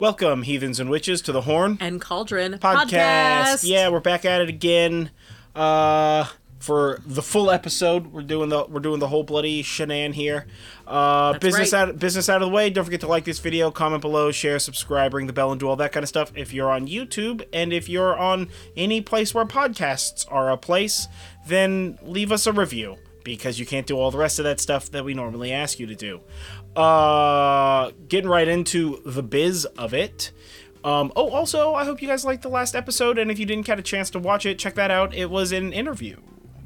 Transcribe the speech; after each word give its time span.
Welcome, 0.00 0.42
heathens 0.42 0.80
and 0.80 0.90
witches, 0.90 1.22
to 1.22 1.30
the 1.30 1.42
Horn 1.42 1.78
and 1.80 2.00
Cauldron 2.00 2.54
podcast. 2.54 3.60
Yeah, 3.62 3.90
we're 3.90 4.00
back 4.00 4.24
at 4.24 4.40
it 4.40 4.48
again. 4.48 5.12
Uh, 5.54 6.26
for 6.58 7.00
the 7.06 7.22
full 7.22 7.48
episode, 7.48 8.08
we're 8.08 8.22
doing 8.22 8.48
the 8.48 8.64
we're 8.68 8.80
doing 8.80 8.98
the 8.98 9.06
whole 9.06 9.22
bloody 9.22 9.62
shenan 9.62 10.12
here. 10.12 10.46
Uh, 10.84 11.32
That's 11.32 11.42
business 11.44 11.72
right. 11.72 11.88
out 11.90 11.98
business 12.00 12.28
out 12.28 12.42
of 12.42 12.48
the 12.48 12.52
way. 12.52 12.70
Don't 12.70 12.84
forget 12.84 13.02
to 13.02 13.06
like 13.06 13.24
this 13.24 13.38
video, 13.38 13.70
comment 13.70 14.02
below, 14.02 14.32
share, 14.32 14.58
subscribe, 14.58 15.14
ring 15.14 15.28
the 15.28 15.32
bell, 15.32 15.52
and 15.52 15.60
do 15.60 15.68
all 15.68 15.76
that 15.76 15.92
kind 15.92 16.02
of 16.02 16.08
stuff. 16.08 16.32
If 16.34 16.52
you're 16.52 16.72
on 16.72 16.88
YouTube 16.88 17.46
and 17.52 17.72
if 17.72 17.88
you're 17.88 18.18
on 18.18 18.48
any 18.76 19.00
place 19.00 19.32
where 19.32 19.44
podcasts 19.44 20.26
are 20.28 20.50
a 20.50 20.56
place, 20.56 21.06
then 21.46 22.00
leave 22.02 22.32
us 22.32 22.48
a 22.48 22.52
review 22.52 22.96
because 23.22 23.58
you 23.58 23.64
can't 23.66 23.86
do 23.86 23.96
all 23.96 24.10
the 24.10 24.18
rest 24.18 24.38
of 24.38 24.44
that 24.44 24.60
stuff 24.60 24.90
that 24.90 25.04
we 25.04 25.14
normally 25.14 25.52
ask 25.52 25.78
you 25.80 25.86
to 25.86 25.94
do. 25.94 26.20
Uh, 26.76 27.90
getting 28.08 28.28
right 28.28 28.48
into 28.48 29.00
the 29.06 29.22
biz 29.22 29.64
of 29.64 29.94
it. 29.94 30.32
Um, 30.82 31.12
oh, 31.16 31.30
also, 31.30 31.74
I 31.74 31.84
hope 31.84 32.02
you 32.02 32.08
guys 32.08 32.24
liked 32.24 32.42
the 32.42 32.48
last 32.50 32.74
episode, 32.74 33.16
and 33.16 33.30
if 33.30 33.38
you 33.38 33.46
didn't 33.46 33.64
get 33.64 33.78
a 33.78 33.82
chance 33.82 34.10
to 34.10 34.18
watch 34.18 34.44
it, 34.44 34.58
check 34.58 34.74
that 34.74 34.90
out. 34.90 35.14
It 35.14 35.30
was 35.30 35.50
an 35.52 35.72
interview, 35.72 36.16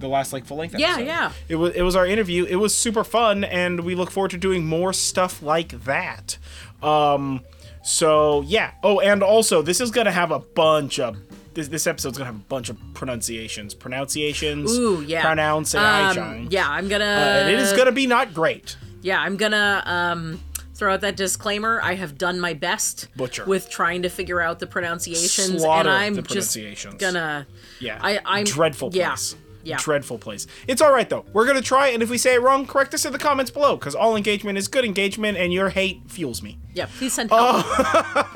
the 0.01 0.09
last 0.09 0.33
like 0.33 0.45
full 0.45 0.57
length. 0.57 0.75
Yeah, 0.77 0.89
episode. 0.95 1.07
yeah. 1.07 1.33
It 1.49 1.57
was 1.57 1.75
it 1.75 1.83
was 1.83 1.95
our 1.95 2.07
interview. 2.07 2.45
It 2.45 2.57
was 2.57 2.75
super 2.75 3.05
fun, 3.05 3.45
and 3.45 3.81
we 3.81 3.95
look 3.95 4.11
forward 4.11 4.33
to 4.33 4.39
doing 4.39 4.67
more 4.67 4.93
stuff 4.93 5.41
like 5.41 5.85
that. 5.85 6.37
Um, 6.83 7.43
so 7.85 8.43
yeah. 8.43 8.73
Oh, 8.83 8.99
and 8.99 9.23
also, 9.23 9.63
this 9.63 9.81
is 9.81 9.91
gonna 9.93 10.11
have 10.13 10.31
a 10.33 10.41
bunch 10.41 10.99
of. 10.99 11.17
This, 11.55 11.69
this 11.69 11.87
episode's 11.87 12.19
gonna 12.19 12.31
have 12.31 12.37
a 12.41 12.45
bunch 12.45 12.71
of 12.71 12.77
pronunciations, 12.95 13.75
pronunciations, 13.75 14.77
Ooh, 14.77 15.03
yeah. 15.03 15.23
pronounce 15.23 15.75
and 15.75 16.19
Um, 16.19 16.25
I 16.25 16.47
yeah, 16.51 16.69
I'm 16.69 16.89
gonna. 16.89 17.05
Uh, 17.05 17.09
and 17.09 17.51
it 17.51 17.59
is 17.59 17.73
gonna 17.73 17.93
be 17.93 18.07
not 18.07 18.33
great. 18.35 18.77
Yeah, 19.03 19.21
I'm 19.21 19.37
gonna 19.37 19.83
um, 19.87 20.41
throw 20.75 20.95
out 20.95 21.01
that 21.03 21.17
disclaimer. 21.17 21.81
I 21.83 21.95
have 21.95 22.19
done 22.19 22.41
my 22.41 22.55
best 22.55 23.09
Butcher. 23.17 23.45
with 23.45 23.71
trying 23.71 24.03
to 24.03 24.09
figure 24.09 24.41
out 24.41 24.59
the 24.59 24.67
pronunciations, 24.67 25.63
Slaughter 25.63 25.89
and 25.89 25.99
I'm 25.99 26.15
the 26.15 26.23
just 26.23 26.57
gonna. 26.99 27.47
Yeah. 27.81 27.99
I- 28.03 28.21
I'm- 28.25 28.45
dreadful 28.45 28.91
yeah, 28.93 29.11
place. 29.11 29.37
yeah. 29.63 29.77
Dreadful 29.79 30.19
place. 30.19 30.47
It's 30.67 30.81
all 30.83 30.93
right 30.93 31.09
though. 31.09 31.25
We're 31.33 31.47
gonna 31.47 31.61
try, 31.63 31.89
and 31.89 32.03
if 32.03 32.11
we 32.11 32.19
say 32.19 32.35
it 32.35 32.43
wrong, 32.43 32.67
correct 32.67 32.93
us 32.95 33.05
in 33.05 33.13
the 33.13 33.19
comments 33.19 33.51
below. 33.51 33.77
Because 33.77 33.95
all 33.95 34.17
engagement 34.17 34.59
is 34.59 34.67
good 34.69 34.85
engagement, 34.85 35.39
and 35.39 35.53
your 35.53 35.69
hate 35.71 36.03
fuels 36.09 36.43
me. 36.43 36.59
Yeah, 36.75 36.87
please 36.99 37.13
send 37.13 37.31
help. 37.31 37.67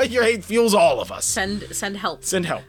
your 0.08 0.22
hate 0.24 0.44
fuels 0.44 0.74
all 0.74 1.00
of 1.00 1.10
us. 1.10 1.24
Send 1.24 1.62
send 1.74 1.96
help. 1.96 2.24
Send 2.24 2.46
help. 2.46 2.62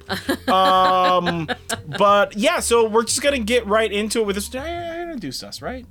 um, 0.50 1.48
but 1.98 2.36
yeah, 2.38 2.60
so 2.60 2.88
we're 2.88 3.04
just 3.04 3.22
gonna 3.22 3.40
get 3.40 3.66
right 3.68 3.92
into 3.92 4.20
it 4.22 4.26
with 4.26 4.36
this. 4.36 4.54
I 4.56 5.02
introduce 5.02 5.44
us 5.44 5.62
right? 5.62 5.86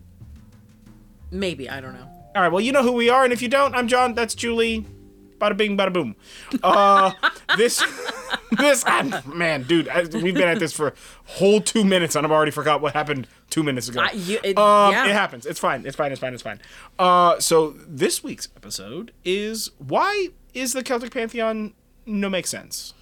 Maybe 1.32 1.68
I 1.68 1.80
don't 1.80 1.94
know. 1.94 2.08
All 2.36 2.42
right. 2.42 2.52
Well, 2.52 2.60
you 2.60 2.70
know 2.72 2.82
who 2.82 2.92
we 2.92 3.08
are, 3.08 3.24
and 3.24 3.32
if 3.32 3.42
you 3.42 3.48
don't, 3.48 3.74
I'm 3.74 3.88
John. 3.88 4.14
That's 4.14 4.34
Julie. 4.34 4.86
Bada 5.38 5.56
bing, 5.56 5.76
bada 5.76 5.92
boom. 5.92 6.14
Uh, 6.62 7.10
this, 7.56 7.82
this, 8.52 8.84
I'm, 8.86 9.12
man, 9.26 9.64
dude, 9.64 9.88
I, 9.88 10.02
we've 10.02 10.34
been 10.34 10.46
at 10.48 10.60
this 10.60 10.72
for 10.72 10.88
a 10.88 10.92
whole 11.24 11.60
two 11.60 11.84
minutes, 11.84 12.14
and 12.14 12.24
I've 12.24 12.30
already 12.30 12.52
forgot 12.52 12.80
what 12.80 12.92
happened 12.92 13.26
two 13.50 13.62
minutes 13.64 13.88
ago. 13.88 14.02
I- 14.02 14.12
you- 14.12 14.38
it- 14.44 14.56
um, 14.56 14.92
yeah. 14.92 15.06
it 15.06 15.12
happens. 15.12 15.44
It's 15.44 15.58
fine. 15.58 15.84
It's 15.84 15.96
fine. 15.96 16.12
It's 16.12 16.20
fine. 16.20 16.32
It's 16.32 16.42
fine. 16.44 16.60
Uh, 16.98 17.40
so 17.40 17.70
this 17.88 18.22
week's 18.22 18.48
episode 18.56 19.10
is 19.24 19.72
why 19.78 20.28
is 20.54 20.74
the 20.74 20.82
Celtic 20.84 21.12
pantheon 21.12 21.72
no 22.06 22.30
make 22.30 22.46
sense? 22.46 22.94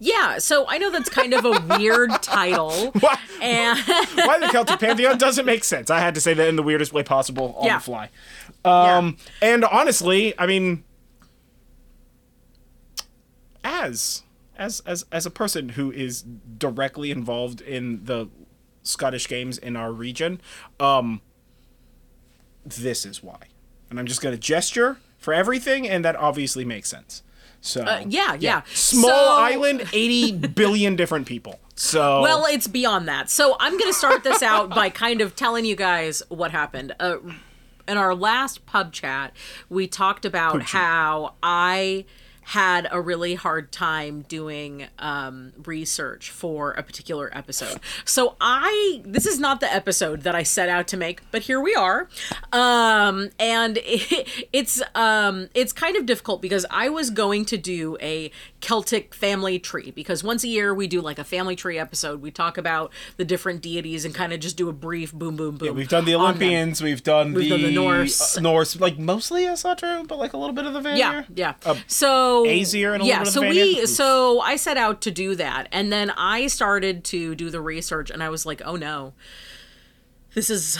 Yeah, 0.00 0.38
so 0.38 0.64
I 0.68 0.78
know 0.78 0.90
that's 0.92 1.08
kind 1.10 1.34
of 1.34 1.44
a 1.44 1.60
weird 1.76 2.10
title, 2.22 2.92
Why, 3.00 3.18
and 3.42 3.76
why 4.14 4.38
the 4.38 4.48
Celtic 4.52 4.78
pantheon 4.78 5.18
doesn't 5.18 5.44
make 5.44 5.64
sense? 5.64 5.90
I 5.90 5.98
had 5.98 6.14
to 6.14 6.20
say 6.20 6.34
that 6.34 6.48
in 6.48 6.54
the 6.54 6.62
weirdest 6.62 6.92
way 6.92 7.02
possible 7.02 7.54
on 7.58 7.66
Yeah. 7.66 7.78
the 7.78 7.84
fly. 7.84 8.10
Um, 8.64 9.16
and 9.42 9.64
honestly, 9.64 10.38
I 10.38 10.46
mean, 10.46 10.84
as 13.64 14.22
as 14.56 14.80
as 14.86 15.04
as 15.12 15.26
a 15.26 15.30
person 15.30 15.70
who 15.70 15.90
is 15.92 16.22
directly 16.22 17.10
involved 17.10 17.60
in 17.60 18.04
the 18.04 18.28
Scottish 18.82 19.28
games 19.28 19.58
in 19.58 19.76
our 19.76 19.92
region, 19.92 20.40
um, 20.80 21.20
this 22.64 23.04
is 23.04 23.22
why. 23.22 23.38
And 23.90 23.98
I'm 23.98 24.06
just 24.06 24.20
gonna 24.20 24.36
gesture 24.36 24.98
for 25.18 25.34
everything, 25.34 25.88
and 25.88 26.04
that 26.04 26.16
obviously 26.16 26.64
makes 26.64 26.88
sense. 26.88 27.22
So 27.68 27.82
Uh, 27.82 28.02
yeah, 28.08 28.36
yeah. 28.40 28.62
small 28.72 29.10
So- 29.10 29.36
island, 29.38 29.84
eighty 29.92 30.32
billion 30.60 30.96
different 30.96 31.26
people. 31.26 31.60
So 31.74 32.22
well, 32.22 32.44
it's 32.46 32.66
beyond 32.66 33.06
that. 33.08 33.30
So 33.30 33.56
I'm 33.60 33.78
going 33.78 33.90
to 33.92 33.96
start 33.96 34.24
this 34.24 34.42
out 34.42 34.70
by 34.70 34.90
kind 34.90 35.20
of 35.20 35.36
telling 35.36 35.64
you 35.64 35.76
guys 35.76 36.22
what 36.28 36.50
happened. 36.50 36.94
Uh, 36.98 37.18
in 37.86 37.96
our 37.96 38.14
last 38.14 38.66
pub 38.66 38.92
chat, 38.92 39.32
we 39.70 39.86
talked 39.86 40.24
about 40.24 40.62
how 40.62 41.34
I 41.42 42.04
had 42.48 42.88
a 42.90 42.98
really 42.98 43.34
hard 43.34 43.70
time 43.70 44.22
doing 44.22 44.86
um, 44.98 45.52
research 45.66 46.30
for 46.30 46.70
a 46.72 46.82
particular 46.82 47.30
episode. 47.36 47.78
So 48.06 48.36
I, 48.40 49.02
this 49.04 49.26
is 49.26 49.38
not 49.38 49.60
the 49.60 49.70
episode 49.70 50.22
that 50.22 50.34
I 50.34 50.44
set 50.44 50.70
out 50.70 50.88
to 50.88 50.96
make, 50.96 51.20
but 51.30 51.42
here 51.42 51.60
we 51.60 51.74
are. 51.74 52.08
Um, 52.50 53.28
and 53.38 53.78
it, 53.82 54.48
it's 54.54 54.80
um, 54.94 55.50
it's 55.52 55.74
kind 55.74 55.94
of 55.96 56.06
difficult 56.06 56.40
because 56.40 56.64
I 56.70 56.88
was 56.88 57.10
going 57.10 57.44
to 57.44 57.58
do 57.58 57.98
a 58.00 58.30
Celtic 58.60 59.14
family 59.14 59.58
tree 59.58 59.92
because 59.92 60.22
once 60.22 60.44
a 60.44 60.48
year 60.48 60.74
we 60.74 60.86
do 60.86 61.00
like 61.00 61.18
a 61.18 61.24
family 61.24 61.56
tree 61.56 61.78
episode. 61.78 62.20
We 62.20 62.30
talk 62.30 62.58
about 62.58 62.92
the 63.16 63.24
different 63.24 63.62
deities 63.62 64.04
and 64.04 64.14
kind 64.14 64.32
of 64.32 64.40
just 64.40 64.56
do 64.56 64.68
a 64.68 64.72
brief 64.72 65.12
boom, 65.12 65.36
boom, 65.36 65.56
boom. 65.56 65.74
We've 65.74 65.88
done 65.88 66.04
the. 66.04 66.18
Olympians. 66.18 66.82
We've 66.82 67.02
done 67.02 67.32
We've 67.32 67.44
the, 67.44 67.50
done 67.50 67.62
the 67.62 67.70
Norse. 67.72 68.36
uh, 68.36 68.40
Norse, 68.40 68.78
like 68.80 68.98
mostly 68.98 69.46
not 69.46 69.80
but 70.08 70.18
like 70.18 70.32
a 70.32 70.36
little 70.36 70.54
bit 70.54 70.66
of 70.66 70.72
the 70.72 70.80
Vanir. 70.80 71.26
Yeah, 71.34 71.54
yeah. 71.64 71.74
so 71.86 72.44
Aesir 72.46 72.94
and 72.94 73.02
a 73.02 73.06
yeah, 73.06 73.22
little 73.22 73.42
bit 73.42 73.50
of 73.50 73.56
so 73.56 73.62
we 73.62 73.80
Oof. 73.82 73.88
so 73.88 74.40
I 74.40 74.56
set 74.56 74.76
out 74.76 75.00
to 75.02 75.10
do 75.10 75.34
that, 75.36 75.68
and 75.72 75.92
then 75.92 76.10
I 76.10 76.46
started 76.48 77.04
to 77.04 77.34
do 77.34 77.50
the 77.50 77.60
research, 77.60 78.10
and 78.10 78.22
I 78.22 78.28
was 78.28 78.44
like, 78.44 78.62
oh 78.64 78.76
no, 78.76 79.14
this 80.34 80.50
is 80.50 80.78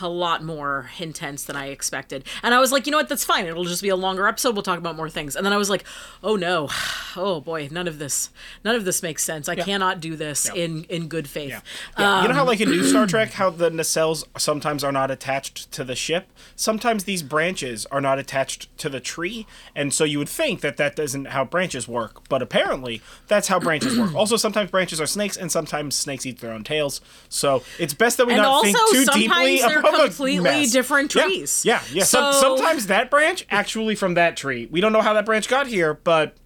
a 0.00 0.08
lot 0.08 0.42
more 0.42 0.90
intense 0.98 1.44
than 1.44 1.56
I 1.56 1.66
expected. 1.68 2.24
And 2.42 2.54
I 2.54 2.60
was 2.60 2.72
like, 2.72 2.86
you 2.86 2.92
know 2.92 2.98
what, 2.98 3.08
that's 3.08 3.24
fine. 3.24 3.46
It'll 3.46 3.64
just 3.64 3.82
be 3.82 3.88
a 3.88 3.96
longer 3.96 4.26
episode. 4.26 4.54
We'll 4.54 4.62
talk 4.62 4.78
about 4.78 4.96
more 4.96 5.08
things. 5.10 5.36
And 5.36 5.44
then 5.44 5.52
I 5.52 5.56
was 5.56 5.70
like, 5.70 5.84
oh 6.22 6.36
no, 6.36 6.68
oh 7.16 7.40
boy, 7.40 7.68
none 7.70 7.88
of 7.88 7.98
this, 7.98 8.30
none 8.64 8.74
of 8.74 8.84
this 8.84 9.02
makes 9.02 9.24
sense. 9.24 9.48
I 9.48 9.56
cannot 9.56 10.00
do 10.00 10.16
this 10.16 10.48
in 10.54 10.84
in 10.84 11.08
good 11.08 11.28
faith. 11.28 11.50
Yeah. 11.50 11.60
Yeah, 11.98 12.22
you 12.22 12.28
know 12.28 12.34
how, 12.34 12.42
Um, 12.42 12.46
like 12.48 12.60
in 12.60 12.70
New 12.70 12.84
Star 12.84 13.06
Trek, 13.06 13.32
how 13.32 13.50
the 13.50 13.70
nacelles 13.70 14.24
sometimes 14.38 14.82
are 14.84 14.92
not 14.92 15.10
attached 15.10 15.70
to 15.72 15.84
the 15.84 15.94
ship. 15.96 16.28
Sometimes 16.56 17.04
these 17.04 17.22
branches 17.22 17.86
are 17.86 18.00
not 18.00 18.18
attached 18.18 18.76
to 18.78 18.88
the 18.88 19.00
tree, 19.00 19.46
and 19.74 19.92
so 19.92 20.04
you 20.04 20.18
would 20.18 20.28
think 20.28 20.60
that 20.60 20.76
that 20.76 20.98
isn't 20.98 21.26
how 21.26 21.44
branches 21.44 21.86
work, 21.88 22.28
but 22.28 22.42
apparently 22.42 23.02
that's 23.28 23.48
how 23.48 23.58
branches 23.60 23.98
work. 23.98 24.14
Also, 24.14 24.36
sometimes 24.36 24.70
branches 24.70 25.00
are 25.00 25.06
snakes, 25.06 25.36
and 25.36 25.50
sometimes 25.50 25.94
snakes 25.96 26.26
eat 26.26 26.40
their 26.40 26.52
own 26.52 26.64
tails. 26.64 27.00
So 27.28 27.62
it's 27.78 27.94
best 27.94 28.16
that 28.18 28.26
we 28.26 28.34
And 28.34 28.42
not 28.42 28.62
think 28.62 28.76
too 28.92 29.04
deeply 29.06 29.60
about 29.60 29.89
completely 29.96 30.40
mess. 30.42 30.72
different 30.72 31.10
trees. 31.10 31.64
Yeah, 31.64 31.82
yeah. 31.92 32.04
Some, 32.04 32.32
So- 32.32 32.40
sometimes 32.56 32.86
that 32.88 33.10
branch 33.10 33.46
actually 33.50 33.94
from 33.94 34.14
that 34.14 34.36
tree. 34.36 34.68
We 34.70 34.80
don't 34.80 34.92
know 34.92 35.02
how 35.02 35.12
that 35.14 35.26
branch 35.26 35.48
got 35.48 35.66
here, 35.66 35.94
but 35.94 36.36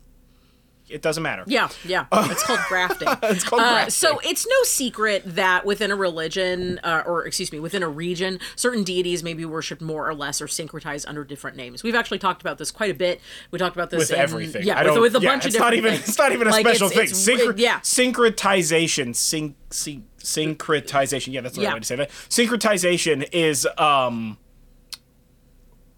it 0.89 1.01
doesn't 1.03 1.23
matter. 1.23 1.45
Yeah, 1.47 1.69
yeah. 1.85 2.07
It's 2.13 2.43
called 2.43 2.61
grafting. 2.69 3.09
It's 3.23 3.43
called 3.45 3.63
Uh, 3.63 3.73
grafting. 3.73 3.91
so 3.91 4.19
it's 4.23 4.47
no 4.47 4.63
secret 4.65 5.23
that 5.25 5.65
within 5.65 5.91
a 5.91 5.97
religion, 5.97 6.79
uh, 6.85 7.03
or 7.07 7.27
excuse 7.27 7.51
me, 7.53 7.59
within 7.59 7.83
a 7.83 7.89
region, 7.89 8.39
certain 8.57 8.85
deities 8.85 9.23
may 9.23 9.33
be 9.35 9.45
worshipped 9.45 9.81
more 9.83 10.07
or 10.09 10.15
less 10.15 10.43
or 10.43 10.47
syncretized 10.47 11.07
under 11.09 11.25
different 11.25 11.57
names. 11.57 11.83
We've 11.83 11.95
actually 11.95 12.19
talked 12.19 12.43
about 12.43 12.59
this 12.59 12.71
quite 12.71 12.91
a 12.91 12.95
bit. 12.95 13.21
We 13.51 13.59
talked 13.59 13.75
about 13.77 13.91
this 13.91 14.01
with 14.01 14.11
in, 14.13 14.19
everything. 14.19 14.63
Yeah, 14.65 14.83
with, 14.93 15.01
with 15.01 15.17
a 15.17 15.21
yeah, 15.21 15.31
bunch 15.31 15.47
it's 15.47 15.55
of 15.55 15.61
not 15.61 15.71
different 15.71 15.87
even 15.87 15.97
things. 15.99 16.09
it's 16.11 16.19
not 16.19 16.33
even 16.33 16.47
a 16.49 16.51
Like, 16.51 16.67
special 16.67 16.89
it's- 16.91 17.25
thing. 17.27 17.35
it's- 17.39 17.47
Synchro- 17.47 17.59
yeah. 17.59 17.81
syncretization, 17.81 19.15
syn- 19.17 19.55
syn- 19.71 20.05
syncretization. 20.19 21.33
Yeah, 21.33 21.41
that's 21.41 21.55
the 21.57 21.63
right 21.63 21.69
Yeah. 21.69 21.75
way 21.75 21.81
to 21.81 21.87
say 21.87 21.97
that. 21.97 22.11
Syncretization 22.29 23.29
is 23.33 23.67
um 23.79 24.39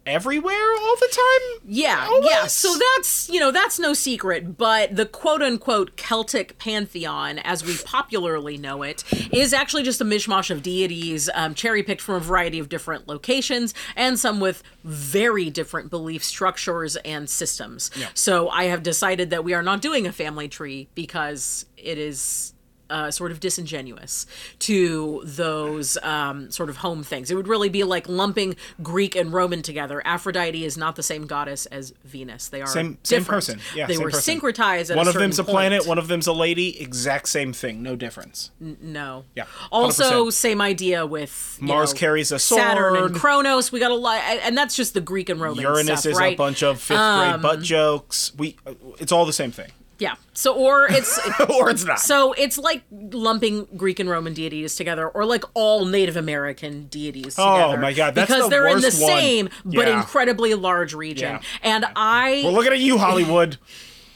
everywhere 0.06 0.72
all 0.81 0.97
the 0.97 1.09
time. 1.12 1.61
Yeah, 1.69 2.06
Always? 2.09 2.31
yeah. 2.31 2.47
So 2.47 2.75
that's 2.97 3.28
you 3.28 3.41
know 3.41 3.50
that's 3.50 3.78
no 3.78 3.93
secret, 3.93 4.56
but 4.56 4.94
the 4.94 5.06
quote 5.06 5.43
unquote 5.43 5.97
Celtic 5.97 6.58
pantheon, 6.58 7.38
as 7.41 7.64
we 7.64 7.76
popularly 7.85 8.56
know 8.56 8.82
it, 8.82 9.05
is 9.32 9.53
actually 9.53 9.82
just 9.82 10.00
a 10.00 10.05
mishmash 10.05 10.50
of 10.50 10.62
deities, 10.62 11.29
um, 11.35 11.55
cherry 11.55 11.82
picked 11.82 12.00
from 12.00 12.14
a 12.14 12.20
variety 12.20 12.58
of 12.58 12.69
different 12.69 13.08
locations, 13.08 13.75
and 13.97 14.19
some 14.19 14.41
with 14.41 14.62
very 14.85 15.50
different 15.50 15.91
belief 15.91 16.23
structures 16.25 16.97
and 16.97 17.29
systems. 17.29 17.91
So 18.14 18.49
I 18.49 18.64
have 18.64 18.82
decided 18.82 19.31
that 19.31 19.43
we 19.44 19.55
are 19.55 19.62
not 19.62 19.82
doing 19.82 20.06
a 20.06 20.12
family 20.12 20.49
tree 20.49 20.88
because 20.94 21.67
it 21.76 21.99
is 21.99 22.53
uh, 22.91 23.11
sort 23.11 23.31
of 23.33 23.41
disingenuous 23.41 24.27
to 24.61 25.23
those 25.25 25.97
um, 26.03 26.50
sort 26.50 26.69
of 26.71 26.79
home 26.79 27.03
things. 27.03 27.31
It 27.31 27.35
would 27.35 27.49
really 27.49 27.69
be 27.69 27.85
like 27.85 28.09
lumping 28.09 28.56
Greek 28.83 29.17
and 29.17 29.33
Roman 29.33 29.62
together. 29.62 30.03
Aphrodite 30.05 30.65
is 30.65 30.77
not 30.77 30.97
the 30.97 31.03
same 31.03 31.27
goddess 31.27 31.67
as 31.67 31.93
Venus. 32.05 32.49
They 32.49 32.62
are 32.62 32.67
Same- 32.67 32.99
same 33.03 33.25
person. 33.25 33.61
Yeah, 33.75 33.87
they 33.87 33.99
were 33.99 34.11
person. 34.11 34.41
syncretized. 34.41 34.94
One 34.94 35.09
of 35.09 35.15
them's 35.15 35.35
a 35.35 35.37
certain 35.43 35.53
planet, 35.53 35.81
point. 35.81 35.88
one 35.88 35.99
of 35.99 36.09
them's 36.09 36.27
a 36.27 36.33
lady. 36.33 36.81
Exact 36.81 37.29
same 37.29 37.53
thing, 37.53 37.83
no 37.83 37.97
difference. 37.97 38.50
No. 38.61 39.25
Yeah, 39.35 39.44
Also, 39.73 40.27
100%. 40.27 40.32
same 40.32 40.61
idea 40.61 41.06
with 41.06 41.59
Mars 41.61 41.93
know, 41.93 41.99
carries 41.99 42.32
a 42.32 42.39
sword. 42.39 42.61
Saturn 42.62 42.97
and 42.97 43.15
Kronos. 43.15 43.73
We 43.73 43.81
got 43.81 43.91
a 43.91 43.94
lot, 43.94 44.19
and 44.21 44.56
that's 44.56 44.77
just 44.77 44.94
the 44.94 45.00
Greek 45.00 45.29
and 45.29 45.41
Roman 45.41 45.62
Uranus 45.62 46.00
stuff, 46.00 46.12
is 46.12 46.19
right? 46.19 46.29
Um, 46.29 46.35
a 46.35 46.37
bunch 46.37 46.62
of 46.62 46.81
fifth 46.81 46.99
grade 46.99 47.43
butt 47.43 47.62
jokes. 47.62 48.32
We, 48.37 48.56
it's 48.99 49.12
all 49.12 49.27
the 49.27 49.32
same 49.32 49.50
thing, 49.50 49.71
Yeah. 49.98 50.14
So, 50.34 50.54
or 50.54 50.87
it's 50.90 51.19
or 51.48 51.70
it's 51.70 51.84
not. 51.84 51.98
so 52.00 52.32
it's 52.34 52.58
like 52.58 52.82
lumping 52.90 53.66
Greek 53.76 53.98
and 53.98 54.10
Roman 54.10 54.34
deities 54.34 54.75
together, 54.76 55.08
or 55.08 55.25
like 55.25 55.44
all 55.54 55.84
Native 55.87 56.16
American 56.16 56.87
deities 56.88 57.37
Oh, 57.38 57.56
together. 57.56 57.78
my 57.81 57.93
God, 57.94 58.14
that's 58.14 58.28
because 58.31 58.44
the 58.44 58.48
they're 58.50 58.69
in 58.69 58.81
the 58.81 58.87
one. 58.88 58.90
same 58.93 59.48
but 59.64 59.87
Yeah. 59.88 59.98
incredibly 59.98 60.54
large 60.54 60.93
region, 60.94 61.32
Yeah. 61.34 61.40
and 61.62 61.87
I 61.96 62.43
Well, 62.44 62.52
looking 62.52 62.72
at 62.72 62.78
you, 62.78 62.98
Hollywood. 62.98 63.56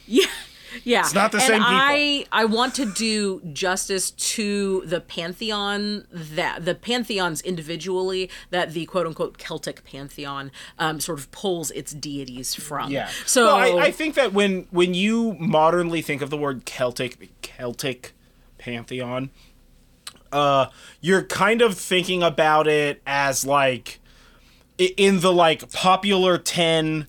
Yeah. 0.07 0.27
Yeah. 0.85 1.01
It's 1.01 1.15
not 1.15 1.33
the 1.33 1.39
and 1.39 1.47
same 1.47 1.61
people. 1.61 1.69
I 1.69 2.27
I 2.33 2.45
want 2.45 2.75
to 2.77 2.87
do 2.93 3.41
justice 3.53 4.11
to 4.11 4.83
the 4.87 5.01
pantheon 5.01 6.07
that 6.11 6.65
the 6.65 6.75
pantheons 6.75 7.41
individually 7.43 8.31
that 8.51 8.73
the 8.73 8.87
quote 8.87 9.07
unquote 9.07 9.39
Celtic 9.39 9.85
pantheon 9.85 10.51
um, 10.79 11.01
sort 11.01 11.19
of 11.19 11.31
pulls 11.31 11.71
its 11.73 11.93
deities 11.93 12.55
from. 12.55 12.91
Yeah. 12.91 13.09
So 13.27 13.47
well, 13.47 13.79
I, 13.79 13.87
I 13.87 13.91
think 13.91 14.15
that 14.15 14.33
when 14.33 14.67
when 14.71 14.95
you 14.95 15.35
modernly 15.39 16.03
think 16.03 16.23
of 16.23 16.31
the 16.31 16.37
word 16.37 16.65
Celtic 16.65 17.31
Celtic 17.43 18.13
pantheon, 18.59 19.31
uh, 20.33 20.67
you're 21.01 21.25
kind 21.25 21.63
of 21.63 21.77
thinking 21.77 22.23
about 22.23 22.67
it 22.67 23.03
as 23.07 23.45
like 23.45 24.01
in 24.79 25.21
the 25.21 25.33
like 25.33 25.71
popular 25.73 26.39
ten 26.39 27.07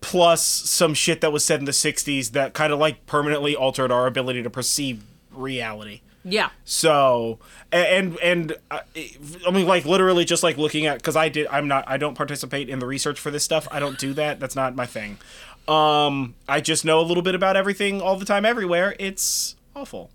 plus 0.00 0.44
some 0.44 0.94
shit 0.94 1.20
that 1.20 1.32
was 1.32 1.44
said 1.44 1.58
in 1.58 1.64
the 1.64 1.72
60s 1.72 2.30
that 2.32 2.54
kind 2.54 2.72
of 2.72 2.78
like 2.78 3.04
permanently 3.06 3.56
altered 3.56 3.90
our 3.90 4.06
ability 4.06 4.42
to 4.42 4.50
perceive 4.50 5.02
reality 5.32 6.00
yeah. 6.24 6.50
so 6.64 7.38
and 7.72 8.18
and 8.18 8.56
uh, 8.70 8.80
I 8.96 9.50
mean 9.50 9.66
like 9.66 9.84
literally 9.84 10.24
just 10.24 10.42
like 10.42 10.56
looking 10.56 10.86
at 10.86 10.98
because 10.98 11.16
I 11.16 11.28
did 11.28 11.46
I'm 11.48 11.68
not 11.68 11.84
I 11.88 11.96
don't 11.96 12.14
participate 12.14 12.68
in 12.68 12.78
the 12.78 12.86
research 12.86 13.18
for 13.18 13.30
this 13.30 13.44
stuff. 13.44 13.68
I 13.70 13.78
don't 13.78 13.98
do 13.98 14.12
that. 14.14 14.40
That's 14.40 14.56
not 14.56 14.74
my 14.74 14.86
thing. 14.86 15.18
Um, 15.66 16.34
I 16.48 16.60
just 16.60 16.84
know 16.84 17.00
a 17.00 17.02
little 17.02 17.22
bit 17.22 17.34
about 17.34 17.56
everything 17.56 18.00
all 18.00 18.16
the 18.16 18.24
time 18.24 18.44
everywhere. 18.44 18.96
It's 18.98 19.54
awful. 19.76 20.10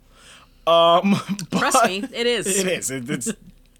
Um, 0.65 1.15
Trust 1.51 1.85
me, 1.85 2.03
it 2.11 2.25
is. 2.25 2.47
it 2.59 2.67
is. 2.67 2.89
It, 2.89 3.09
it's 3.09 3.31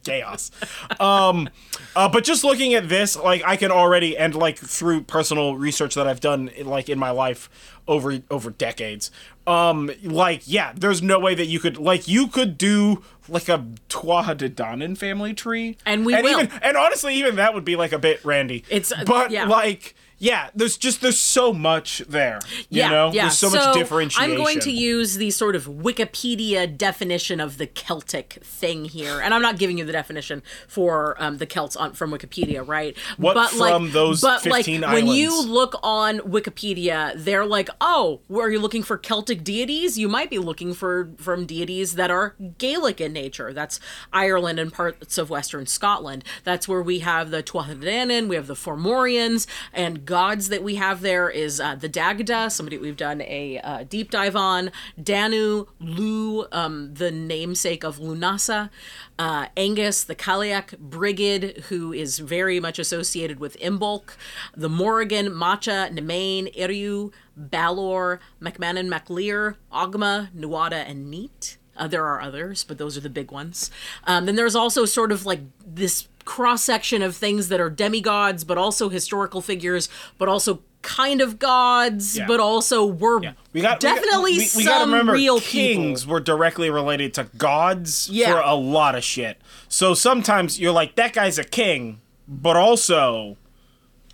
chaos. 0.04 0.52
Um, 1.00 1.50
uh, 1.96 2.10
but 2.10 2.24
just 2.24 2.44
looking 2.44 2.74
at 2.74 2.90
this, 2.90 3.16
like 3.18 3.44
I 3.46 3.56
can 3.58 3.72
already, 3.72 4.18
and 4.18 4.36
like 4.36 4.58
through 4.58 5.02
personal 5.04 5.56
research 5.56 5.96
that 5.96 6.08
I've 6.08 6.20
done, 6.20 6.52
like 6.64 6.90
in 6.90 7.00
my 7.00 7.10
life 7.12 7.50
over 7.88 8.20
over 8.32 8.50
decades, 8.52 9.12
um, 9.48 9.92
like 10.04 10.42
yeah, 10.46 10.74
there's 10.76 11.02
no 11.02 11.20
way 11.20 11.36
that 11.36 11.46
you 11.46 11.60
could 11.60 11.78
like 11.78 12.08
you 12.08 12.28
could 12.28 12.58
do 12.58 13.04
like 13.28 13.50
a 13.50 13.66
Tuatha 13.90 14.36
De 14.38 14.96
family 14.96 15.34
tree, 15.34 15.78
And 15.86 16.06
we 16.06 16.14
and 16.14 16.24
will. 16.24 16.42
even 16.42 16.60
and 16.62 16.78
honestly, 16.78 17.16
even 17.16 17.36
that 17.38 17.54
would 17.54 17.66
be 17.66 17.76
like 17.76 17.92
a 17.92 18.00
bit 18.00 18.24
randy. 18.24 18.64
It's, 18.70 18.94
but 19.06 19.32
yeah. 19.32 19.46
like. 19.46 19.96
Yeah, 20.24 20.52
there's 20.56 20.78
just 20.78 21.02
there's 21.02 21.20
so 21.20 21.52
much 21.52 22.02
there. 22.08 22.40
You 22.70 22.80
yeah, 22.80 22.90
know, 22.90 23.12
yeah. 23.12 23.24
there's 23.24 23.38
so, 23.38 23.50
much 23.50 23.76
differentiation. 23.76 24.32
I'm 24.32 24.38
going 24.38 24.62
to 24.62 24.72
use 24.72 25.18
the 25.18 25.32
sort 25.32 25.54
of 25.54 25.66
Wikipedia 25.66 26.78
definition 26.78 27.42
of 27.42 27.58
the 27.58 27.68
Celtic 27.68 28.40
thing 28.42 28.86
here, 28.86 29.20
and 29.20 29.34
I'm 29.34 29.42
not 29.42 29.60
giving 29.60 29.78
you 29.78 29.84
the 29.84 29.92
definition 29.92 30.42
for 30.66 31.22
um, 31.22 31.40
the 31.40 31.46
Celts 31.46 31.76
on 31.76 31.92
from 31.92 32.12
Wikipedia, 32.12 32.66
right? 32.66 32.98
What 33.18 33.50
from 33.50 33.92
those 33.92 34.22
but 34.22 34.40
15 34.40 34.80
like 34.80 34.94
when 34.94 35.08
you 35.08 35.44
look 35.46 35.76
on 35.84 36.20
Wikipedia, 36.20 37.12
they're 37.18 37.46
like, 37.46 37.70
oh, 37.82 38.22
are 38.34 38.50
you 38.50 38.60
looking 38.60 38.82
for 38.82 38.98
Celtic 38.98 39.44
deities? 39.44 40.00
You 40.00 40.08
might 40.08 40.30
be 40.30 40.40
looking 40.40 40.74
for 40.74 41.10
from 41.18 41.46
deities 41.46 41.96
that 41.96 42.10
are 42.10 42.36
Gaelic 42.60 43.02
in 43.02 43.12
nature. 43.12 43.52
That's 43.52 43.78
Ireland 44.14 44.58
and 44.58 44.72
parts 44.72 45.18
of 45.18 45.30
Western 45.30 45.66
Scotland. 45.66 46.24
That's 46.46 46.66
where 46.66 46.82
we 46.82 47.00
have 47.00 47.30
the 47.30 47.44
Tuatha 47.44 47.78
De 47.78 47.88
Danann, 47.88 48.30
we 48.30 48.38
have 48.38 48.48
the 48.48 48.54
Fomorians, 48.54 49.48
and 49.74 50.06
gods 50.14 50.50
that 50.50 50.62
we 50.62 50.76
have 50.76 51.02
there 51.02 51.28
is 51.28 51.60
uh, 51.60 51.74
the 51.74 51.90
Dagda, 51.90 52.52
somebody 52.52 52.78
we've 52.78 52.96
done 52.96 53.20
a 53.24 53.58
uh, 53.64 53.84
deep 53.90 54.12
dive 54.12 54.36
on, 54.36 54.70
Danu, 55.02 55.66
Lugh, 55.80 56.48
um, 56.52 56.94
the 56.94 57.10
namesake 57.10 57.84
of 57.84 57.98
Lunasa, 57.98 58.70
uh, 59.18 59.48
Angus, 59.58 60.04
the 60.04 60.14
Cailleach 60.14 60.78
Brigid, 60.78 61.64
who 61.70 61.92
is 61.92 62.20
very 62.20 62.60
much 62.60 62.78
associated 62.78 63.40
with 63.40 63.58
Imbolc, 63.60 64.16
the 64.56 64.70
Morrigan, 64.70 65.34
Macha, 65.34 65.90
Nemain, 65.92 66.56
Iriu, 66.56 67.12
Balor, 67.36 68.20
McMahon, 68.40 68.88
MacLear, 68.88 69.58
Ogma, 69.72 70.32
Nuada, 70.32 70.88
and 70.88 71.10
Neat. 71.10 71.58
Uh, 71.76 71.88
there 71.88 72.06
are 72.06 72.22
others, 72.22 72.64
but 72.64 72.78
those 72.78 72.96
are 72.96 73.02
the 73.02 73.10
big 73.10 73.32
ones. 73.32 73.72
Um, 74.04 74.28
then 74.28 74.36
there's 74.36 74.56
also 74.56 74.86
sort 74.86 75.12
of 75.12 75.26
like 75.26 75.40
this 75.66 76.08
cross 76.26 76.64
section 76.64 77.02
of 77.02 77.16
things 77.16 77.50
that 77.50 77.60
are 77.60 77.70
demigods, 77.70 78.44
but 78.44 78.58
also 78.58 78.90
historical 78.90 79.42
figures, 79.42 79.90
but 80.18 80.28
also 80.30 80.62
kind 80.82 81.22
of 81.22 81.40
gods, 81.40 82.18
Yeah. 82.18 82.28
but 82.28 82.40
also 82.42 82.86
were 82.86 83.22
We 83.54 83.62
got 83.62 83.80
definitely 83.80 84.34
we, 84.34 84.38
got, 84.40 84.56
we, 84.56 84.58
we 84.58 84.64
some 84.64 84.92
remember 84.92 85.14
real 85.14 85.40
kings 85.40 86.02
people. 86.04 86.14
were 86.14 86.20
directly 86.20 86.70
related 86.70 87.14
to 87.16 87.26
gods 87.38 88.10
Yeah. 88.12 88.34
for 88.34 88.40
a 88.42 88.54
lot 88.56 88.96
of 88.96 89.04
shit. 89.04 89.38
So 89.70 89.94
sometimes 89.94 90.60
you're 90.60 90.74
like, 90.74 90.96
that 90.96 91.14
guy's 91.14 91.38
a 91.40 91.44
king, 91.46 92.02
but 92.28 92.58
also 92.58 93.38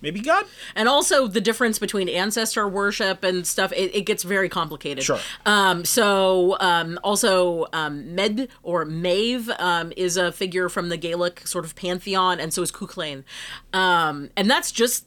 maybe 0.00 0.20
God. 0.20 0.44
and 0.74 0.88
also 0.88 1.26
the 1.26 1.40
difference 1.40 1.78
between 1.78 2.08
ancestor 2.08 2.68
worship 2.68 3.22
and 3.24 3.46
stuff 3.46 3.72
it, 3.72 3.94
it 3.94 4.02
gets 4.06 4.22
very 4.22 4.48
complicated 4.48 5.04
Sure. 5.04 5.18
um 5.46 5.84
so 5.84 6.56
um 6.60 6.98
also 7.04 7.66
um 7.72 8.14
med 8.14 8.48
or 8.62 8.84
Maeve 8.84 9.50
um 9.58 9.92
is 9.96 10.16
a 10.16 10.32
figure 10.32 10.68
from 10.68 10.88
the 10.88 10.96
gaelic 10.96 11.46
sort 11.46 11.64
of 11.64 11.74
pantheon 11.76 12.40
and 12.40 12.52
so 12.54 12.62
is 12.62 12.72
Cuchulainn 12.72 13.24
um 13.72 14.30
and 14.36 14.50
that's 14.50 14.72
just 14.72 15.06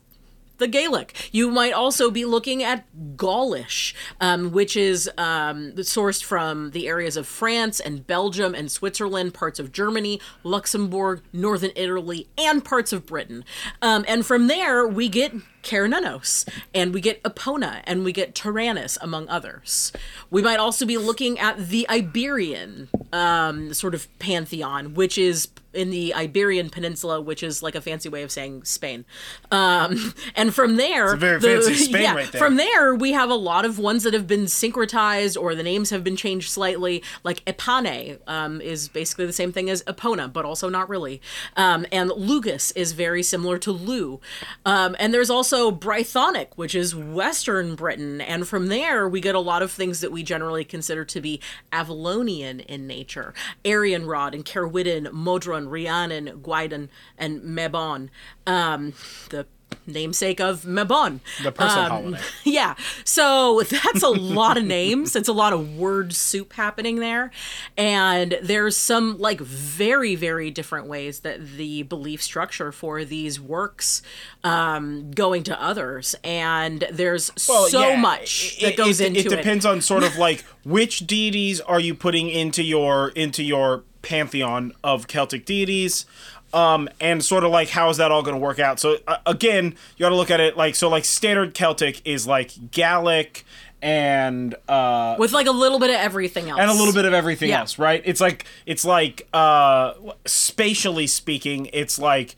the 0.57 0.67
Gaelic. 0.67 1.29
You 1.31 1.50
might 1.50 1.73
also 1.73 2.11
be 2.11 2.25
looking 2.25 2.63
at 2.63 2.85
Gaulish, 3.15 3.94
um, 4.21 4.51
which 4.51 4.77
is 4.77 5.09
um, 5.17 5.73
sourced 5.77 6.23
from 6.23 6.71
the 6.71 6.88
areas 6.88 7.17
of 7.17 7.27
France 7.27 7.79
and 7.79 8.05
Belgium 8.05 8.53
and 8.55 8.71
Switzerland, 8.71 9.33
parts 9.33 9.59
of 9.59 9.71
Germany, 9.71 10.19
Luxembourg, 10.44 11.21
northern 11.31 11.71
Italy, 11.75 12.27
and 12.38 12.63
parts 12.63 12.94
of 12.94 13.05
Britain. 13.05 13.44
Um, 13.81 14.05
and 14.07 14.25
from 14.25 14.47
there, 14.47 14.88
we 14.88 15.09
get 15.09 15.33
Cernunnos, 15.63 16.48
and 16.74 16.94
we 16.94 17.01
get 17.01 17.21
Epona, 17.24 17.81
and 17.86 18.04
we 18.04 18.12
get 18.12 18.36
Taranis, 18.36 18.98
among 19.01 19.27
others. 19.30 19.92
We 20.30 20.42
might 20.42 20.60
also 20.60 20.86
be 20.86 20.98
looking 20.98 21.39
at 21.39 21.69
the 21.69 21.88
Iberian 21.89 22.89
um, 23.12 23.74
sort 23.74 23.95
of 23.95 24.07
pantheon, 24.19 24.94
which 24.94 25.18
is 25.18 25.50
in 25.74 25.89
the 25.89 26.13
Iberian 26.13 26.69
Peninsula, 26.69 27.19
which 27.19 27.44
is 27.44 27.63
like 27.63 27.75
a 27.75 27.81
fancy 27.81 28.10
way 28.10 28.24
of 28.24 28.31
saying 28.31 28.63
Spain. 28.63 29.06
Um, 29.51 30.13
and 30.36 30.54
from 30.54 30.77
there, 30.77 31.13
a 31.13 31.18
very 31.18 31.39
fancy 31.39 31.74
Spain 31.86 32.15
right 32.15 32.31
there. 32.31 32.39
From 32.39 32.57
there, 32.57 32.95
we 32.95 33.12
have 33.12 33.30
a 33.30 33.36
lot 33.36 33.65
of 33.65 33.80
ones 33.80 34.04
that 34.04 34.13
have 34.13 34.27
been 34.27 34.45
syncretized 34.45 35.39
or 35.39 35.55
the 35.55 35.63
names 35.63 35.89
have 35.89 36.03
been 36.03 36.15
changed 36.15 36.50
slightly. 36.50 37.03
Like 37.24 37.43
Epane 37.46 38.20
um, 38.27 38.62
is 38.62 38.88
basically 38.88 39.25
the 39.25 39.34
same 39.34 39.51
thing 39.51 39.70
as 39.70 39.84
Epona, 39.84 40.32
but 40.32 40.46
also 40.46 40.70
not 40.70 40.89
really. 40.89 41.22
Um, 41.58 41.86
and 41.91 42.12
Lugus 42.12 42.72
is 42.75 42.91
very 42.91 43.24
similar 43.24 43.58
to 43.60 43.72
Lugh. 43.72 44.22
Um, 44.65 44.96
and 45.00 45.13
there's 45.13 45.29
also 45.29 45.52
Brythonic, 45.53 46.48
which 46.55 46.74
is 46.74 46.95
Western 46.95 47.75
Britain. 47.75 48.19
And 48.22 48.48
from 48.48 48.69
there, 48.69 49.07
we 49.07 49.22
get 49.22 49.36
a 49.36 49.39
lot 49.39 49.62
of 49.62 49.72
things 49.72 50.01
that 50.01 50.12
we 50.12 50.24
generally 50.24 50.65
consider 50.65 51.05
to 51.05 51.22
be 51.22 51.39
Avalonian 51.72 52.65
in 52.65 52.88
nature. 52.88 53.36
Arianrhod 53.63 54.33
and 54.33 54.43
Ceridwen, 54.43 55.12
Modron, 55.12 55.69
Rhiannon, 55.69 56.41
Gwydion, 56.41 56.89
and 57.19 57.41
Mabon. 57.41 58.10
Um, 58.48 58.93
the 59.29 59.45
namesake 59.88 60.39
of 60.39 60.63
Mabon. 60.63 61.20
The 61.44 61.51
person 61.51 61.80
Um, 61.80 61.89
holiday. 61.89 62.20
Yeah. 62.44 62.75
So 63.03 63.62
that's 63.63 64.03
a 64.03 64.10
lot 64.10 64.58
of 64.58 64.63
names. 64.65 65.15
It's 65.15 65.30
a 65.30 65.34
lot 65.34 65.53
of 65.53 65.75
word 65.77 66.13
soup 66.13 66.53
happening 66.53 66.98
there. 67.00 67.32
And 67.77 68.38
there's 68.42 68.77
some 68.77 69.18
like 69.18 69.39
very, 69.42 70.15
very 70.15 70.51
different 70.51 70.88
ways 70.88 71.22
that 71.22 71.56
the 71.58 71.84
belief 71.84 72.22
structure 72.22 72.72
for 72.72 73.03
these 73.06 73.39
works 73.39 74.01
um, 74.44 75.12
going 75.12 75.44
to 75.44 75.62
others. 75.62 76.15
And 76.24 76.86
there's 76.92 77.32
so 77.36 77.68
yeah, 77.80 77.96
much 77.96 78.58
it- 78.60 78.62
that 78.63 78.77
goes 78.77 79.00
it, 79.00 79.08
into 79.08 79.20
it. 79.22 79.25
it. 79.25 79.36
depends 79.36 79.65
on 79.65 79.82
sort 79.82 80.03
of 80.03 80.18
like 80.27 80.44
which 80.63 81.06
deities 81.08 81.60
are 81.62 81.80
you 81.80 81.94
putting 81.96 82.30
into 82.30 82.63
your 82.63 83.10
into 83.10 83.44
your 83.44 83.84
pantheon 84.01 84.74
of 84.84 85.08
Celtic 85.08 85.46
deities. 85.46 86.06
Um, 86.53 86.88
and 87.01 87.24
sort 87.24 87.43
of 87.43 87.51
like 87.51 87.69
how 87.69 87.89
is 87.89 87.98
that 87.98 88.12
all 88.12 88.22
going 88.24 88.36
to 88.36 88.41
work 88.41 88.60
out? 88.60 88.79
So 88.79 88.98
uh, 89.07 89.17
again, 89.25 89.75
you 89.98 90.03
got 90.03 90.10
to 90.10 90.15
look 90.15 90.31
at 90.31 90.39
it 90.39 90.55
like 90.57 90.75
so. 90.75 90.89
Like 90.89 91.05
standard 91.05 91.53
Celtic 91.53 92.01
is 92.05 92.27
like 92.27 92.51
Gallic 92.72 93.43
and 93.81 94.55
uh, 94.69 95.15
with 95.19 95.33
like 95.33 95.48
a 95.48 95.51
little 95.51 95.77
bit 95.79 95.89
of 95.89 95.98
everything 95.98 96.50
else 96.50 96.60
and 96.60 96.69
a 96.72 96.74
little 96.74 96.93
bit 96.93 97.03
of 97.05 97.13
everything 97.13 97.50
Yeah. 97.50 97.60
else, 97.62 97.77
right? 97.77 98.01
It's 98.05 98.22
like 98.22 98.45
it's 98.65 98.86
like 98.86 99.27
uh, 99.33 99.93
spatially 100.25 101.07
speaking, 101.07 101.69
it's 101.74 102.00
like 102.00 102.36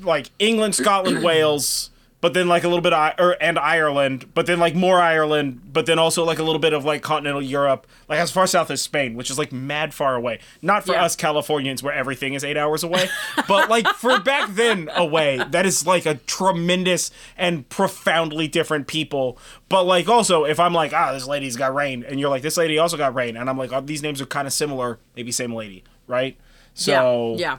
like 0.00 0.30
England, 0.38 0.74
Scotland, 0.74 1.22
Wales, 1.24 1.90
but 2.24 2.32
then 2.32 2.48
like 2.48 2.64
a 2.64 2.68
little 2.68 2.80
bit 2.80 2.94
of, 2.94 3.12
or 3.18 3.36
and 3.38 3.58
Ireland, 3.58 4.32
but 4.32 4.46
then 4.46 4.58
like 4.58 4.74
more 4.74 4.98
Ireland, 4.98 5.60
but 5.70 5.84
then 5.84 5.98
also 5.98 6.24
like 6.24 6.38
a 6.38 6.42
little 6.42 6.58
bit 6.58 6.72
of 6.72 6.82
like 6.82 7.02
continental 7.02 7.42
Europe, 7.42 7.86
like 8.08 8.18
as 8.18 8.30
far 8.30 8.46
south 8.46 8.70
as 8.70 8.80
Spain, 8.80 9.14
which 9.14 9.30
is 9.30 9.36
like 9.36 9.52
mad 9.52 9.92
far 9.92 10.14
away. 10.16 10.38
Not 10.62 10.86
for 10.86 10.94
Yeah. 10.94 11.04
us 11.04 11.16
Californians 11.16 11.82
where 11.82 11.92
everything 11.92 12.32
is 12.32 12.42
eight 12.42 12.56
hours 12.56 12.82
away, 12.82 13.10
but 13.46 13.68
like 13.68 13.86
for 13.88 14.18
back 14.20 14.54
then 14.54 14.88
away, 14.96 15.38
that 15.50 15.66
is 15.66 15.86
like 15.86 16.06
a 16.06 16.14
tremendous 16.14 17.10
and 17.36 17.68
profoundly 17.68 18.48
different 18.48 18.86
people. 18.86 19.36
But 19.68 19.82
like 19.84 20.08
also, 20.08 20.46
if 20.46 20.58
I'm 20.58 20.72
like, 20.72 20.94
ah, 20.94 21.12
this 21.12 21.26
lady's 21.26 21.56
got 21.58 21.74
rain, 21.74 22.06
and 22.08 22.18
you're 22.18 22.30
like, 22.30 22.40
this 22.40 22.56
lady 22.56 22.78
also 22.78 22.96
got 22.96 23.14
rain, 23.14 23.36
and 23.36 23.50
I'm 23.50 23.58
like, 23.58 23.70
oh, 23.70 23.82
these 23.82 24.02
names 24.02 24.22
are 24.22 24.26
kind 24.26 24.46
of 24.46 24.54
similar, 24.54 24.98
maybe 25.14 25.30
same 25.30 25.52
lady, 25.52 25.84
right? 26.06 26.38
So 26.72 27.34
yeah 27.34 27.38
yeah 27.38 27.58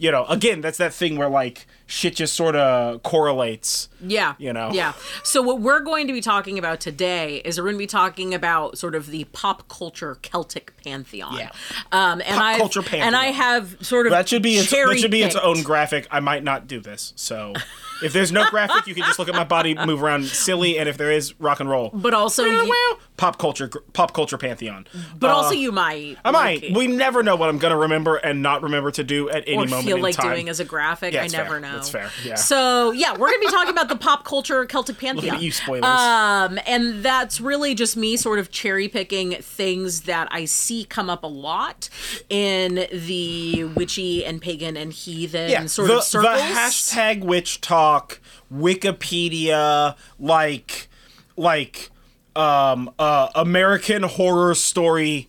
you 0.00 0.10
know, 0.10 0.24
again, 0.30 0.62
that's 0.62 0.78
that 0.78 0.94
thing 0.94 1.18
where 1.18 1.28
like 1.28 1.66
shit 1.90 2.14
just 2.14 2.34
sort 2.34 2.54
of 2.54 3.02
correlates. 3.02 3.88
Yeah. 4.00 4.34
You 4.38 4.52
know? 4.52 4.70
Yeah. 4.72 4.92
So 5.24 5.42
what 5.42 5.60
we're 5.60 5.80
going 5.80 6.06
to 6.06 6.12
be 6.12 6.20
talking 6.20 6.58
about 6.58 6.80
today 6.80 7.38
is 7.38 7.58
we're 7.58 7.64
going 7.64 7.74
to 7.74 7.78
be 7.78 7.86
talking 7.86 8.32
about 8.32 8.78
sort 8.78 8.94
of 8.94 9.08
the 9.08 9.24
pop 9.24 9.68
culture 9.68 10.16
Celtic 10.22 10.72
pantheon. 10.82 11.36
Yeah. 11.36 11.50
Um, 11.90 12.20
and 12.20 12.36
Pop 12.36 12.42
I 12.42 12.58
culture 12.58 12.82
and 12.92 13.16
I 13.16 13.26
have 13.26 13.76
sort 13.84 14.06
of 14.06 14.12
That 14.12 14.28
should 14.28 14.42
be 14.42 14.54
its, 14.54 14.70
that 14.70 14.98
should 14.98 15.10
be 15.10 15.22
its 15.22 15.36
own 15.36 15.62
graphic. 15.62 16.06
I 16.10 16.20
might 16.20 16.44
not 16.44 16.66
do 16.68 16.80
this. 16.80 17.12
So 17.16 17.54
if 18.02 18.12
there's 18.12 18.32
no 18.32 18.48
graphic, 18.48 18.86
you 18.86 18.94
can 18.94 19.04
just 19.04 19.18
look 19.18 19.28
at 19.28 19.34
my 19.34 19.44
body 19.44 19.74
move 19.74 20.02
around 20.02 20.26
silly, 20.26 20.78
and 20.78 20.88
if 20.88 20.96
there 20.96 21.10
is, 21.10 21.38
rock 21.40 21.60
and 21.60 21.68
roll. 21.68 21.90
But 21.92 22.14
also, 22.14 22.44
you, 22.44 22.98
pop 23.16 23.38
culture, 23.38 23.68
pop 23.92 24.14
culture 24.14 24.38
pantheon. 24.38 24.86
but 25.18 25.30
also 25.30 25.52
you 25.54 25.72
might. 25.72 26.16
I 26.24 26.30
might. 26.30 26.62
like, 26.62 26.76
We 26.76 26.86
never 26.86 27.22
know 27.22 27.36
what 27.36 27.48
I'm 27.48 27.58
gonna 27.58 27.76
remember 27.76 28.16
and 28.16 28.42
not 28.42 28.62
remember 28.62 28.90
to 28.92 29.04
do 29.04 29.28
at 29.28 29.44
any 29.46 29.56
moment 29.56 29.84
feel 29.84 30.00
like 30.00 30.16
time. 30.16 30.32
doing 30.32 30.48
as 30.48 30.60
a 30.60 30.64
graphic. 30.64 31.14
Yeah, 31.14 31.22
I 31.22 31.26
never 31.28 31.50
fair. 31.50 31.60
know. 31.60 31.79
That's 31.80 31.90
fair, 31.90 32.10
yeah. 32.24 32.34
So 32.36 32.92
yeah, 32.92 33.12
we're 33.12 33.28
gonna 33.28 33.40
be 33.40 33.50
talking 33.50 33.70
about 33.72 33.88
the 33.88 33.96
pop 33.96 34.24
culture 34.24 34.64
Celtic 34.66 34.96
Look 35.02 35.14
pantheon. 35.16 35.36
at 35.36 35.42
you 35.42 35.52
spoilers. 35.52 35.84
Um, 35.84 36.58
and 36.66 37.02
that's 37.02 37.40
really 37.40 37.74
just 37.74 37.96
me 37.96 38.16
sort 38.16 38.38
of 38.38 38.50
cherry 38.50 38.88
picking 38.88 39.32
things 39.32 40.02
that 40.02 40.28
I 40.30 40.44
see 40.44 40.84
come 40.84 41.08
up 41.10 41.24
a 41.24 41.28
lot 41.28 41.88
in 42.28 42.86
the 42.92 43.64
witchy 43.64 44.24
and 44.24 44.40
pagan 44.40 44.76
and 44.76 44.92
heathen 44.92 45.50
yeah, 45.50 45.66
sort 45.66 45.88
the, 45.88 45.98
of 45.98 46.04
circles. 46.04 46.34
the 46.36 46.40
hashtag 46.40 47.20
witch 47.24 47.60
talk, 47.60 48.20
Wikipedia, 48.52 49.96
like, 50.18 50.88
like, 51.36 51.90
um, 52.36 52.90
uh, 52.98 53.28
American 53.34 54.02
horror 54.02 54.54
story, 54.54 55.28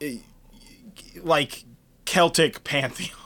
eh, 0.00 0.16
like 1.22 1.64
Celtic 2.04 2.64
pantheon. 2.64 3.19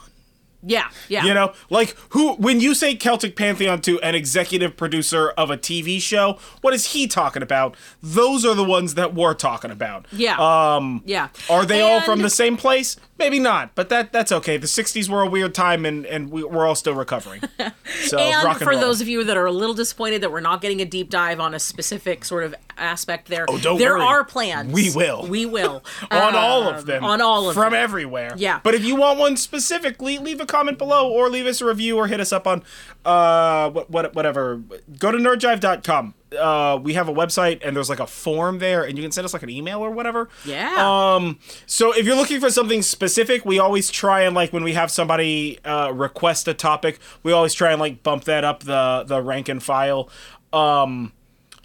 Yeah, 0.65 0.89
yeah. 1.07 1.25
You 1.25 1.33
know, 1.33 1.53
like 1.69 1.95
who 2.09 2.33
when 2.35 2.59
you 2.59 2.73
say 2.73 2.95
Celtic 2.95 3.35
Pantheon 3.35 3.81
to 3.81 3.99
an 4.01 4.15
executive 4.15 4.75
producer 4.75 5.29
of 5.31 5.49
a 5.49 5.57
TV 5.57 6.01
show, 6.01 6.39
what 6.61 6.73
is 6.73 6.93
he 6.93 7.07
talking 7.07 7.43
about? 7.43 7.75
Those 8.01 8.45
are 8.45 8.55
the 8.55 8.63
ones 8.63 8.95
that 8.95 9.13
we're 9.13 9.33
talking 9.35 9.71
about. 9.71 10.05
Yeah. 10.11 10.37
Um 10.37 11.03
yeah. 11.05 11.29
are 11.49 11.65
they 11.65 11.81
all 11.81 12.01
from 12.01 12.21
the 12.21 12.29
same 12.29 12.57
place? 12.57 12.97
Maybe 13.17 13.39
not, 13.39 13.75
but 13.75 13.87
that 13.89 14.11
that's 14.11 14.31
okay. 14.33 14.57
The 14.57 14.67
60s 14.67 15.07
were 15.07 15.21
a 15.21 15.29
weird 15.29 15.55
time 15.55 15.85
and 15.85 16.05
and 16.05 16.29
we, 16.29 16.43
we're 16.43 16.67
all 16.67 16.75
still 16.75 16.95
recovering. 16.95 17.41
So 18.07 18.17
and 18.17 18.47
and 18.47 18.57
for 18.57 18.71
roll. 18.71 18.79
those 18.81 18.99
of 18.99 19.07
you 19.07 19.23
that 19.23 19.37
are 19.37 19.45
a 19.45 19.51
little 19.51 19.73
disappointed 19.73 20.21
that 20.21 20.31
we're 20.31 20.39
not 20.41 20.59
getting 20.61 20.81
a 20.81 20.85
deep 20.85 21.09
dive 21.09 21.39
on 21.39 21.53
a 21.53 21.59
specific 21.59 22.25
sort 22.25 22.43
of 22.43 22.53
aspect 22.77 23.27
there, 23.29 23.45
Oh, 23.47 23.57
don't 23.57 23.77
there 23.77 23.93
worry. 23.93 24.01
are 24.05 24.23
plans. 24.25 24.71
We 24.73 24.91
will. 24.93 25.25
We 25.27 25.45
will. 25.45 25.83
on 26.11 26.35
all 26.35 26.67
of 26.67 26.79
Um, 26.79 26.85
them. 26.85 27.03
On 27.05 27.21
all 27.21 27.47
of 27.47 27.55
them. 27.55 27.63
from 27.63 27.73
them. 27.73 27.81
everywhere. 27.81 28.33
Yeah. 28.35 28.59
But 28.63 28.75
if 28.75 28.83
you 28.83 28.95
want 28.95 29.17
one 29.17 29.37
specifically, 29.37 30.17
leave 30.17 30.41
a 30.41 30.45
comment 30.45 30.77
below 30.77 31.09
or 31.09 31.29
leave 31.29 31.45
us 31.45 31.61
a 31.61 31.65
review 31.65 31.95
or 31.97 32.07
hit 32.07 32.19
us 32.19 32.33
up 32.33 32.45
on 32.47 32.63
uh 33.05 33.69
what, 33.69 33.89
what 33.89 34.13
whatever. 34.13 34.57
Go 34.99 35.11
to 35.11 35.17
nerdjive.com. 35.17 36.13
Uh, 36.35 36.77
we 36.81 36.93
have 36.93 37.07
a 37.09 37.13
website 37.13 37.61
and 37.65 37.75
there's 37.75 37.89
like 37.89 37.99
a 37.99 38.07
form 38.07 38.59
there 38.59 38.83
and 38.83 38.97
you 38.97 39.03
can 39.03 39.11
send 39.11 39.25
us 39.25 39.33
like 39.33 39.43
an 39.43 39.49
email 39.49 39.79
or 39.79 39.89
whatever. 39.91 40.29
Yeah. 40.45 40.73
Um 40.77 41.39
so 41.65 41.91
if 41.93 42.05
you're 42.05 42.15
looking 42.15 42.39
for 42.39 42.49
something 42.49 42.81
specific, 42.81 43.45
we 43.45 43.59
always 43.59 43.89
try 43.89 44.21
and 44.21 44.35
like 44.35 44.51
when 44.53 44.63
we 44.63 44.73
have 44.73 44.91
somebody 44.91 45.59
uh 45.65 45.91
request 45.93 46.47
a 46.47 46.53
topic, 46.53 46.99
we 47.23 47.31
always 47.31 47.53
try 47.53 47.71
and 47.71 47.79
like 47.79 48.03
bump 48.03 48.25
that 48.25 48.43
up 48.43 48.63
the 48.63 49.03
the 49.07 49.21
rank 49.21 49.49
and 49.49 49.61
file. 49.63 50.09
Um 50.53 51.13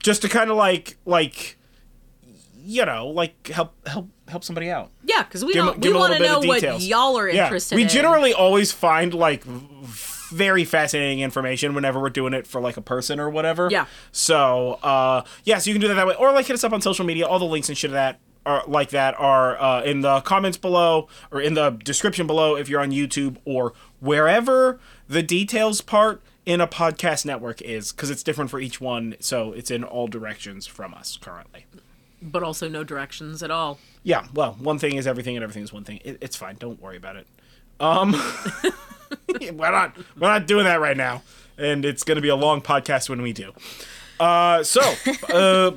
just 0.03 0.23
to 0.23 0.29
kind 0.29 0.51
of 0.51 0.57
like 0.57 0.97
like 1.05 1.57
you 2.63 2.85
know, 2.85 3.09
like 3.09 3.49
help 3.49 3.73
help 3.89 4.09
help 4.29 4.45
somebody 4.45 4.71
out. 4.71 4.91
yeah, 5.05 5.23
because 5.25 5.45
we 5.45 5.53
Give 5.55 5.61
'em- 5.63 5.67
don't, 5.73 5.81
give 5.81 5.93
we 5.93 5.99
want 5.99 6.13
to 6.13 6.19
know 6.21 6.39
what 6.41 6.63
y'all 6.81 7.19
are 7.19 7.29
Yeah, 7.29 7.45
interested 7.45 7.75
we 7.75 7.83
in. 7.83 7.89
generally 7.89 8.33
always 8.33 8.71
find 8.71 9.13
like 9.13 9.43
v- 9.45 10.20
very 10.31 10.65
fascinating 10.65 11.21
information 11.21 11.75
whenever 11.75 12.01
we're 12.01 12.09
doing 12.11 12.33
it 12.33 12.47
for 12.47 12.61
like 12.61 12.77
a 12.77 12.81
person 12.83 13.21
or 13.21 13.29
whatever. 13.29 13.69
Yeah. 13.71 13.87
So, 14.13 14.79
uh, 14.83 15.25
yeah, 15.45 15.59
so 15.59 15.71
you 15.71 15.75
can 15.75 15.81
do 15.81 15.89
that 15.89 15.95
that 15.95 16.07
way, 16.07 16.15
or 16.15 16.33
like 16.33 16.47
hit 16.47 16.55
us 16.55 16.65
up 16.65 16.73
on 16.73 16.81
social 16.81 17.05
media. 17.05 17.27
All 17.27 17.39
the 17.39 17.45
links 17.45 17.69
and 17.69 17.77
shit 17.77 17.91
of 17.91 17.95
that 17.95 18.19
are 18.47 18.65
like 18.67 18.89
that 18.91 19.15
are 19.19 19.61
uh, 19.61 19.83
in 19.83 20.01
the 20.01 20.21
comments 20.23 20.57
below 20.57 21.09
or 21.31 21.41
in 21.43 21.53
the 21.55 21.71
description 21.71 22.27
below 22.27 22.57
if 22.57 22.69
you're 22.71 22.81
on 22.81 22.91
YouTube 22.91 23.37
or 23.45 23.75
wherever 24.01 24.81
the 25.09 25.23
details 25.23 25.83
part 25.83 26.23
in 26.47 26.59
a 26.61 26.67
podcast 26.67 27.27
network 27.27 27.61
is 27.61 27.93
because 27.93 28.09
it's 28.09 28.23
different 28.23 28.51
for 28.51 28.59
each 28.59 28.81
one. 28.81 29.15
So 29.21 29.53
it's 29.53 29.71
in 29.71 29.85
all 29.85 30.09
directions 30.09 30.67
from 30.67 30.95
us 30.95 31.19
currently. 31.21 31.67
but 32.23 32.43
also 32.43 32.67
no 32.69 32.83
directions 32.83 33.43
at 33.43 33.51
all. 33.51 33.79
Yeah, 34.03 34.27
well, 34.33 34.57
one 34.59 34.79
thing 34.79 34.97
is 34.97 35.07
everything 35.07 35.37
and 35.37 35.43
everything 35.43 35.63
is 35.63 35.73
one 35.73 35.85
thing. 35.85 36.01
It, 36.03 36.17
it's 36.23 36.35
fine. 36.37 36.57
Don't 36.59 36.81
worry 36.81 36.97
about 36.97 37.17
it. 37.17 37.27
Um, 37.79 38.15
we're 39.53 39.71
not 39.71 39.97
we're 40.19 40.29
not 40.29 40.47
doing 40.47 40.65
that 40.65 40.81
right 40.81 40.97
now, 40.97 41.23
and 41.59 41.85
it's 41.85 42.03
going 42.03 42.17
to 42.17 42.23
be 42.23 42.29
a 42.29 42.37
long 42.37 42.61
podcast 42.61 43.09
when 43.09 43.23
we 43.23 43.33
do. 43.33 43.53
Uh, 44.19 44.63
so, 44.63 44.81
uh, 45.31 45.73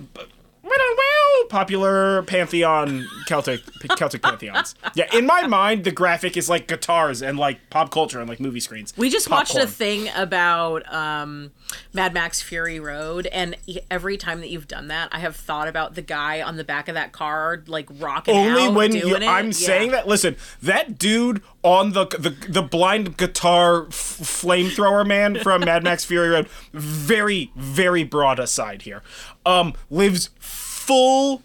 popular 1.49 2.23
pantheon 2.23 3.05
Celtic 3.27 3.61
Celtic 3.97 4.21
pantheons. 4.21 4.75
Yeah, 4.95 5.05
in 5.13 5.25
my 5.25 5.45
mind, 5.47 5.83
the 5.83 5.91
graphic 5.91 6.37
is 6.37 6.49
like 6.49 6.67
guitars 6.67 7.21
and 7.21 7.37
like 7.37 7.69
pop 7.69 7.91
culture 7.91 8.19
and 8.19 8.27
like 8.29 8.39
movie 8.39 8.59
screens. 8.59 8.93
We 8.97 9.09
just 9.09 9.29
watched 9.29 9.55
a 9.55 9.67
thing 9.67 10.09
about 10.15 10.91
um, 10.93 11.51
Mad 11.93 12.13
Max 12.13 12.41
Fury 12.41 12.79
Road, 12.79 13.27
and 13.27 13.55
every 13.91 14.17
time 14.17 14.39
that 14.41 14.49
you've 14.49 14.67
done 14.67 14.87
that, 14.87 15.09
I 15.11 15.19
have 15.19 15.35
thought 15.35 15.67
about 15.67 15.95
the 15.95 16.01
guy 16.01 16.41
on 16.41 16.57
the 16.57 16.63
back 16.63 16.87
of 16.87 16.95
that 16.95 17.11
car, 17.11 17.63
like 17.67 17.87
rocking 17.99 18.35
only 18.35 18.63
out, 18.63 18.73
when 18.73 18.91
doing 18.91 19.21
you. 19.21 19.27
I'm 19.27 19.47
Yeah. 19.47 19.51
saying 19.51 19.91
that. 19.91 20.07
Listen, 20.07 20.35
that 20.61 20.97
dude 20.97 21.41
on 21.63 21.91
the 21.93 22.05
the, 22.07 22.29
the 22.49 22.61
blind 22.61 23.17
guitar 23.17 23.87
f- 23.87 23.93
flamethrower 24.21 25.05
man 25.05 25.39
from 25.39 25.61
Mad 25.61 25.83
Max 25.83 26.03
Fury 26.05 26.29
Road, 26.29 26.47
very 26.73 27.51
very 27.55 28.03
broad 28.03 28.39
aside 28.39 28.81
here, 28.83 29.01
um, 29.45 29.73
lives 29.89 30.29
full 30.39 31.41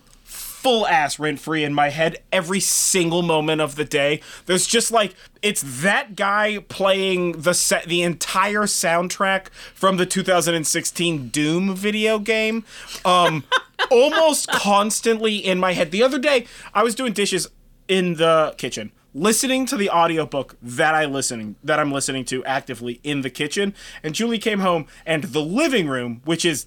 full 0.59 0.87
ass 0.89 1.21
rent 1.21 1.39
free 1.39 1.63
in 1.63 1.73
my 1.73 1.89
head 1.89 2.19
every 2.33 2.59
single 2.59 3.23
moment 3.23 3.61
of 3.61 3.77
the 3.77 3.85
day. 3.85 4.21
There's 4.47 4.67
just 4.67 4.91
like 4.91 5.15
it's 5.41 5.63
that 5.83 6.17
guy 6.17 6.59
playing 6.69 7.33
the 7.43 7.55
set 7.55 7.85
the 7.85 8.03
entire 8.03 8.63
soundtrack 8.63 9.51
from 9.73 9.99
the 9.99 10.05
2016 10.05 11.29
Doom 11.29 11.77
video 11.77 12.19
game. 12.19 12.65
Um 13.05 13.45
almost 13.91 14.49
constantly 14.49 15.37
in 15.37 15.59
my 15.61 15.75
head. 15.75 15.93
The 15.93 16.03
other 16.03 16.19
day 16.19 16.47
I 16.75 16.83
was 16.83 16.97
doing 16.97 17.13
dishes 17.13 17.49
in 17.87 18.15
the 18.15 18.55
kitchen 18.59 18.91
listening 19.15 19.65
to 19.67 19.77
the 19.77 19.89
audiobook 19.89 20.57
that 20.61 20.95
I 20.95 21.07
listening 21.07 21.57
that 21.65 21.79
I'm 21.79 21.91
listening 21.91 22.25
to 22.27 22.45
actively 22.45 23.01
in 23.03 23.23
the 23.23 23.31
kitchen 23.31 23.75
and 24.03 24.15
Julie 24.15 24.39
came 24.39 24.61
home 24.61 24.87
and 25.07 25.25
the 25.25 25.41
living 25.41 25.89
room 25.89 26.21
which 26.25 26.45
is 26.45 26.67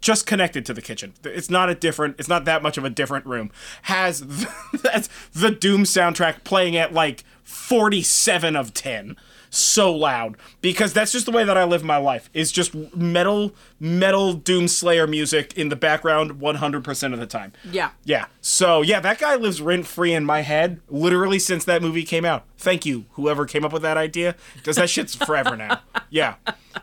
just 0.00 0.26
connected 0.26 0.64
to 0.66 0.74
the 0.74 0.82
kitchen. 0.82 1.14
It's 1.24 1.50
not 1.50 1.68
a 1.68 1.74
different. 1.74 2.16
It's 2.18 2.28
not 2.28 2.44
that 2.44 2.62
much 2.62 2.78
of 2.78 2.84
a 2.84 2.90
different 2.90 3.26
room. 3.26 3.50
Has 3.82 4.20
the, 4.20 4.48
that's 4.82 5.08
the 5.32 5.50
Doom 5.50 5.84
soundtrack 5.84 6.44
playing 6.44 6.76
at 6.76 6.92
like 6.92 7.24
forty-seven 7.44 8.56
of 8.56 8.74
ten, 8.74 9.16
so 9.50 9.94
loud 9.94 10.36
because 10.60 10.92
that's 10.92 11.12
just 11.12 11.26
the 11.26 11.32
way 11.32 11.44
that 11.44 11.56
I 11.56 11.64
live 11.64 11.82
my 11.84 11.96
life. 11.96 12.28
It's 12.34 12.52
just 12.52 12.74
metal, 12.96 13.54
metal 13.80 14.34
Doom 14.34 14.68
Slayer 14.68 15.06
music 15.06 15.56
in 15.56 15.68
the 15.68 15.76
background 15.76 16.40
one 16.40 16.56
hundred 16.56 16.84
percent 16.84 17.14
of 17.14 17.20
the 17.20 17.26
time. 17.26 17.52
Yeah. 17.70 17.90
Yeah. 18.04 18.26
So 18.40 18.82
yeah, 18.82 19.00
that 19.00 19.18
guy 19.18 19.36
lives 19.36 19.60
rent 19.60 19.86
free 19.86 20.12
in 20.12 20.24
my 20.24 20.42
head 20.42 20.80
literally 20.88 21.38
since 21.38 21.64
that 21.64 21.82
movie 21.82 22.04
came 22.04 22.24
out. 22.24 22.44
Thank 22.56 22.84
you, 22.86 23.06
whoever 23.12 23.46
came 23.46 23.64
up 23.64 23.72
with 23.72 23.82
that 23.82 23.96
idea, 23.96 24.34
because 24.54 24.76
that 24.76 24.90
shit's 24.90 25.14
forever 25.14 25.56
now. 25.56 25.80
Yeah. 26.10 26.36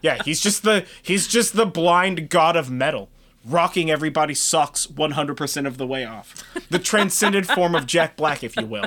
Yeah. 0.03 0.22
He's 0.24 0.39
just 0.39 0.62
the 0.62 0.86
he's 1.01 1.27
just 1.27 1.55
the 1.55 1.65
blind 1.65 2.29
god 2.29 2.55
of 2.55 2.69
metal, 2.69 3.10
rocking 3.43 3.89
everybody's 3.89 4.39
socks 4.39 4.86
100% 4.86 5.65
of 5.65 5.77
the 5.79 5.88
way 5.88 6.05
off. 6.05 6.43
The 6.69 6.77
transcended 6.77 7.48
form 7.48 7.74
of 7.74 7.88
Jack 7.88 8.15
Black, 8.15 8.43
if 8.43 8.55
you 8.55 8.67
will. 8.67 8.86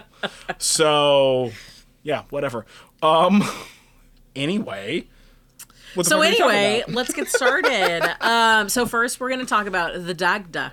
So 0.58 1.50
yeah, 2.02 2.22
whatever. 2.30 2.66
Um. 3.02 3.42
Anyway. 4.34 5.06
So 5.94 6.02
fuck 6.02 6.12
are 6.12 6.20
we 6.20 6.36
talking 6.36 6.56
anyway, 6.56 6.84
let's 6.88 7.12
get 7.12 7.28
started. 7.28 8.02
um, 8.20 8.68
so 8.68 8.86
first, 8.86 9.18
we're 9.18 9.30
going 9.30 9.40
to 9.40 9.46
talk 9.46 9.66
about 9.66 9.94
the 10.04 10.14
Dagda, 10.14 10.72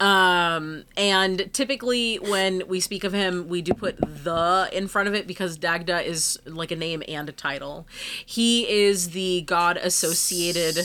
um, 0.00 0.84
and 0.96 1.52
typically 1.52 2.16
when 2.16 2.62
we 2.66 2.80
speak 2.80 3.04
of 3.04 3.12
him, 3.12 3.48
we 3.48 3.62
do 3.62 3.74
put 3.74 3.98
the 4.00 4.68
in 4.72 4.88
front 4.88 5.08
of 5.08 5.14
it 5.14 5.26
because 5.26 5.56
Dagda 5.56 6.00
is 6.00 6.40
like 6.46 6.70
a 6.70 6.76
name 6.76 7.02
and 7.06 7.28
a 7.28 7.32
title. 7.32 7.86
He 8.24 8.68
is 8.68 9.10
the 9.10 9.42
god 9.42 9.76
associated. 9.76 10.78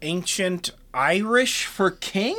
ancient 0.00 0.70
Irish 0.94 1.66
for 1.66 1.90
king? 1.90 2.38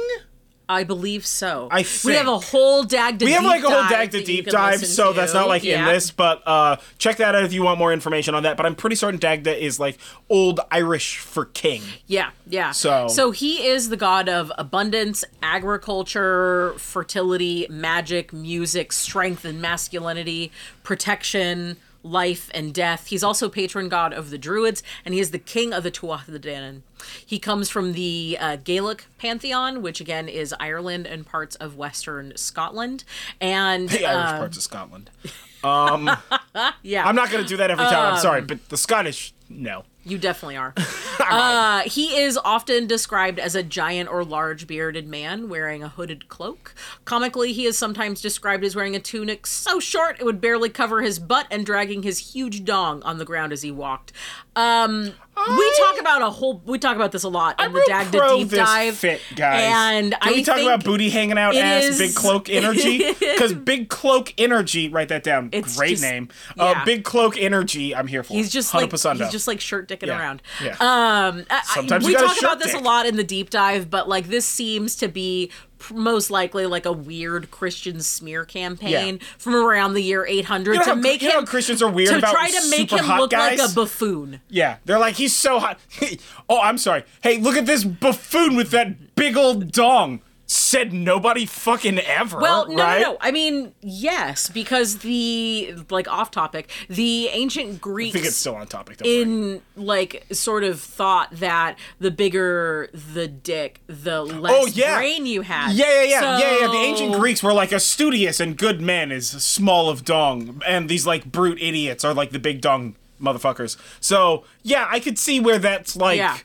I 0.70 0.84
believe 0.84 1.26
so. 1.26 1.68
I 1.72 1.84
we 2.06 2.14
have 2.14 2.28
a 2.28 2.40
think. 2.40 2.44
whole 2.52 2.84
Dagda. 2.84 3.26
We 3.26 3.32
have 3.32 3.44
like 3.44 3.64
a 3.64 3.70
whole 3.70 3.82
dive 3.82 4.12
Dagda 4.12 4.24
deep 4.24 4.46
dive, 4.46 4.86
so 4.86 5.12
to. 5.12 5.16
that's 5.20 5.34
not 5.34 5.48
like 5.48 5.66
in 5.66 5.84
this, 5.86 6.12
but 6.12 6.44
uh 6.48 6.78
check 7.00 7.18
that 7.18 7.34
out 7.34 7.44
if 7.44 7.52
you 7.54 7.64
want 7.64 7.80
more 7.80 7.92
information 7.92 8.36
on 8.36 8.44
that. 8.44 8.56
But 8.56 8.68
I'm 8.68 8.76
pretty 8.76 8.96
certain 8.96 9.20
Dagda 9.20 9.58
is 9.62 9.80
like 9.80 9.98
old 10.30 10.60
Irish 10.72 11.18
for 11.18 11.46
king. 11.46 11.82
Yeah, 12.06 12.30
yeah. 12.48 12.72
So- 12.72 13.08
so 13.08 13.32
he 13.32 13.66
is 13.68 13.90
the 13.90 13.98
god 13.98 14.30
of 14.30 14.52
abundance, 14.60 15.26
agriculture, 15.42 16.74
fertility, 16.78 17.66
magic, 17.70 18.32
music, 18.32 18.92
strength 18.94 19.46
and 19.46 19.60
masculinity, 19.62 20.52
protection, 20.84 21.78
life 22.04 22.50
and 22.54 22.74
death. 22.74 23.08
He's 23.08 23.24
also 23.24 23.50
patron 23.50 23.90
god 23.90 24.14
of 24.14 24.30
the 24.30 24.38
druids, 24.38 24.82
and 25.04 25.14
he 25.14 25.20
is 25.20 25.32
the 25.32 25.40
king 25.40 25.74
of 25.74 25.84
the 25.84 25.92
Tuatha 25.92 26.32
De 26.32 26.40
Danann. 26.40 26.82
He 27.26 27.40
comes 27.40 27.70
from 27.70 27.94
the 27.94 28.38
uh, 28.40 28.56
Gaelic 28.58 29.06
pantheon, 29.18 29.82
which 29.82 30.00
again 30.02 30.28
is 30.30 30.54
Ireland 30.60 31.08
and 31.08 31.26
parts 31.26 31.56
of 31.58 31.76
Western 31.76 32.34
Scotland. 32.36 33.04
And 33.42 33.90
The 33.90 34.06
Irish 34.06 34.30
uh, 34.32 34.38
parts 34.40 34.58
of 34.58 34.64
Scotland. 34.64 35.10
yeah, 36.84 37.06
I'm 37.06 37.16
not 37.16 37.32
gonna 37.32 37.44
do 37.44 37.58
that 37.58 37.70
every 37.72 37.84
time. 37.86 37.96
I'm 38.08 38.14
Um, 38.14 38.20
sorry, 38.20 38.42
but 38.42 38.70
the 38.70 38.78
Scottish, 38.78 39.34
no. 39.50 39.84
You 40.06 40.18
definitely 40.18 40.58
are. 40.58 40.74
uh, 41.20 41.82
he 41.82 42.18
is 42.18 42.38
often 42.38 42.88
described 42.88 43.38
as 43.38 43.54
a 43.54 43.64
giant 43.64 44.10
or 44.10 44.24
large 44.24 44.66
bearded 44.66 45.08
man 45.08 45.50
wearing 45.50 45.84
a 45.84 45.90
hooded 45.90 46.30
cloak. 46.30 46.74
Comically, 47.06 47.52
he 47.52 47.66
is 47.66 47.78
sometimes 47.78 48.22
described 48.22 48.64
as 48.64 48.76
wearing 48.76 48.96
a 48.96 49.00
tunic 49.00 49.46
so 49.46 49.80
short 49.80 50.18
it 50.20 50.24
would 50.24 50.40
barely 50.40 50.70
cover 50.70 51.02
his 51.02 51.20
butt 51.20 51.48
and 51.52 51.66
dragging 51.66 52.04
his 52.04 52.34
huge 52.34 52.64
dong 52.64 53.04
on 53.04 53.18
the 53.18 53.26
ground 53.26 53.52
as 53.52 53.62
he 53.62 53.72
walked. 53.72 54.14
Um, 54.56 55.14
we 55.48 55.74
talk 55.78 56.00
about 56.00 56.22
a 56.22 56.30
whole. 56.30 56.62
We 56.66 56.80
talk 56.80 56.96
about 56.96 57.12
this 57.12 57.24
a 57.24 57.30
lot 57.30 57.60
in 57.60 57.66
I'm 57.68 57.74
the 57.74 57.84
Dagda 57.88 58.38
deep 58.38 58.50
dive. 58.50 58.96
fit, 58.96 59.22
guys. 59.36 59.62
And 59.64 60.16
Can 60.22 60.34
we 60.34 60.44
talk 60.44 60.60
about 60.60 60.84
booty 60.84 61.10
hanging 61.10 61.38
out 61.38 61.56
ass, 61.56 61.84
is- 61.86 61.98
big 62.00 62.16
cloak 62.16 62.50
energy? 62.50 63.14
Because 63.20 63.54
big 63.54 63.90
cloak 63.90 64.34
energy, 64.38 64.90
write 64.90 65.10
that 65.10 65.24
down. 65.24 65.50
It's 65.52 65.78
Great 65.78 65.92
just- 65.92 66.04
name. 66.04 66.30
yeah. 66.58 66.64
Uh, 66.64 66.86
big 66.86 67.04
cloak 67.04 67.38
energy. 67.38 67.96
I'm 67.96 68.08
here 68.08 68.24
for. 68.24 68.34
He's 68.34 68.52
just 68.52 68.74
like 68.74 68.90
100%. 68.90 69.18
he's 69.18 69.32
just 69.32 69.48
like 69.48 69.60
shirt 69.62 69.88
dicking 69.88 70.08
Yeah. 70.08 70.20
around. 70.20 70.42
Yeah. 70.64 70.72
Um, 70.74 71.46
I- 71.50 71.58
I- 71.58 71.62
Sometimes 71.64 72.06
we 72.06 72.14
talk 72.14 72.24
about 72.24 72.36
shirt 72.38 72.60
this 72.60 72.74
a 72.74 72.80
lot 72.80 73.06
in 73.06 73.16
the 73.16 73.24
deep 73.24 73.50
dive, 73.50 73.90
but 73.90 74.08
like 74.10 74.28
this 74.28 74.46
seems 74.46 74.96
to 74.98 75.08
be 75.08 75.52
most 75.94 76.30
likely 76.32 76.66
like 76.66 76.86
a 76.86 76.92
weird 76.92 77.52
Christian 77.52 78.02
smear 78.02 78.46
campaign 78.46 79.16
Yeah. 79.22 79.28
from 79.38 79.56
around 79.56 79.94
the 79.94 80.02
year 80.04 80.26
800 80.26 80.74
You 80.74 80.80
know 80.80 80.84
to 80.86 80.90
how- 80.92 80.96
make 80.96 81.22
him 81.22 81.32
how 81.32 81.46
Christians 81.46 81.82
are 81.82 81.90
weird 81.90 82.10
to 82.10 82.18
about 82.18 82.32
try 82.34 82.50
to 82.50 82.70
make 82.70 82.92
him 82.92 83.06
look 83.18 83.32
guys? 83.32 83.60
like 83.60 83.70
a 83.70 83.74
buffoon. 83.74 84.42
Yeah, 84.50 84.78
they're 84.86 85.00
like, 85.00 85.16
he's 85.16 85.36
so 85.36 85.60
hot. 85.60 85.80
oh, 86.50 86.60
I'm 86.62 86.78
sorry. 86.78 87.04
Hey, 87.22 87.38
look 87.38 87.56
at 87.58 87.66
this 87.66 87.84
buffoon 87.84 88.56
with 88.56 88.72
that 88.72 89.16
big 89.16 89.36
old 89.38 89.72
dong. 89.72 90.22
Said 90.52 90.92
nobody 90.92 91.46
fucking 91.46 92.00
ever. 92.00 92.40
Well, 92.40 92.68
no, 92.68 92.84
right? 92.84 93.02
no, 93.02 93.12
no. 93.12 93.18
I 93.22 93.30
mean, 93.30 93.72
yes, 93.82 94.50
because 94.50 94.98
the 94.98 95.76
like 95.92 96.08
off 96.08 96.32
topic, 96.32 96.72
the 96.90 97.28
ancient 97.28 97.80
Greeks 97.80 98.16
I 98.16 98.18
think 98.18 98.26
it's 98.26 98.36
still 98.38 98.56
on 98.56 98.66
topic. 98.66 98.98
Don't 98.98 99.08
worry. 99.08 99.22
in 99.22 99.62
like 99.76 100.26
sort 100.32 100.64
of 100.64 100.82
thought 100.82 101.30
that 101.34 101.78
the 102.00 102.10
bigger 102.10 102.90
the 102.94 103.28
dick, 103.28 103.82
the 103.86 104.24
less 104.24 104.52
Oh 104.56 104.66
yeah, 104.74 104.98
brain 104.98 105.28
you 105.28 105.42
had. 105.42 105.74
Yeah, 105.74 105.86
yeah, 105.86 106.04
yeah, 106.04 106.40
yeah, 106.40 106.60
yeah. 106.62 106.68
The 106.68 106.78
ancient 106.78 107.14
Greeks 107.14 107.44
were 107.44 107.54
like 107.54 107.72
a 107.72 107.80
studious 107.80 108.40
and 108.40 108.58
good 108.58 108.82
man 108.82 109.12
is 109.12 109.30
small 109.30 109.88
of 109.88 110.04
dong, 110.04 110.64
and 110.68 110.90
these 110.90 111.06
like 111.06 111.26
brute 111.32 111.62
idiots 111.62 112.04
are 112.04 112.14
like 112.16 112.32
the 112.32 112.40
big 112.40 112.60
dong 112.62 112.96
motherfuckers. 113.22 113.78
So 114.00 114.46
yeah, 114.64 114.88
I 114.90 115.00
could 115.00 115.20
see 115.20 115.40
where 115.40 115.60
that's 115.60 115.96
like 115.96 116.18
Yeah. 116.18 116.38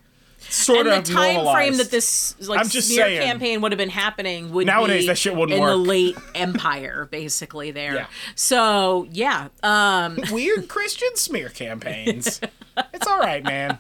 Sort 0.51 0.87
and 0.87 0.89
of 0.99 1.05
the 1.07 1.13
time 1.13 1.35
normalized. 1.35 1.57
frame 1.57 1.77
that 1.79 1.91
this 1.91 2.35
like 2.49 2.61
I'm 2.61 2.69
just 2.69 2.89
smear 2.89 3.07
saying. 3.07 3.23
campaign 3.23 3.61
would 3.61 3.73
have 3.73 3.79
been 3.79 3.89
happening 3.91 4.51
would 4.53 4.67
Nowadays, 4.67 5.03
be 5.03 5.07
that 5.09 5.19
shit 5.19 5.35
wouldn't 5.35 5.59
in 5.59 5.65
the 5.65 5.77
late 5.77 6.17
empire 6.35 7.09
basically 7.11 7.71
there 7.71 7.95
Yeah. 7.95 8.07
so 8.35 9.07
yeah 9.11 9.49
um 9.63 10.19
weird 10.31 10.69
Christian 10.69 11.15
smear 11.17 11.49
campaigns. 11.49 12.41
it's 12.95 13.07
all 13.07 13.19
right, 13.19 13.43
man. 13.45 13.79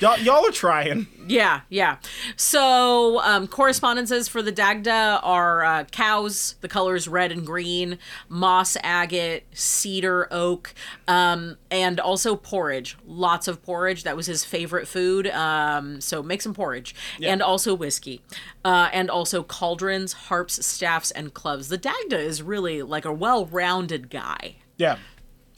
Y'all, 0.00 0.18
y'all 0.18 0.46
are 0.46 0.50
trying. 0.52 1.06
Yeah 1.30 1.60
yeah. 1.68 1.96
So 2.36 3.20
um 3.22 3.46
correspondences 3.46 4.28
for 4.28 4.42
the 4.42 4.52
dagda 4.52 5.20
are 5.22 5.64
uh, 5.64 5.84
cows 5.84 6.56
the 6.60 6.68
colors 6.68 7.06
red 7.06 7.30
and 7.30 7.46
green 7.46 7.98
moss 8.28 8.76
agate 8.82 9.44
cedar 9.52 10.26
oak 10.32 10.74
um 11.06 11.56
and 11.70 12.00
also 12.00 12.34
porridge. 12.36 12.96
Lots 13.06 13.46
of 13.48 13.62
porridge. 13.62 14.02
That 14.02 14.16
was 14.16 14.26
his 14.26 14.44
favorite 14.44 14.88
food. 14.88 15.28
Um 15.28 16.00
so 16.00 16.22
make 16.22 16.42
some 16.42 16.54
porridge. 16.54 16.94
And 17.22 17.42
also 17.42 17.74
whiskey. 17.74 18.22
Uh 18.64 18.88
and 18.92 19.08
also 19.08 19.42
cauldrons 19.42 20.12
harps 20.12 20.64
staffs 20.66 21.10
and 21.12 21.32
clubs. 21.32 21.68
The 21.68 21.78
dagda 21.78 22.18
is 22.18 22.42
really 22.42 22.82
like 22.82 23.04
a 23.04 23.12
well-rounded 23.12 24.10
guy. 24.10 24.56
Yeah. 24.76 24.96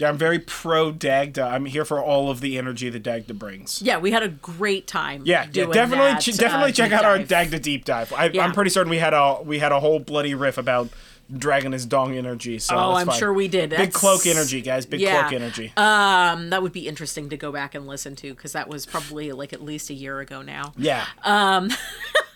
Yeah, 0.02 0.08
I'm 0.08 0.18
very 0.18 0.40
pro 0.40 0.90
Dagda. 0.90 1.42
I'm 1.44 1.64
here 1.64 1.84
for 1.84 2.02
all 2.02 2.28
of 2.28 2.40
the 2.40 2.58
energy 2.58 2.90
that 2.90 3.02
Dagda 3.04 3.34
brings. 3.34 3.80
yeah 3.82 3.98
we 3.98 4.10
had 4.10 4.24
a 4.24 4.28
great 4.28 4.86
time 4.88 5.22
Yeah, 5.24 5.44
yeah, 5.52 5.66
definitely, 5.66 6.12
that, 6.12 6.20
ch- 6.20 6.36
definitely 6.36 6.70
uh, 6.70 6.74
check 6.74 6.90
out 6.92 7.04
our. 7.04 7.18
Dagda 7.20 7.60
deep 7.60 7.84
dive. 7.84 8.12
I, 8.12 8.26
Yeah. 8.30 8.44
I'm 8.44 8.52
pretty 8.52 8.70
certain 8.70 8.90
we 8.90 8.98
had 8.98 9.14
a 9.14 9.40
we 9.44 9.60
had 9.60 9.70
a 9.70 9.78
whole 9.80 10.00
bloody 10.00 10.34
riff 10.34 10.58
about 10.58 10.88
dragging 11.34 11.70
his 11.72 11.86
dong 11.86 12.16
energy. 12.16 12.58
So 12.58 12.76
Oh, 12.76 12.92
I'm 12.94 13.06
fine. 13.06 13.18
sure 13.18 13.32
we 13.32 13.46
did. 13.48 13.70
Big 13.70 13.78
That's- 13.78 13.94
cloak 13.96 14.26
energy, 14.26 14.60
guys. 14.60 14.84
Big 14.86 15.00
Yeah. 15.00 15.20
cloak 15.22 15.32
energy. 15.40 15.72
Um, 15.76 16.50
that 16.50 16.62
would 16.62 16.72
be 16.72 16.88
interesting 16.88 17.28
to 17.30 17.36
go 17.36 17.52
back 17.52 17.74
and 17.76 17.86
listen 17.86 18.16
to 18.16 18.34
because 18.34 18.52
that 18.52 18.68
was 18.68 18.84
probably 18.86 19.30
like 19.32 19.52
at 19.52 19.62
least 19.62 19.88
a 19.88 19.94
year 19.94 20.18
ago 20.20 20.42
now. 20.42 20.72
yeah, 20.76 21.06
uh, 21.22 21.68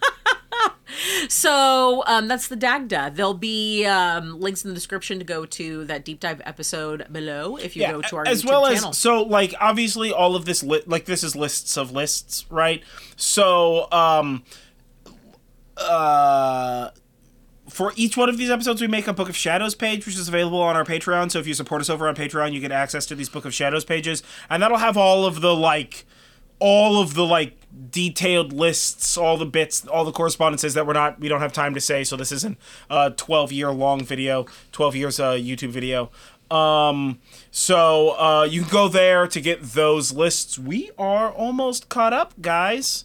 So 1.28 2.04
um, 2.06 2.28
that's 2.28 2.48
the 2.48 2.56
Dagda. 2.56 3.12
There'll 3.14 3.34
be 3.34 3.84
um, 3.84 4.40
links 4.40 4.64
in 4.64 4.70
the 4.70 4.74
description 4.74 5.18
to 5.18 5.24
go 5.24 5.44
to 5.44 5.84
that 5.86 6.04
deep 6.04 6.20
dive 6.20 6.40
episode 6.44 7.06
below 7.12 7.56
if 7.56 7.76
you 7.76 7.82
yeah. 7.82 7.92
go 7.92 8.02
to 8.02 8.16
our 8.16 8.26
as 8.26 8.42
YouTube 8.42 8.48
well 8.48 8.66
channel. 8.72 8.90
as 8.90 8.98
so 8.98 9.22
like 9.22 9.54
obviously 9.60 10.12
all 10.12 10.36
of 10.36 10.44
this 10.44 10.62
li- 10.62 10.82
like 10.86 11.04
this 11.04 11.22
is 11.24 11.34
lists 11.34 11.76
of 11.76 11.92
lists, 11.92 12.46
right? 12.50 12.82
So 13.16 13.88
um 13.92 14.44
uh 15.76 16.90
for 17.68 17.92
each 17.96 18.16
one 18.16 18.28
of 18.28 18.38
these 18.38 18.48
episodes, 18.48 18.80
we 18.80 18.86
make 18.86 19.06
a 19.06 19.12
Book 19.12 19.28
of 19.28 19.36
Shadows 19.36 19.74
page, 19.74 20.06
which 20.06 20.16
is 20.16 20.28
available 20.28 20.62
on 20.62 20.76
our 20.76 20.84
Patreon. 20.84 21.30
So 21.30 21.40
if 21.40 21.46
you 21.46 21.52
support 21.52 21.80
us 21.80 21.90
over 21.90 22.08
on 22.08 22.14
Patreon, 22.14 22.52
you 22.52 22.60
get 22.60 22.72
access 22.72 23.04
to 23.06 23.14
these 23.14 23.28
Book 23.28 23.44
of 23.44 23.52
Shadows 23.52 23.84
pages, 23.84 24.22
and 24.48 24.62
that'll 24.62 24.78
have 24.78 24.96
all 24.96 25.26
of 25.26 25.40
the 25.40 25.54
like, 25.54 26.06
all 26.58 27.00
of 27.00 27.14
the 27.14 27.24
like 27.24 27.56
detailed 27.90 28.52
lists, 28.52 29.16
all 29.16 29.36
the 29.36 29.46
bits, 29.46 29.86
all 29.86 30.04
the 30.04 30.12
correspondences 30.12 30.74
that 30.74 30.86
we're 30.86 30.92
not, 30.92 31.20
we 31.20 31.28
don't 31.28 31.40
have 31.40 31.52
time 31.52 31.74
to 31.74 31.80
say. 31.80 32.04
So 32.04 32.16
this 32.16 32.32
isn't 32.32 32.58
a 32.90 33.10
twelve 33.10 33.52
year 33.52 33.70
long 33.70 34.04
video, 34.04 34.46
twelve 34.72 34.96
years 34.96 35.20
uh, 35.20 35.32
YouTube 35.32 35.70
video. 35.70 36.10
Um, 36.50 37.18
so 37.50 38.10
uh, 38.18 38.44
you 38.44 38.62
can 38.62 38.70
go 38.70 38.88
there 38.88 39.26
to 39.26 39.40
get 39.40 39.62
those 39.62 40.12
lists. 40.12 40.58
We 40.58 40.90
are 40.96 41.30
almost 41.30 41.88
caught 41.88 42.12
up, 42.12 42.34
guys. 42.40 43.04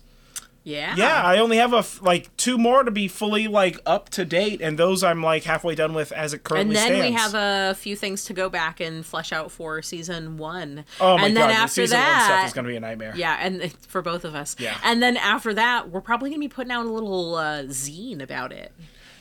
Yeah. 0.63 0.95
Yeah, 0.95 1.23
I 1.23 1.39
only 1.39 1.57
have 1.57 1.73
a 1.73 1.77
f- 1.77 2.01
like 2.01 2.35
two 2.37 2.57
more 2.57 2.83
to 2.83 2.91
be 2.91 3.07
fully 3.07 3.47
like 3.47 3.79
up 3.85 4.09
to 4.09 4.25
date, 4.25 4.61
and 4.61 4.77
those 4.77 5.03
I'm 5.03 5.23
like 5.23 5.43
halfway 5.43 5.75
done 5.75 5.93
with 5.93 6.11
as 6.11 6.33
it 6.33 6.43
currently 6.43 6.75
stands. 6.75 6.91
And 6.91 7.01
then 7.01 7.13
stands. 7.13 7.33
we 7.33 7.39
have 7.39 7.71
a 7.71 7.75
few 7.75 7.95
things 7.95 8.25
to 8.25 8.33
go 8.33 8.49
back 8.49 8.79
and 8.79 9.05
flesh 9.05 9.31
out 9.31 9.51
for 9.51 9.81
season 9.81 10.37
one. 10.37 10.85
oh 10.99 11.17
my 11.17 11.25
and 11.25 11.35
god, 11.35 11.41
then 11.41 11.49
the 11.49 11.55
after 11.55 11.81
season 11.81 11.97
one 11.97 12.05
that, 12.07 12.25
stuff 12.25 12.47
is 12.47 12.53
gonna 12.53 12.67
be 12.67 12.75
a 12.75 12.79
nightmare. 12.79 13.13
Yeah, 13.15 13.37
and 13.39 13.71
for 13.87 14.01
both 14.01 14.23
of 14.23 14.35
us. 14.35 14.55
Yeah. 14.59 14.77
And 14.83 15.01
then 15.01 15.17
after 15.17 15.53
that, 15.53 15.89
we're 15.89 16.01
probably 16.01 16.29
gonna 16.29 16.39
be 16.39 16.47
putting 16.47 16.71
out 16.71 16.85
a 16.85 16.91
little 16.91 17.35
uh, 17.35 17.63
zine 17.63 18.21
about 18.21 18.51
it. 18.51 18.71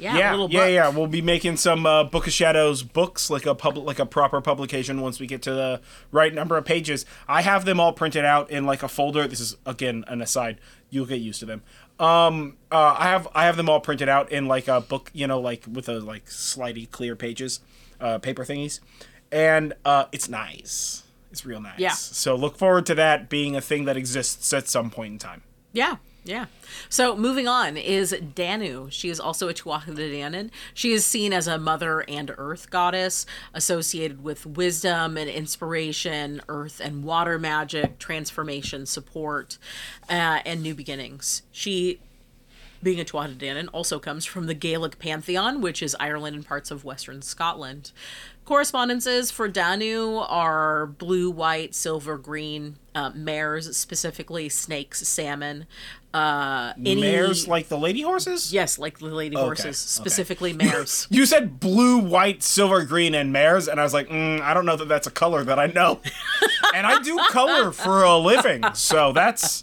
Yeah, 0.01 0.35
a 0.35 0.49
Yeah, 0.49 0.67
yeah, 0.67 0.67
yeah. 0.67 0.89
We'll 0.89 1.07
be 1.07 1.23
making 1.23 1.57
some 1.57 1.87
uh, 1.87 2.05
Book 2.05 2.27
of 2.27 2.33
Shadows 2.33 2.83
books, 2.83 3.31
like 3.31 3.47
a 3.47 3.55
public, 3.55 3.87
like 3.87 3.99
a 3.99 4.07
proper 4.07 4.41
publication. 4.41 5.01
Once 5.01 5.21
we 5.21 5.27
get 5.27 5.43
to 5.43 5.53
the 5.53 5.81
right 6.11 6.35
number 6.35 6.57
of 6.57 6.65
pages, 6.65 7.07
I 7.29 7.43
have 7.43 7.65
them 7.65 7.81
all 7.81 7.93
printed 7.93 8.25
out 8.25 8.51
in 8.51 8.67
like 8.67 8.83
a 8.83 8.89
folder. 8.89 9.27
This 9.27 9.41
is 9.41 9.57
again 9.67 10.05
an 10.09 10.21
aside. 10.23 10.61
You'll 10.91 11.07
get 11.07 11.21
used 11.21 11.41
to 11.41 11.47
them. 11.47 11.63
Um, 11.99 12.57
uh, 12.73 12.97
I 12.99 13.09
have 13.09 13.29
I 13.35 13.45
have 13.45 13.57
them 13.57 13.69
all 13.69 13.81
printed 13.81 14.09
out 14.09 14.33
in 14.33 14.47
like 14.47 14.69
a 14.69 14.81
book, 14.81 15.11
you 15.13 15.27
know, 15.27 15.39
like 15.39 15.65
with 15.71 15.89
a 15.89 16.01
like 16.01 16.27
slidey 16.27 16.91
clear 16.91 17.15
pages, 17.15 17.61
uh, 18.01 18.19
paper 18.19 18.45
thingies, 18.45 18.81
and 19.31 19.75
uh, 19.85 20.07
it's 20.11 20.29
nice. 20.29 21.05
It's 21.31 21.45
real 21.45 21.61
nice. 21.61 21.79
Yeah. 21.79 21.93
So 21.93 22.35
look 22.35 22.57
forward 22.57 22.87
to 22.87 22.95
that 22.97 23.29
being 23.29 23.55
a 23.55 23.61
thing 23.61 23.85
that 23.85 23.97
exists 23.97 24.53
at 24.53 24.69
some 24.69 24.91
point 24.91 25.13
in 25.13 25.19
time. 25.19 25.43
Yeah. 25.73 25.97
Yeah. 26.25 26.47
So 26.89 27.17
moving 27.17 27.49
on 27.49 27.77
is 27.77 28.15
Danu. 28.35 28.89
She 28.91 29.09
is 29.09 29.19
also 29.19 29.49
a 29.49 29.55
Tuatha. 29.55 30.51
She 30.75 30.93
is 30.93 31.07
seen 31.07 31.33
as 31.33 31.47
a 31.47 31.59
mother 31.59 32.05
and 32.09 32.33
earth 32.37 32.71
goddess 32.71 33.25
associated 33.55 34.23
with 34.23 34.45
wisdom 34.45 35.17
and 35.17 35.31
inspiration, 35.31 36.43
earth 36.49 36.81
and 36.83 37.05
water 37.05 37.39
magic, 37.39 37.99
transformation, 37.99 38.85
support, 38.85 39.57
uh, 40.11 40.41
and 40.45 40.63
new 40.63 40.75
beginnings. 40.75 41.43
She 41.53 42.01
being 42.83 43.01
a 43.01 43.05
Tuatha 43.05 43.69
also 43.73 43.99
comes 43.99 44.25
from 44.25 44.47
the 44.47 44.55
Gaelic 44.55 44.99
pantheon, 44.99 45.61
which 45.61 45.83
is 45.83 45.95
Ireland 46.01 46.37
and 46.37 46.47
parts 46.47 46.71
of 46.71 46.85
western 46.85 47.21
Scotland. 47.23 47.93
Correspondences 48.47 49.31
for 49.31 49.49
Danu 49.49 50.17
are 50.17 50.87
blue, 50.87 51.31
white, 51.31 51.75
silver, 51.75 52.17
green, 52.17 52.77
uh, 52.95 53.11
mares, 53.15 53.77
specifically 53.77 54.49
snakes, 54.49 55.07
salmon. 55.07 55.67
Uh, 56.13 56.73
any... 56.85 57.01
Mares 57.01 57.47
like 57.47 57.69
the 57.69 57.79
lady 57.79 58.03
horses? 58.03 58.53
Yes, 58.53 58.79
like 58.79 58.99
the 58.99 59.07
lady 59.07 59.37
horses, 59.37 59.65
okay. 59.65 59.73
specifically 59.75 60.53
mares. 60.53 61.07
You 61.11 61.25
said 61.25 61.61
blue, 61.61 61.99
white, 61.99 62.43
silver, 62.43 62.85
green, 62.85 63.15
and 63.15 63.33
mares, 63.33 63.69
and 63.69 63.79
I 63.79 63.85
was 63.85 63.95
like, 63.95 64.09
mm, 64.09 64.41
I 64.41 64.55
don't 64.55 64.67
know 64.67 64.77
that 64.77 64.89
that's 64.89 65.07
a 65.07 65.11
color 65.11 65.45
that 65.45 65.59
I 65.59 65.67
know. 65.67 66.01
and 66.75 66.87
I 66.87 67.01
do 67.01 67.19
color 67.31 67.71
for 67.71 68.03
a 68.03 68.17
living, 68.19 68.65
so 68.75 69.13
that's 69.13 69.63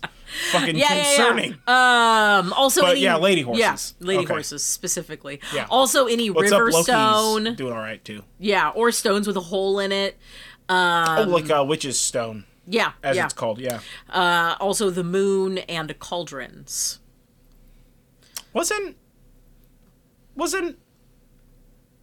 fucking 0.51 0.77
Yeah, 0.77 0.93
yeah, 0.93 0.95
yeah. 0.95 1.03
concerning. 1.03 1.53
Um, 1.67 2.53
also, 2.53 2.81
But 2.81 2.91
any, 2.91 3.01
yeah, 3.01 3.17
lady 3.17 3.41
horses. 3.41 3.95
Yeah, 3.99 4.07
lady 4.07 4.23
Okay. 4.23 4.33
horses 4.33 4.63
specifically. 4.63 5.41
Yeah. 5.53 5.67
Also, 5.69 6.05
any 6.07 6.29
What's 6.29 6.51
up, 6.51 6.59
river 6.59 6.71
Loki's 6.71 6.85
stone. 6.85 7.55
doing 7.55 7.73
all 7.73 7.79
right 7.79 8.03
too. 8.03 8.23
Yeah, 8.39 8.69
or 8.69 8.91
stones 8.91 9.27
with 9.27 9.35
a 9.37 9.41
hole 9.41 9.79
in 9.79 9.91
it. 9.91 10.17
oh, 10.69 11.25
like 11.27 11.49
a 11.49 11.63
witch's 11.63 11.99
stone, 11.99 12.45
Yeah, 12.67 12.91
as 13.01 13.15
yeah. 13.15 13.25
it's 13.25 13.33
called. 13.33 13.59
Yeah. 13.59 13.79
Uh, 14.09 14.55
also, 14.59 14.89
the 14.89 15.03
moon 15.03 15.57
and 15.59 15.97
cauldrons. 15.99 16.99
Wasn't 18.53 18.97
wasn't 20.35 20.77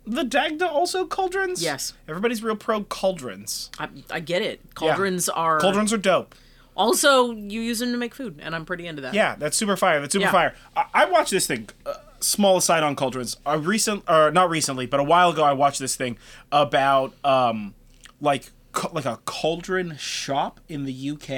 the 0.07 0.25
Dagda 0.25 0.67
also 0.69 1.07
cauldrons? 1.07 1.63
Yes. 1.63 1.95
Everybody's 2.09 2.43
real 2.43 2.57
pro 2.57 2.85
cauldrons. 2.85 3.71
I, 3.79 3.89
I 4.11 4.21
get 4.21 4.43
it. 4.43 4.61
Cauldrons 4.75 5.29
are 5.29 5.59
Cauldrons 5.61 5.93
are 5.93 5.99
dope. 5.99 6.35
also 6.77 7.33
you 7.33 7.61
use 7.61 7.79
them 7.79 7.93
to 7.93 7.99
make 7.99 8.15
food, 8.15 8.41
and 8.43 8.55
I'm 8.55 8.65
pretty 8.65 8.87
into 8.87 9.03
that. 9.03 9.15
Yeah, 9.15 9.37
that's 9.37 9.57
super 9.57 9.77
fire. 9.77 10.01
That's 10.01 10.13
super 10.13 10.25
Yeah. 10.27 10.33
fire. 10.33 10.55
I, 10.77 10.85
I 10.95 11.05
watched 11.07 11.31
this 11.31 11.47
thing. 11.47 11.69
Uh, 11.87 11.95
small 12.21 12.57
aside 12.57 12.83
on 12.83 12.97
cauldrons. 12.97 13.37
A 13.45 13.59
recent, 13.59 14.05
or 14.09 14.31
not 14.31 14.49
recently, 14.51 14.87
but 14.87 14.99
a 15.01 15.05
while 15.05 15.31
ago, 15.31 15.43
I 15.45 15.53
watched 15.53 15.79
this 15.79 15.95
thing 15.97 16.17
about 16.53 17.13
um, 17.25 17.75
like 18.21 18.51
like 18.93 19.05
a 19.05 19.19
cauldron 19.25 19.97
shop 19.97 20.61
in 20.69 20.85
the 20.85 21.11
UK, 21.11 21.31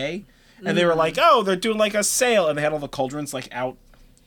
and 0.64 0.76
they 0.76 0.84
were 0.84 0.94
like, 0.94 1.16
oh, 1.20 1.42
they're 1.42 1.56
doing 1.56 1.78
like 1.78 1.94
a 1.94 2.02
sale, 2.04 2.48
and 2.48 2.56
they 2.56 2.62
had 2.62 2.72
all 2.72 2.78
the 2.78 2.88
cauldrons 2.88 3.34
like 3.34 3.48
out. 3.52 3.76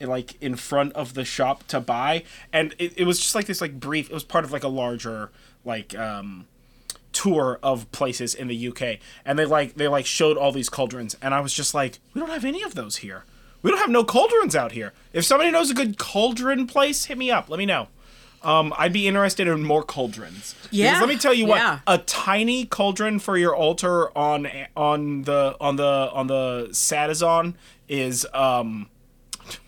Like 0.01 0.41
in 0.41 0.55
front 0.55 0.93
of 0.93 1.13
the 1.13 1.25
shop 1.25 1.67
to 1.67 1.81
buy, 1.81 2.23
and 2.53 2.73
it, 2.79 2.93
it 2.95 3.03
was 3.03 3.19
just 3.19 3.35
like 3.35 3.47
this 3.47 3.59
like 3.59 3.81
brief. 3.81 4.09
It 4.09 4.13
was 4.13 4.23
part 4.23 4.45
of 4.45 4.51
like 4.53 4.63
a 4.63 4.69
larger 4.69 5.29
like 5.65 5.93
um, 5.93 6.47
tour 7.11 7.59
of 7.61 7.91
places 7.91 8.33
in 8.33 8.47
the 8.47 8.67
UK, 8.69 8.99
and 9.25 9.37
they 9.37 9.43
like 9.43 9.75
they 9.75 9.89
like 9.89 10.05
showed 10.05 10.37
all 10.37 10.53
these 10.53 10.69
cauldrons, 10.69 11.17
and 11.21 11.33
I 11.33 11.41
was 11.41 11.53
just 11.53 11.73
like, 11.73 11.99
we 12.13 12.21
don't 12.21 12.29
have 12.29 12.45
any 12.45 12.63
of 12.63 12.75
those 12.75 12.97
here. 12.97 13.25
We 13.61 13.71
don't 13.71 13.79
have 13.79 13.89
no 13.89 14.05
cauldrons 14.05 14.55
out 14.55 14.71
here. 14.71 14.93
If 15.11 15.25
somebody 15.25 15.51
knows 15.51 15.69
a 15.69 15.73
good 15.73 15.97
cauldron 15.97 16.65
place, 16.65 17.05
hit 17.05 17.17
me 17.17 17.29
up. 17.29 17.49
Let 17.49 17.57
me 17.57 17.65
know. 17.65 17.89
Um, 18.41 18.73
I'd 18.77 18.93
be 18.93 19.07
interested 19.07 19.47
in 19.47 19.63
more 19.63 19.83
cauldrons. 19.83 20.55
Yeah, 20.71 20.91
Because 20.91 21.01
let 21.01 21.09
me 21.09 21.17
tell 21.19 21.33
you 21.33 21.45
what, 21.45 21.57
yeah. 21.57 21.79
a 21.87 21.97
tiny 21.97 22.65
cauldron 22.65 23.19
for 23.19 23.37
your 23.37 23.55
altar 23.55 24.17
on 24.17 24.47
on 24.77 25.23
the 25.23 25.57
on 25.59 25.75
the 25.75 26.09
on 26.13 26.27
the 26.27 26.67
Sadazon 26.71 27.55
is 27.89 28.25
um 28.33 28.87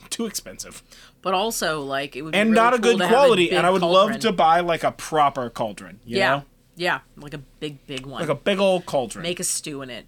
too 0.10 0.26
expensive 0.26 0.84
But 1.22 1.34
also, 1.34 1.82
like 1.82 2.16
it 2.16 2.22
would 2.22 2.32
be 2.32 2.38
and 2.38 2.52
really 2.52 2.62
not 2.64 2.74
a 2.74 2.80
cool 2.80 2.98
good 2.98 3.08
quality. 3.10 3.46
big 3.48 3.54
and 3.54 3.68
I 3.68 3.70
would 3.72 3.82
cauldron. 3.82 4.12
love 4.14 4.20
to 4.22 4.32
buy 4.32 4.60
like 4.62 4.84
a 4.84 4.92
proper 4.92 5.50
cauldron. 5.50 6.00
You 6.06 6.18
Yeah, 6.20 6.30
know, 6.30 6.44
yeah, 6.76 7.00
like 7.18 7.34
a 7.34 7.40
big, 7.60 7.86
big 7.88 8.06
one. 8.06 8.22
like 8.22 8.30
a 8.30 8.36
big 8.36 8.60
old 8.60 8.86
cauldron. 8.86 9.24
Make 9.24 9.40
a 9.40 9.44
stew 9.44 9.82
in 9.82 9.90
it. 9.90 10.06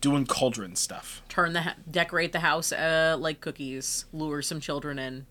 doing 0.00 0.26
cauldron 0.26 0.74
stuff. 0.74 1.22
Turn 1.28 1.52
the 1.52 1.62
ha- 1.62 1.76
decorate 1.88 2.32
the 2.32 2.40
house 2.40 2.72
uh, 2.72 3.16
like 3.18 3.40
cookies. 3.40 4.06
Lure 4.12 4.42
some 4.42 4.58
children 4.60 4.98
in. 4.98 5.26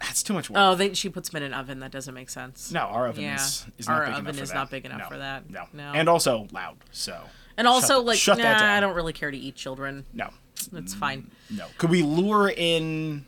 That's 0.00 0.22
too 0.22 0.32
much 0.32 0.48
work. 0.50 0.58
Oh, 0.60 0.74
they, 0.74 0.94
she 0.94 1.08
puts 1.10 1.28
them 1.28 1.42
in 1.42 1.52
an 1.52 1.54
oven. 1.54 1.80
That 1.80 1.90
doesn't 1.92 2.14
make 2.14 2.30
sense. 2.30 2.72
no, 2.72 2.80
our 2.80 3.06
oven 3.08 3.22
yeah. 3.22 3.34
is, 3.36 3.66
is 3.78 3.86
Our 3.86 3.98
not 3.98 4.06
big 4.06 4.14
oven 4.14 4.24
enough 4.26 4.36
for 4.36 4.42
is 4.42 4.48
that. 4.48 4.54
not 4.54 4.70
big 4.70 4.84
enough 4.86 4.98
No, 5.00 5.06
for 5.08 5.18
that. 5.18 5.50
No. 5.50 5.64
No. 5.72 5.92
and 5.94 6.08
also 6.08 6.48
loud. 6.52 6.78
So 6.90 7.20
And 7.58 7.68
also, 7.68 7.96
Shut- 7.96 8.04
like, 8.06 8.18
shut 8.18 8.38
nah, 8.38 8.44
that 8.44 8.58
down. 8.60 8.70
I 8.70 8.80
don't 8.80 8.94
really 8.94 9.12
care 9.12 9.30
to 9.30 9.36
eat 9.36 9.54
children. 9.56 10.06
no, 10.14 10.30
That's 10.72 10.94
fine. 10.94 11.30
Mm, 11.52 11.58
no. 11.58 11.66
Could 11.78 11.90
we 11.90 12.02
lure 12.02 12.48
in 12.48 13.26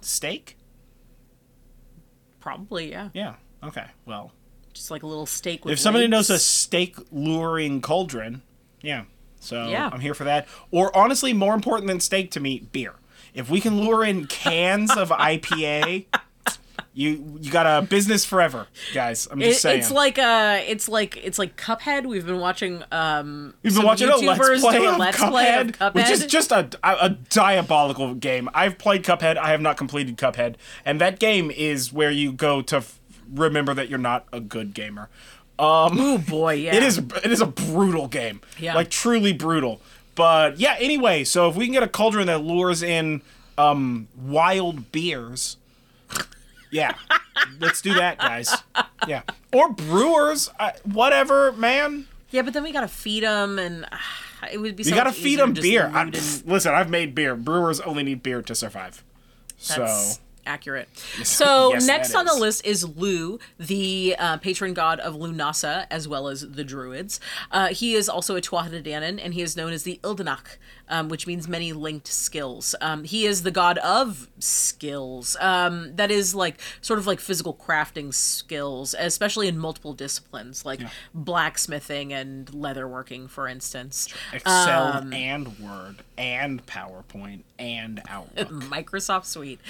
steak? 0.00 0.56
Probably, 2.40 2.90
yeah. 2.90 3.08
Yeah. 3.14 3.34
Okay. 3.62 3.86
Well, 4.06 4.32
Just 4.72 4.90
like 4.90 5.02
a 5.02 5.06
little 5.06 5.26
steak 5.26 5.64
with. 5.64 5.72
if 5.72 5.78
somebody 5.78 6.06
knows 6.08 6.30
a 6.30 6.38
steak 6.38 6.96
luring 7.10 7.80
cauldron, 7.80 8.42
yeah. 8.82 9.04
So 9.40 9.68
Yeah. 9.68 9.90
I'm 9.92 10.00
here 10.00 10.14
for 10.14 10.24
that. 10.24 10.46
Or 10.70 10.94
honestly, 10.96 11.32
more 11.32 11.54
important 11.54 11.88
than 11.88 12.00
steak 12.00 12.30
to 12.32 12.40
me, 12.40 12.60
beer. 12.72 12.94
If 13.34 13.50
we 13.50 13.60
can 13.60 13.80
lure 13.80 14.04
in 14.04 14.26
cans 14.26 14.90
of 14.96 15.10
IPA, 15.10 16.06
you 16.92 17.36
you 17.40 17.50
got 17.50 17.66
a 17.66 17.84
business 17.84 18.24
forever, 18.24 18.68
guys. 18.92 19.26
I'm 19.28 19.40
just 19.40 19.58
It, 19.58 19.60
saying. 19.62 19.78
it's 19.80 19.90
like 19.90 20.18
uh 20.18 20.60
it's 20.64 20.88
like 20.88 21.16
it's 21.16 21.38
like 21.38 21.56
Cuphead. 21.56 22.06
We've 22.06 22.24
been 22.24 22.38
watching 22.38 22.84
um 22.92 23.54
We've 23.64 23.74
been 23.74 23.84
watching 23.84 24.08
a 24.08 24.16
let's 24.16 24.40
YouTubers 24.40 24.60
play, 24.60 24.84
a 24.84 24.92
let's 24.96 25.16
Cuphead, 25.18 25.30
play 25.30 25.58
of 25.60 25.66
Cuphead. 25.72 25.94
which 25.94 26.10
is 26.10 26.24
just 26.26 26.52
a, 26.52 26.70
a, 26.84 26.96
a 27.06 27.08
diabolical 27.30 28.14
game. 28.14 28.48
I've 28.54 28.78
played 28.78 29.02
Cuphead. 29.04 29.36
I 29.36 29.50
have 29.50 29.60
not 29.60 29.76
completed 29.76 30.16
Cuphead, 30.16 30.54
and 30.84 31.00
that 31.00 31.18
game 31.18 31.50
is 31.50 31.92
where 31.92 32.12
you 32.12 32.32
go 32.32 32.62
to 32.62 32.76
f- 32.76 33.00
remember 33.32 33.74
that 33.74 33.88
you're 33.88 33.98
not 33.98 34.26
a 34.32 34.38
good 34.40 34.72
gamer. 34.74 35.08
oh 35.58 36.18
boy, 36.18 36.52
yeah. 36.54 36.74
It 36.76 36.82
is 36.84 36.98
it 36.98 37.26
is 37.32 37.40
a 37.40 37.46
brutal 37.46 38.06
game, 38.06 38.40
Yeah. 38.58 38.74
like 38.76 38.88
truly 38.90 39.32
brutal. 39.32 39.80
But 40.14 40.58
yeah, 40.58 40.76
anyway, 40.78 41.24
so 41.24 41.48
if 41.48 41.56
we 41.56 41.64
can 41.66 41.72
get 41.72 41.82
a 41.82 41.88
cauldron 41.88 42.26
that 42.28 42.38
lures 42.42 42.82
in 42.82 43.22
um, 43.58 44.08
wild 44.16 44.92
beers, 44.92 45.56
yeah, 46.70 46.94
let's 47.58 47.80
do 47.82 47.94
that, 47.94 48.18
guys. 48.18 48.54
Yeah, 49.08 49.22
or 49.52 49.72
brewers, 49.72 50.50
uh, 50.58 50.72
whatever, 50.84 51.52
man. 51.52 52.06
Yeah, 52.30 52.42
but 52.42 52.52
then 52.54 52.62
we 52.62 52.72
gotta 52.72 52.88
feed 52.88 53.22
them, 53.22 53.58
and 53.58 53.84
uh, 53.84 53.98
it 54.52 54.58
would 54.58 54.76
be. 54.76 54.82
You 54.82 54.90
so 54.90 54.96
gotta 54.96 55.12
feed 55.12 55.38
them 55.38 55.52
beer. 55.52 55.90
I, 55.92 56.04
pff, 56.06 56.46
listen, 56.46 56.74
I've 56.74 56.90
made 56.90 57.14
beer. 57.14 57.34
Brewers 57.34 57.80
only 57.80 58.02
need 58.02 58.22
beer 58.22 58.42
to 58.42 58.54
survive. 58.54 59.02
That's 59.68 60.16
so 60.16 60.20
accurate. 60.46 60.88
So 61.24 61.70
Yes, 61.72 61.86
next 61.86 62.14
on 62.14 62.26
the 62.26 62.34
list 62.34 62.64
is 62.64 62.84
Lugh, 62.84 63.40
the 63.58 64.16
uh, 64.18 64.36
patron 64.38 64.74
god 64.74 65.00
of 65.00 65.14
Lunasa, 65.14 65.86
as 65.90 66.06
well 66.08 66.28
as 66.28 66.42
the 66.42 66.64
Druids. 66.64 67.20
Uh, 67.50 67.68
he 67.68 67.94
is 67.94 68.08
also 68.08 68.36
a 68.36 68.40
Tuatha 68.40 68.70
De 68.70 68.82
Danann, 68.82 69.20
and 69.22 69.34
he 69.34 69.42
is 69.42 69.56
known 69.56 69.72
as 69.72 69.82
the 69.82 70.00
Ildanach, 70.02 70.56
um, 70.88 71.08
which 71.08 71.26
means 71.26 71.48
many 71.48 71.72
linked 71.72 72.08
skills. 72.08 72.74
Um, 72.80 73.04
he 73.04 73.26
is 73.26 73.42
the 73.42 73.50
god 73.50 73.78
of 73.78 74.28
skills. 74.38 75.36
Um, 75.40 75.96
that 75.96 76.10
is 76.10 76.34
like 76.34 76.60
sort 76.80 76.98
of 76.98 77.06
like 77.06 77.20
physical 77.20 77.54
crafting 77.54 78.12
skills, 78.12 78.94
especially 78.98 79.48
in 79.48 79.58
multiple 79.58 79.94
disciplines, 79.94 80.64
like 80.64 80.80
blacksmithing 81.14 82.12
and 82.12 82.46
leatherworking, 82.46 83.28
for 83.28 83.48
instance. 83.48 84.08
Excel 84.32 84.98
Um, 84.98 85.12
and 85.12 85.58
Word 85.58 86.02
and 86.16 86.64
PowerPoint 86.66 87.40
and 87.58 88.02
Outlook. 88.08 88.48
Microsoft 88.50 89.24
Suite. 89.26 89.60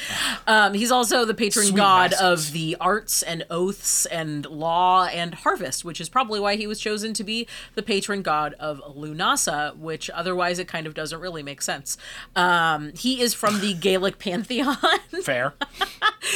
Um, 0.46 0.74
he's 0.74 0.90
also 0.90 1.24
the 1.24 1.35
patron 1.35 1.66
Sweet 1.66 1.77
god 1.77 2.12
of 2.14 2.53
the 2.53 2.77
arts 2.81 3.22
and 3.22 3.44
oaths 3.50 4.07
and 4.07 4.46
law 4.46 5.07
and 5.07 5.35
harvest, 5.35 5.85
which 5.85 6.00
is 6.00 6.09
probably 6.09 6.40
why 6.40 6.57
he 6.57 6.66
was 6.66 6.81
chosen 6.81 7.14
to 7.14 7.24
be 7.24 7.46
the 7.74 7.83
patron 7.83 8.22
god 8.22 8.55
of 8.59 8.81
Lunasa, 8.96 9.77
which 9.77 10.11
otherwise 10.11 10.59
it 10.59 10.68
kind 10.68 10.87
of 10.87 10.94
doesn't 11.04 11.20
really 11.20 11.42
make 11.42 11.60
sense. 11.60 11.98
Um, 12.34 12.92
he 12.96 13.20
is 13.20 13.34
from 13.34 13.60
the 13.60 13.74
Gaelic 13.74 14.18
pantheon. 14.18 14.76
Fair. 15.22 15.52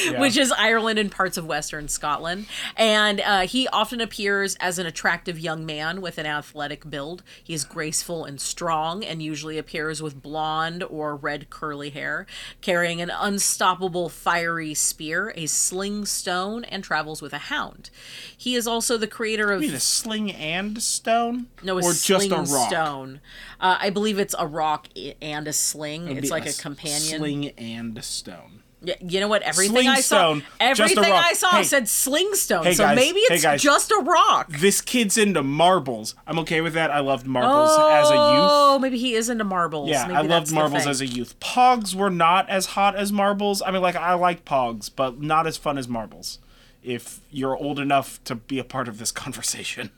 Yeah. 0.05 0.19
which 0.21 0.37
is 0.37 0.51
Ireland 0.51 0.99
and 0.99 1.11
parts 1.11 1.35
of 1.37 1.45
Western 1.47 1.87
Scotland. 1.87 2.45
And 2.77 3.19
uh, 3.21 3.41
he 3.47 3.67
often 3.69 3.99
appears 4.01 4.55
as 4.59 4.77
an 4.77 4.85
attractive 4.85 5.39
young 5.39 5.65
man 5.65 5.99
with 6.01 6.19
an 6.19 6.27
athletic 6.27 6.87
build. 6.89 7.23
He 7.43 7.53
is 7.55 7.63
graceful 7.65 8.23
and 8.23 8.39
strong, 8.39 9.03
and 9.03 9.21
usually 9.23 9.57
appears 9.57 10.01
with 10.03 10.21
blonde 10.21 10.83
or 10.83 11.15
red 11.15 11.49
curly 11.49 11.89
hair, 11.89 12.27
carrying 12.61 13.01
an 13.01 13.09
unstoppable 13.09 14.09
fiery 14.09 14.75
spear, 14.75 15.33
a 15.35 15.47
sling 15.47 16.05
stone, 16.05 16.63
and 16.65 16.83
travels 16.83 17.21
with 17.21 17.33
a 17.33 17.37
hound. 17.39 17.89
He 18.37 18.53
is 18.55 18.67
also 18.67 18.95
the 18.95 19.07
creator 19.07 19.51
of 19.51 19.61
You 19.63 19.69
mean 19.69 19.75
a 19.77 19.79
sling 19.79 20.31
and 20.31 20.81
stone? 20.83 21.47
no, 21.63 21.77
a 21.79 21.81
or 21.83 21.93
sling 21.93 22.29
just 22.29 22.51
a 22.51 22.55
rock? 22.55 22.69
stone. 22.69 23.21
Uh, 23.59 23.77
I 23.79 23.89
believe 23.89 24.19
it's 24.19 24.35
a 24.39 24.47
rock 24.47 24.87
and 25.21 25.47
a 25.47 25.53
sling. 25.53 26.05
It'd 26.05 26.17
It's 26.19 26.31
like 26.31 26.45
a, 26.47 26.53
companion. 26.53 27.19
Sling 27.19 27.49
and 27.57 27.97
a 27.97 28.01
stone. 28.01 28.63
Yeah, 28.81 28.93
you 29.01 29.19
know 29.19 29.27
what? 29.27 29.41
Everything 29.41 29.89
I 29.89 29.99
saw, 29.99 30.39
everything. 30.61 31.03
I 31.11 31.33
saw 31.33 31.49
Hey. 31.49 31.63
said 31.63 31.83
slingstone. 31.83 32.63
Hey, 32.63 32.73
so 32.73 32.85
guys. 32.85 32.95
maybe 32.95 33.19
Hey, 33.27 33.35
it's 33.35 33.43
guys. 33.43 33.61
just 33.61 33.91
a 33.91 33.97
rock. 33.97 34.47
This 34.49 34.79
kid's 34.79 35.17
into 35.17 35.43
marbles. 35.43 36.15
I'm 36.25 36.39
okay 36.39 36.61
with 36.61 36.75
that. 36.75 36.89
I 36.89 37.01
loved 37.01 37.27
marbles 37.27 37.71
as 37.71 38.09
a 38.09 38.13
youth. 38.13 38.49
Oh, 38.51 38.79
maybe 38.81 38.97
he 38.97 39.15
is 39.15 39.27
into 39.29 39.43
marbles. 39.43 39.89
Yeah, 39.89 40.07
maybe 40.07 40.17
I 40.17 40.21
loved 40.21 40.53
marbles 40.53 40.87
as 40.87 41.01
a 41.01 41.05
youth. 41.05 41.37
Pogs 41.41 41.93
were 41.93 42.09
not 42.09 42.49
as 42.49 42.67
hot 42.67 42.95
as 42.95 43.11
marbles. 43.11 43.61
I 43.61 43.71
mean, 43.71 43.81
like 43.81 43.97
I 43.97 44.13
like 44.13 44.45
Pogs, 44.45 44.89
but 44.95 45.19
not 45.21 45.45
as 45.45 45.57
fun 45.57 45.77
as 45.77 45.89
marbles. 45.89 46.39
If 46.81 47.19
you're 47.31 47.57
old 47.57 47.79
enough 47.79 48.23
to 48.23 48.35
be 48.35 48.59
a 48.59 48.63
part 48.63 48.87
of 48.87 48.97
this 48.97 49.11
conversation, 49.23 49.89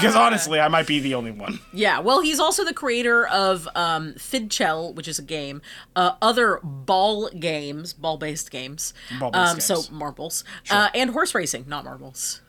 because 0.00 0.16
honestly, 0.16 0.60
I 0.60 0.68
might 0.68 0.86
be 0.86 1.00
the 1.00 1.14
only 1.14 1.30
one. 1.30 1.58
Yeah, 1.72 2.00
well, 2.00 2.20
he's 2.20 2.38
also 2.40 2.64
the 2.64 2.74
creator 2.74 3.26
of 3.26 3.68
um, 3.74 4.14
Fidchell, 4.14 4.94
which 4.94 5.08
is 5.08 5.18
a 5.18 5.22
game, 5.22 5.60
uh, 5.94 6.12
other 6.22 6.60
ball 6.62 7.28
games, 7.30 7.92
ball-based 7.92 8.50
games, 8.50 8.94
Ball-based 9.18 9.52
um, 9.54 9.60
so 9.60 9.74
games. 9.76 9.90
marbles, 9.90 10.44
uh, 10.70 10.88
and 10.94 11.10
horse 11.10 11.34
racing, 11.34 11.64
not 11.68 11.84
marbles. 11.84 12.40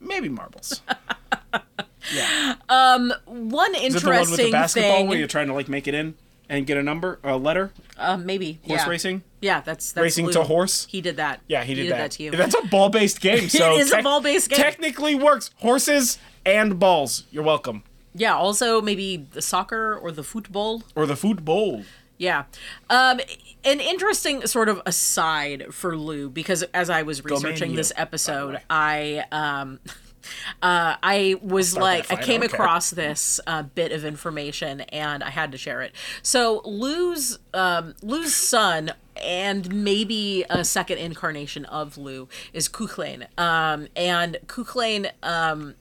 Maybe 0.00 0.28
marbles. 0.28 0.80
yeah, 2.14 2.54
Um, 2.68 3.12
One 3.26 3.74
interesting 3.74 3.84
is 3.84 3.96
it 3.96 4.02
the 4.02 4.10
one 4.10 4.30
with 4.30 4.36
the 4.38 4.50
basketball 4.50 4.96
thing, 4.98 5.08
where 5.08 5.18
you're 5.18 5.28
trying 5.28 5.48
to 5.48 5.54
like 5.54 5.68
make 5.68 5.86
it 5.86 5.94
in 5.94 6.14
and 6.48 6.66
get 6.66 6.76
a 6.76 6.82
number, 6.82 7.18
a 7.22 7.36
letter? 7.36 7.72
uh, 7.98 8.16
maybe 8.16 8.58
Horse 8.66 8.80
yeah. 8.80 8.88
racing. 8.88 9.22
Yeah, 9.42 9.60
that's, 9.60 9.92
that's 9.92 10.02
Racing 10.02 10.26
Lou. 10.26 10.32
to 10.32 10.42
horse? 10.42 10.86
He 10.90 11.00
did 11.00 11.16
that. 11.16 11.40
Yeah, 11.48 11.64
he 11.64 11.74
did, 11.74 11.90
that. 11.92 12.10
to 12.12 12.22
you. 12.22 12.30
That's 12.30 12.54
a 12.54 12.66
ball-based 12.66 13.20
game. 13.20 13.48
So 13.48 13.76
is 13.76 13.92
a 13.92 14.02
ball-based 14.02 14.50
game. 14.50 14.58
Technically 14.58 15.14
works. 15.14 15.50
Horses 15.58 16.18
and 16.44 16.78
balls. 16.78 17.24
You're 17.30 17.44
welcome. 17.44 17.82
yeah, 18.14 18.34
also 18.34 18.80
maybe 18.80 19.16
the 19.32 19.42
soccer 19.42 19.94
or 19.96 20.12
the 20.12 20.24
football. 20.24 20.82
Or 20.94 21.06
the 21.06 21.16
football. 21.16 21.84
Yeah. 22.18 22.44
Um, 22.90 23.20
an 23.64 23.80
interesting 23.80 24.46
sort 24.46 24.68
of 24.68 24.82
aside 24.84 25.72
for 25.72 25.96
Lugh, 25.96 26.32
because 26.34 26.62
as 26.74 26.90
I 26.90 27.02
was 27.02 27.24
researching 27.24 27.74
this 27.76 27.90
U, 27.90 27.94
by 27.94 27.96
the 27.96 28.02
episode. 28.02 28.60
I 28.68 29.24
um 29.32 29.80
uh 30.62 30.96
I 31.02 31.36
was 31.42 31.76
like 31.76 32.12
I 32.12 32.16
came 32.16 32.42
I 32.42 32.46
across 32.46 32.90
this 32.90 33.40
uh, 33.46 33.62
bit 33.62 33.92
of 33.92 34.04
information 34.04 34.82
and 34.82 35.22
I 35.24 35.30
had 35.30 35.52
to 35.52 35.58
share 35.58 35.80
it. 35.80 35.92
So 36.22 36.60
Lugh's 36.64 37.38
um 37.54 37.94
Lugh's 38.02 38.34
son 38.34 38.92
and 39.16 39.74
maybe 39.84 40.44
a 40.50 40.64
second 40.64 40.98
incarnation 40.98 41.64
of 41.66 41.96
Lugh 41.96 42.28
is 42.52 42.68
Cuchulainn. 42.68 43.26
Um 43.38 43.88
and 43.96 44.36
Cuchulainn 44.46 45.10
um 45.22 45.74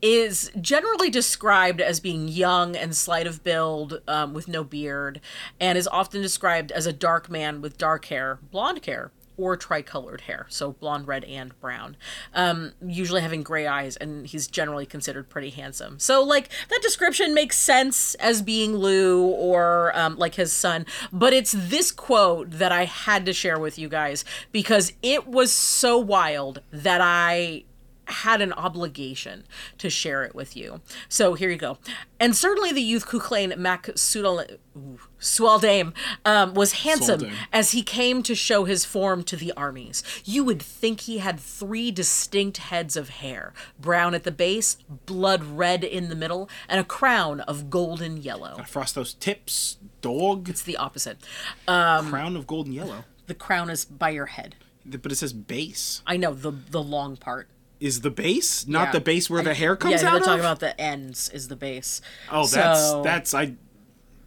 is 0.00 0.50
generally 0.60 1.10
described 1.10 1.80
as 1.80 2.00
being 2.00 2.28
young 2.28 2.76
and 2.76 2.94
slight 2.96 3.26
of 3.26 3.42
build, 3.42 4.00
um, 4.06 4.32
with 4.34 4.48
no 4.48 4.62
beard, 4.62 5.20
and 5.60 5.76
is 5.76 5.88
often 5.88 6.22
described 6.22 6.70
as 6.72 6.86
a 6.86 6.92
dark 6.92 7.28
man 7.28 7.60
with 7.60 7.78
dark 7.78 8.06
hair, 8.06 8.38
blonde 8.50 8.84
hair, 8.86 9.10
or 9.38 9.56
tricolored 9.56 10.22
hair, 10.22 10.46
so 10.50 10.72
blonde, 10.72 11.06
red, 11.06 11.24
and 11.24 11.58
brown. 11.60 11.96
Um, 12.34 12.72
usually 12.84 13.22
having 13.22 13.42
gray 13.44 13.66
eyes, 13.68 13.96
and 13.96 14.26
he's 14.26 14.48
generally 14.48 14.84
considered 14.84 15.28
pretty 15.30 15.50
handsome. 15.50 16.00
So, 16.00 16.22
like, 16.22 16.50
that 16.68 16.80
description 16.82 17.32
makes 17.32 17.56
sense 17.56 18.16
as 18.16 18.42
being 18.42 18.74
Lugh 18.74 19.32
or 19.38 19.96
um, 19.96 20.18
like 20.18 20.34
his 20.34 20.52
son, 20.52 20.84
but 21.12 21.32
it's 21.32 21.54
this 21.56 21.92
quote 21.92 22.50
that 22.50 22.72
I 22.72 22.84
had 22.84 23.24
to 23.26 23.32
share 23.32 23.60
with 23.60 23.78
you 23.78 23.88
guys 23.88 24.24
because 24.50 24.92
it 25.02 25.28
was 25.28 25.52
so 25.52 25.96
wild 25.98 26.60
that 26.72 27.00
I 27.00 27.62
had 28.08 28.40
an 28.40 28.52
obligation 28.52 29.44
to 29.78 29.90
share 29.90 30.24
it 30.24 30.34
with 30.34 30.56
you. 30.56 30.80
So 31.08 31.34
here 31.34 31.50
you 31.50 31.56
go. 31.56 31.78
And 32.18 32.34
certainly 32.34 32.72
the 32.72 32.82
youth 32.82 33.06
Cuchulainn 33.06 33.56
Mac 33.56 33.86
Sualdame 33.86 35.92
um, 36.24 36.54
was 36.54 36.72
handsome 36.72 37.30
as 37.52 37.72
he 37.72 37.82
came 37.82 38.22
to 38.22 38.34
show 38.34 38.64
his 38.64 38.84
form 38.84 39.22
to 39.24 39.36
the 39.36 39.52
armies. 39.56 40.02
You 40.24 40.44
would 40.44 40.62
think 40.62 41.02
he 41.02 41.18
had 41.18 41.38
three 41.38 41.90
distinct 41.90 42.58
heads 42.58 42.96
of 42.96 43.10
hair 43.10 43.52
brown 43.78 44.14
at 44.14 44.24
the 44.24 44.32
base, 44.32 44.78
blood 45.06 45.44
red 45.44 45.84
in 45.84 46.08
the 46.08 46.16
middle, 46.16 46.48
and 46.68 46.80
a 46.80 46.84
crown 46.84 47.40
of 47.40 47.70
golden 47.70 48.18
yellow. 48.18 48.62
Frost 48.66 48.94
those 48.94 49.14
tips, 49.14 49.78
dog. 50.00 50.48
It's 50.48 50.62
the 50.62 50.76
opposite. 50.76 51.18
Um, 51.66 52.10
crown 52.10 52.36
of 52.36 52.46
golden 52.46 52.72
yellow. 52.72 53.04
The 53.26 53.34
crown 53.34 53.70
is 53.70 53.84
by 53.84 54.10
your 54.10 54.26
head. 54.26 54.56
But 54.86 55.12
it 55.12 55.16
says 55.16 55.34
base. 55.34 56.02
I 56.06 56.16
know 56.16 56.32
the 56.32 56.50
the 56.50 56.82
long 56.82 57.16
part. 57.16 57.48
Is 57.80 58.00
the 58.00 58.10
base 58.10 58.66
not 58.66 58.88
Yeah. 58.88 58.92
the 58.92 59.00
base 59.00 59.30
where 59.30 59.42
the 59.42 59.54
hair 59.54 59.76
comes 59.76 60.02
yeah, 60.02 60.08
out 60.08 60.12
they're 60.12 60.20
of? 60.20 60.24
talking 60.24 60.40
about 60.40 60.60
the 60.60 60.80
ends 60.80 61.28
is 61.28 61.48
the 61.48 61.56
base. 61.56 62.00
oh, 62.30 62.46
that's 62.46 62.80
So- 62.80 63.02
that's 63.02 63.34
I 63.34 63.54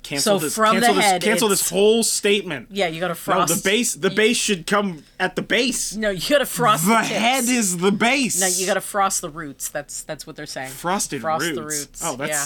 cancel 0.04 0.40
So 0.40 0.46
this. 0.46 0.56
from 0.56 0.76
the 0.80 0.88
this. 0.88 0.98
head, 0.98 1.22
cancel 1.22 1.48
this 1.50 1.70
whole 1.70 2.02
statement. 2.04 2.70
Yeah, 2.72 2.88
you 2.88 3.00
got 3.00 3.10
to 3.10 3.12
No, 3.14 3.16
frost. 3.16 3.54
the 3.56 3.70
base. 3.70 3.94
The 3.94 4.10
base 4.10 4.38
should 4.38 4.66
come 4.66 5.04
at 5.20 5.36
the 5.36 5.42
base. 5.42 5.94
No, 5.96 6.10
you 6.10 6.28
got 6.30 6.40
to 6.40 6.46
frost 6.46 6.86
the, 6.86 6.90
the 6.92 7.04
head 7.04 7.44
is 7.44 7.78
the 7.78 7.92
base. 7.92 8.40
No, 8.40 8.48
you 8.48 8.66
got 8.66 8.74
to 8.76 8.82
frost 8.82 9.22
the 9.22 9.30
roots. 9.30 9.68
That's 9.70 10.02
that's 10.04 10.26
what 10.26 10.36
they're 10.38 10.46
saying. 10.46 10.72
frosted 10.72 11.22
frost 11.22 11.44
roots. 11.46 11.56
the 11.56 11.64
roots. 11.64 12.02
Oh, 12.04 12.16
that's 12.16 12.30
yeah. 12.32 12.46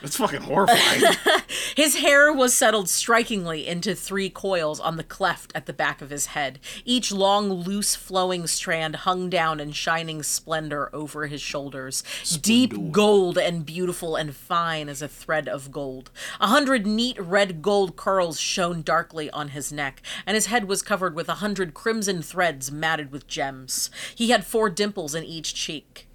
That's 0.00 0.16
fucking 0.16 0.42
horrifying. 0.42 1.02
His 1.76 1.96
hair 1.96 2.32
was 2.32 2.54
settled 2.54 2.88
strikingly 2.88 3.66
into 3.66 3.94
three 3.94 4.30
coils 4.30 4.80
on 4.80 4.96
the 4.96 5.04
cleft 5.04 5.52
at 5.54 5.66
the 5.66 5.72
back 5.72 6.00
of 6.00 6.10
his 6.10 6.26
head. 6.26 6.58
Each 6.84 7.12
long, 7.12 7.52
loose, 7.52 7.94
flowing 7.94 8.46
strand 8.46 8.96
hung 8.96 9.28
down 9.28 9.60
in 9.60 9.72
shining 9.72 10.22
splendor 10.22 10.88
over 10.94 11.26
his 11.26 11.40
shoulders, 11.40 12.02
deep 12.40 12.92
gold 12.92 13.36
and 13.36 13.66
beautiful 13.66 14.16
and 14.16 14.34
fine 14.34 14.88
as 14.88 15.02
a 15.02 15.08
thread 15.08 15.48
of 15.48 15.70
gold. 15.70 16.10
A 16.40 16.46
hundred 16.46 16.86
neat 16.86 17.20
red 17.20 17.62
gold 17.62 17.96
curls 17.96 18.40
shone 18.40 18.82
darkly 18.82 19.30
on 19.30 19.48
his 19.48 19.72
neck, 19.72 20.02
and 20.26 20.34
his 20.34 20.46
head 20.46 20.66
was 20.66 20.82
covered 20.82 21.14
with 21.14 21.28
a 21.28 21.34
hundred 21.34 21.74
crimson 21.74 22.22
threads 22.22 22.70
matted 22.72 23.12
with 23.12 23.26
gems. 23.26 23.90
He 24.14 24.30
had 24.30 24.46
four 24.46 24.70
dimples 24.70 25.14
in 25.14 25.24
each 25.24 25.54
cheek. 25.54 26.06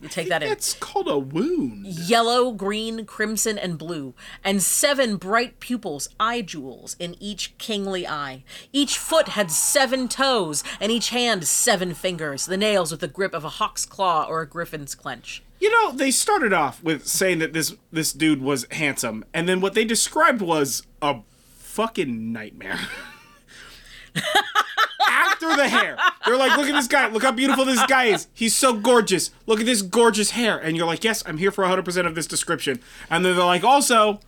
You 0.00 0.08
take 0.08 0.28
that 0.28 0.42
in 0.42 0.50
It's 0.50 0.74
called 0.74 1.08
a 1.08 1.18
wound. 1.18 1.86
yellow, 1.86 2.52
green, 2.52 3.04
crimson, 3.04 3.58
and 3.58 3.76
blue, 3.78 4.14
and 4.42 4.62
seven 4.62 5.16
bright 5.16 5.60
pupils, 5.60 6.08
eye 6.18 6.42
jewels, 6.42 6.96
in 6.98 7.16
each 7.20 7.56
kingly 7.58 8.06
eye. 8.06 8.44
Each 8.72 8.96
foot 8.98 9.28
had 9.28 9.50
seven 9.50 10.08
toes, 10.08 10.64
and 10.80 10.90
each 10.90 11.10
hand 11.10 11.46
seven 11.46 11.94
fingers, 11.94 12.46
the 12.46 12.56
nails 12.56 12.90
with 12.90 13.00
the 13.00 13.08
grip 13.08 13.34
of 13.34 13.44
a 13.44 13.48
hawk's 13.50 13.84
claw 13.84 14.24
or 14.28 14.40
a 14.40 14.48
griffin's 14.48 14.94
clench. 14.94 15.42
You 15.60 15.70
know, 15.70 15.92
they 15.92 16.10
started 16.10 16.54
off 16.54 16.82
with 16.82 17.06
saying 17.06 17.38
that 17.40 17.52
this 17.52 17.74
this 17.92 18.14
dude 18.14 18.40
was 18.40 18.66
handsome, 18.70 19.24
and 19.34 19.46
then 19.46 19.60
what 19.60 19.74
they 19.74 19.84
described 19.84 20.40
was 20.40 20.82
a 21.02 21.20
fucking 21.58 22.32
nightmare. 22.32 22.80
After 25.08 25.56
the 25.56 25.68
hair, 25.68 25.96
they're 26.24 26.36
like, 26.36 26.56
"Look 26.56 26.68
at 26.68 26.72
this 26.72 26.86
guy! 26.86 27.08
Look 27.08 27.22
how 27.22 27.32
beautiful 27.32 27.64
this 27.64 27.84
guy 27.86 28.04
is! 28.06 28.28
He's 28.34 28.56
so 28.56 28.74
gorgeous! 28.74 29.30
Look 29.46 29.60
at 29.60 29.66
this 29.66 29.82
gorgeous 29.82 30.30
hair!" 30.30 30.58
And 30.58 30.76
you're 30.76 30.86
like, 30.86 31.02
"Yes, 31.02 31.22
I'm 31.26 31.38
here 31.38 31.50
for 31.50 31.62
100 31.62 31.84
percent 31.84 32.06
of 32.06 32.14
this 32.14 32.26
description." 32.26 32.80
And 33.08 33.24
then 33.24 33.36
they're 33.36 33.44
like, 33.44 33.64
"Also, 33.64 34.20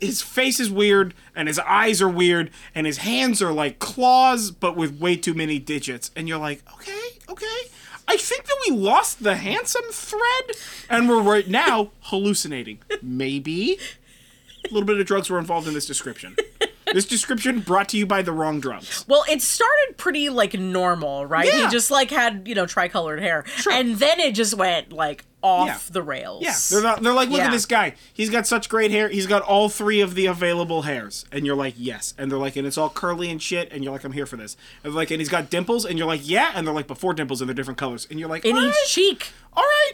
his 0.00 0.22
face 0.22 0.60
is 0.60 0.70
weird, 0.70 1.14
and 1.34 1.48
his 1.48 1.58
eyes 1.60 2.02
are 2.02 2.08
weird, 2.08 2.50
and 2.74 2.86
his 2.86 2.98
hands 2.98 3.40
are 3.40 3.52
like 3.52 3.78
claws, 3.78 4.50
but 4.50 4.76
with 4.76 5.00
way 5.00 5.16
too 5.16 5.34
many 5.34 5.58
digits." 5.58 6.10
And 6.16 6.28
you're 6.28 6.38
like, 6.38 6.62
"Okay, 6.74 7.18
okay." 7.28 7.70
I 8.08 8.16
think 8.16 8.44
that 8.46 8.56
we 8.68 8.74
lost 8.74 9.22
the 9.22 9.36
handsome 9.36 9.84
thread, 9.92 10.56
and 10.88 11.08
we're 11.08 11.22
right 11.22 11.46
now 11.48 11.92
hallucinating. 12.00 12.80
Maybe 13.00 13.78
a 14.64 14.74
little 14.74 14.86
bit 14.86 14.98
of 14.98 15.06
drugs 15.06 15.30
were 15.30 15.38
involved 15.38 15.68
in 15.68 15.74
this 15.74 15.86
description. 15.86 16.34
This 16.92 17.06
description 17.06 17.60
brought 17.60 17.88
to 17.90 17.96
you 17.98 18.06
by 18.06 18.22
the 18.22 18.32
wrong 18.32 18.60
drugs. 18.60 19.04
Well, 19.08 19.24
it 19.28 19.42
started 19.42 19.94
pretty 19.96 20.28
like 20.28 20.54
normal, 20.54 21.24
right? 21.26 21.46
Yeah. 21.46 21.64
He 21.66 21.70
just 21.70 21.90
like 21.90 22.10
had, 22.10 22.46
you 22.48 22.54
know, 22.54 22.66
tricolored 22.66 23.20
hair. 23.20 23.44
And 23.70 23.96
then 23.96 24.18
it 24.20 24.34
just 24.34 24.54
went 24.54 24.92
like 24.92 25.24
off 25.42 25.66
Yeah. 25.68 25.78
the 25.92 26.02
rails. 26.02 26.42
Yeah, 26.42 26.54
they're 26.70 26.82
not, 26.82 27.02
they're 27.02 27.12
like, 27.14 27.30
look 27.30 27.40
at 27.40 27.50
this 27.50 27.64
guy. 27.66 27.94
He's 28.12 28.28
got 28.28 28.46
such 28.46 28.68
great 28.68 28.90
hair. 28.90 29.08
He's 29.08 29.26
got 29.26 29.40
all 29.42 29.68
three 29.68 30.00
of 30.00 30.14
the 30.14 30.26
available 30.26 30.82
hairs, 30.82 31.24
and 31.32 31.46
you're 31.46 31.56
like, 31.56 31.74
yes. 31.78 32.12
And 32.18 32.30
they're 32.30 32.38
like, 32.38 32.56
and 32.56 32.66
it's 32.66 32.76
all 32.76 32.90
curly 32.90 33.30
and 33.30 33.40
shit, 33.40 33.72
and 33.72 33.82
you're 33.82 33.92
like, 33.92 34.04
I'm 34.04 34.12
here 34.12 34.26
for 34.26 34.36
this. 34.36 34.56
And 34.84 34.92
they're 34.92 34.98
like, 35.00 35.10
and 35.10 35.18
he's 35.20 35.30
got 35.30 35.48
dimples, 35.48 35.86
and 35.86 35.96
you're 35.96 36.06
like, 36.06 36.20
yeah. 36.28 36.52
And 36.54 36.66
they're 36.66 36.74
like, 36.74 36.86
before 36.86 37.14
dimples, 37.14 37.40
and 37.40 37.48
they're 37.48 37.54
different 37.54 37.78
colors, 37.78 38.06
and 38.10 38.20
you're 38.20 38.28
like, 38.28 38.44
in 38.44 38.54
each 38.56 38.62
right, 38.64 38.74
cheek. 38.86 39.32
all 39.54 39.62
right, 39.64 39.92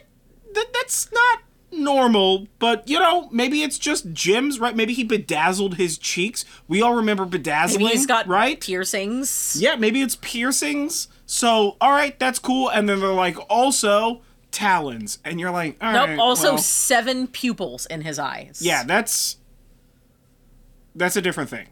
th- 0.53 0.67
that's 0.75 1.13
not 1.13 1.43
normal, 1.73 2.47
but 2.59 2.89
you 2.89 2.99
know, 2.99 3.29
maybe 3.31 3.63
it's 3.63 3.79
just 3.79 4.13
Jim's, 4.13 4.59
right? 4.59 4.75
Maybe 4.75 4.95
he 4.95 5.05
bedazzled 5.05 5.75
his 5.77 5.99
cheeks. 5.99 6.45
We 6.69 6.83
all 6.83 6.95
remember 6.95 7.25
bedazzling, 7.25 7.85
Maybe 7.85 7.97
he's 7.97 8.07
got 8.07 8.27
right? 8.27 8.61
piercings. 8.61 9.57
Yeah, 9.59 9.77
maybe 9.77 10.03
it's 10.03 10.17
piercings. 10.17 11.09
So, 11.27 11.77
all 11.81 11.91
right, 11.91 12.19
that's 12.19 12.39
cool. 12.39 12.69
And 12.69 12.89
then 12.89 13.01
they're 13.01 13.09
like, 13.11 13.37
also 13.51 14.23
talons, 14.53 15.19
and 15.25 15.39
you're 15.41 15.51
like, 15.51 15.77
all 15.83 15.93
Nope. 15.93 16.09
right, 16.09 16.19
also 16.19 16.51
well, 16.51 16.59
seven 16.59 17.27
pupils 17.27 17.87
in 17.87 18.03
his 18.03 18.19
eyes. 18.19 18.61
yeah, 18.63 18.85
that's 18.85 19.37
that's 20.95 21.17
a 21.17 21.23
different 21.23 21.51
thing. 21.51 21.67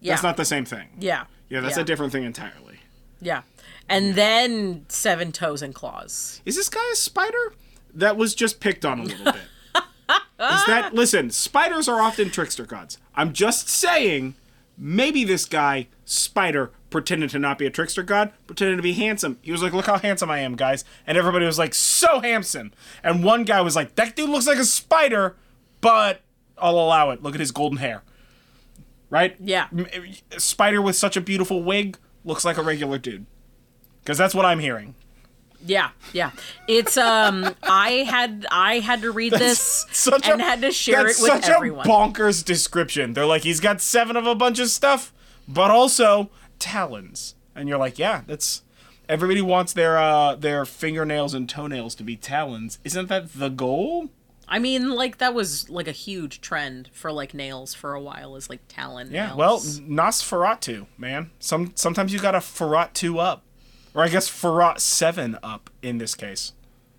Yeah. 0.00 0.12
That's 0.12 0.22
not 0.22 0.36
the 0.36 0.44
same 0.44 0.64
thing. 0.64 0.88
Yeah. 0.98 1.24
Yeah, 1.50 1.60
that's 1.60 1.76
yeah. 1.76 1.82
a 1.82 1.84
different 1.84 2.12
thing 2.12 2.24
entirely. 2.24 2.80
Yeah. 3.20 3.42
And 3.88 4.14
then 4.14 4.86
seven 4.88 5.32
toes 5.32 5.60
and 5.62 5.74
claws. 5.74 6.40
Is 6.46 6.56
this 6.56 6.68
guy 6.68 6.80
a 6.92 6.96
spider? 6.96 7.52
That 7.94 8.16
was 8.16 8.34
just 8.34 8.60
picked 8.60 8.84
on 8.84 9.00
a 9.00 9.02
little 9.04 9.24
bit. 9.24 9.42
Is 9.74 10.66
that 10.66 10.90
listen? 10.94 11.30
Spiders 11.30 11.88
are 11.88 12.00
often 12.00 12.30
trickster 12.30 12.64
gods. 12.64 12.98
I'm 13.14 13.32
just 13.32 13.68
saying 13.68 14.34
maybe 14.76 15.24
this 15.24 15.44
guy, 15.44 15.88
Spider, 16.04 16.72
pretended 16.88 17.30
to 17.30 17.38
not 17.38 17.58
be 17.58 17.66
a 17.66 17.70
trickster 17.70 18.02
god, 18.02 18.32
pretended 18.46 18.76
to 18.76 18.82
be 18.82 18.94
handsome. 18.94 19.38
He 19.42 19.52
was 19.52 19.62
like, 19.62 19.72
look 19.72 19.86
how 19.86 19.98
handsome 19.98 20.30
I 20.30 20.38
am, 20.40 20.56
guys. 20.56 20.84
And 21.06 21.16
everybody 21.16 21.44
was 21.46 21.58
like, 21.58 21.74
so 21.74 22.20
handsome. 22.20 22.72
And 23.02 23.22
one 23.22 23.44
guy 23.44 23.60
was 23.60 23.76
like, 23.76 23.94
that 23.94 24.16
dude 24.16 24.30
looks 24.30 24.46
like 24.46 24.58
a 24.58 24.64
spider, 24.64 25.36
but 25.80 26.22
I'll 26.58 26.78
allow 26.78 27.10
it. 27.10 27.22
Look 27.22 27.34
at 27.34 27.40
his 27.40 27.52
golden 27.52 27.78
hair. 27.78 28.02
Right? 29.10 29.36
Yeah. 29.40 29.68
Spider 30.38 30.80
with 30.80 30.96
such 30.96 31.16
a 31.16 31.20
beautiful 31.20 31.62
wig 31.62 31.98
looks 32.24 32.44
like 32.44 32.56
a 32.56 32.62
regular 32.62 32.98
dude. 32.98 33.26
Because 34.02 34.16
that's 34.18 34.34
what 34.34 34.46
I'm 34.46 34.60
hearing. 34.60 34.94
Yeah, 35.66 35.90
yeah. 36.12 36.30
It's 36.68 36.96
um 36.96 37.54
I 37.62 38.04
had 38.08 38.46
I 38.50 38.78
had 38.80 39.02
to 39.02 39.10
read 39.10 39.32
this 39.32 39.86
Such 39.92 40.28
and 40.28 40.40
a, 40.40 40.44
had 40.44 40.62
to 40.62 40.72
share 40.72 41.02
it 41.02 41.04
that's 41.08 41.22
with 41.22 41.30
such 41.44 41.48
everyone. 41.48 41.86
a 41.86 41.88
bonkers 41.90 42.44
description. 42.44 43.12
They're 43.12 43.26
like, 43.26 43.42
he's 43.42 43.60
got 43.60 43.80
seven 43.80 44.16
of 44.16 44.26
a 44.26 44.34
bunch 44.34 44.58
of 44.58 44.68
stuff, 44.68 45.12
but 45.46 45.70
also 45.70 46.30
talons. 46.58 47.34
And 47.54 47.68
you're 47.68 47.78
like, 47.78 47.98
yeah, 47.98 48.22
that's 48.26 48.62
everybody 49.08 49.42
wants 49.42 49.72
their 49.72 49.98
uh 49.98 50.34
their 50.36 50.64
fingernails 50.64 51.34
and 51.34 51.48
toenails 51.48 51.94
to 51.96 52.02
be 52.04 52.16
talons. 52.16 52.78
Isn't 52.84 53.08
that 53.08 53.32
the 53.34 53.48
goal? 53.50 54.10
I 54.52 54.58
mean, 54.58 54.90
like 54.90 55.18
that 55.18 55.32
was 55.34 55.70
like 55.70 55.86
a 55.86 55.92
huge 55.92 56.40
trend 56.40 56.88
for 56.92 57.12
like 57.12 57.34
nails 57.34 57.72
for 57.74 57.94
a 57.94 58.00
while 58.00 58.34
is 58.34 58.48
like 58.50 58.60
talon 58.66 59.10
Yeah. 59.12 59.26
nails. 59.26 59.36
Well, 59.38 59.58
Nosferatu, 59.60 60.86
man. 60.98 61.30
Some 61.38 61.72
sometimes 61.76 62.12
you 62.12 62.18
got 62.18 62.32
to 62.32 62.38
Ferrat 62.38 63.18
up, 63.18 63.44
or 63.94 64.02
I 64.02 64.08
guess 64.08 64.28
Ferrat 64.30 64.80
seven 64.80 65.38
up 65.42 65.70
in 65.82 65.98
this 65.98 66.14
case. 66.14 66.52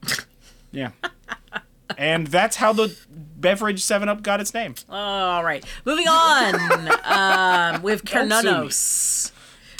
Yeah. 0.73 0.91
and 1.97 2.27
that's 2.27 2.55
how 2.55 2.71
the 2.71 2.95
beverage 3.09 3.83
Seven 3.83 4.07
Up 4.07 4.23
got 4.23 4.39
its 4.39 4.53
name. 4.53 4.75
all 4.89 5.43
right. 5.43 5.65
Moving 5.83 6.07
on. 6.07 6.55
um 7.03 7.81
with 7.81 8.05
Don't 8.05 8.31
sue. 8.31 8.47
Cernunnos. 8.47 9.31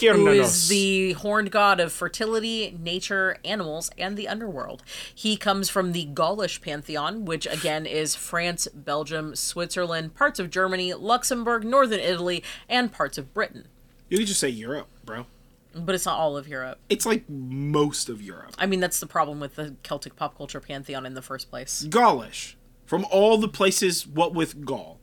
who 0.02 0.28
is 0.28 0.67
the 0.67 1.13
horned 1.13 1.52
god 1.52 1.80
of 1.80 1.93
fertility, 1.93 2.78
nature, 2.78 3.38
animals, 3.45 3.89
and 3.97 4.17
the 4.17 4.28
underworld. 4.28 4.84
He 5.15 5.38
comes 5.38 5.69
from 5.69 5.93
the 5.93 6.06
Gaulish 6.13 6.60
pantheon, 6.60 7.24
which 7.24 7.45
again 7.47 7.86
is 7.86 8.15
France, 8.15 8.67
Belgium, 8.74 9.34
Switzerland, 9.36 10.13
parts 10.15 10.39
of 10.39 10.50
Germany, 10.50 10.93
Luxembourg, 10.93 11.63
northern 11.63 12.00
Italy, 12.02 12.43
and 12.67 12.91
parts 12.91 13.17
of 13.17 13.34
Britain. 13.34 13.67
You 14.10 14.17
could 14.17 14.28
just 14.28 14.41
say 14.41 14.50
Europe, 14.50 14.88
bro. 15.06 15.26
But 15.73 15.95
it's 15.95 16.05
not 16.05 16.19
all 16.19 16.38
of 16.38 16.47
Europe. 16.47 16.79
It's 16.89 17.05
like 17.05 17.29
most 17.29 18.10
of 18.10 18.21
Europe. 18.21 18.55
I 18.57 18.65
mean, 18.65 18.79
that's 18.79 18.99
the 18.99 19.07
problem 19.07 19.39
with 19.39 19.55
the 19.55 19.75
Celtic 19.84 20.15
pop 20.15 20.38
culture 20.38 20.60
pantheon 20.60 21.05
in 21.05 21.13
the 21.13 21.21
first 21.21 21.49
place. 21.49 21.84
Gaulish. 21.84 22.57
From 22.86 23.05
all 23.10 23.38
the 23.38 23.47
places, 23.47 24.05
what 24.05 24.34
with 24.34 24.65
Gaul? 24.65 25.00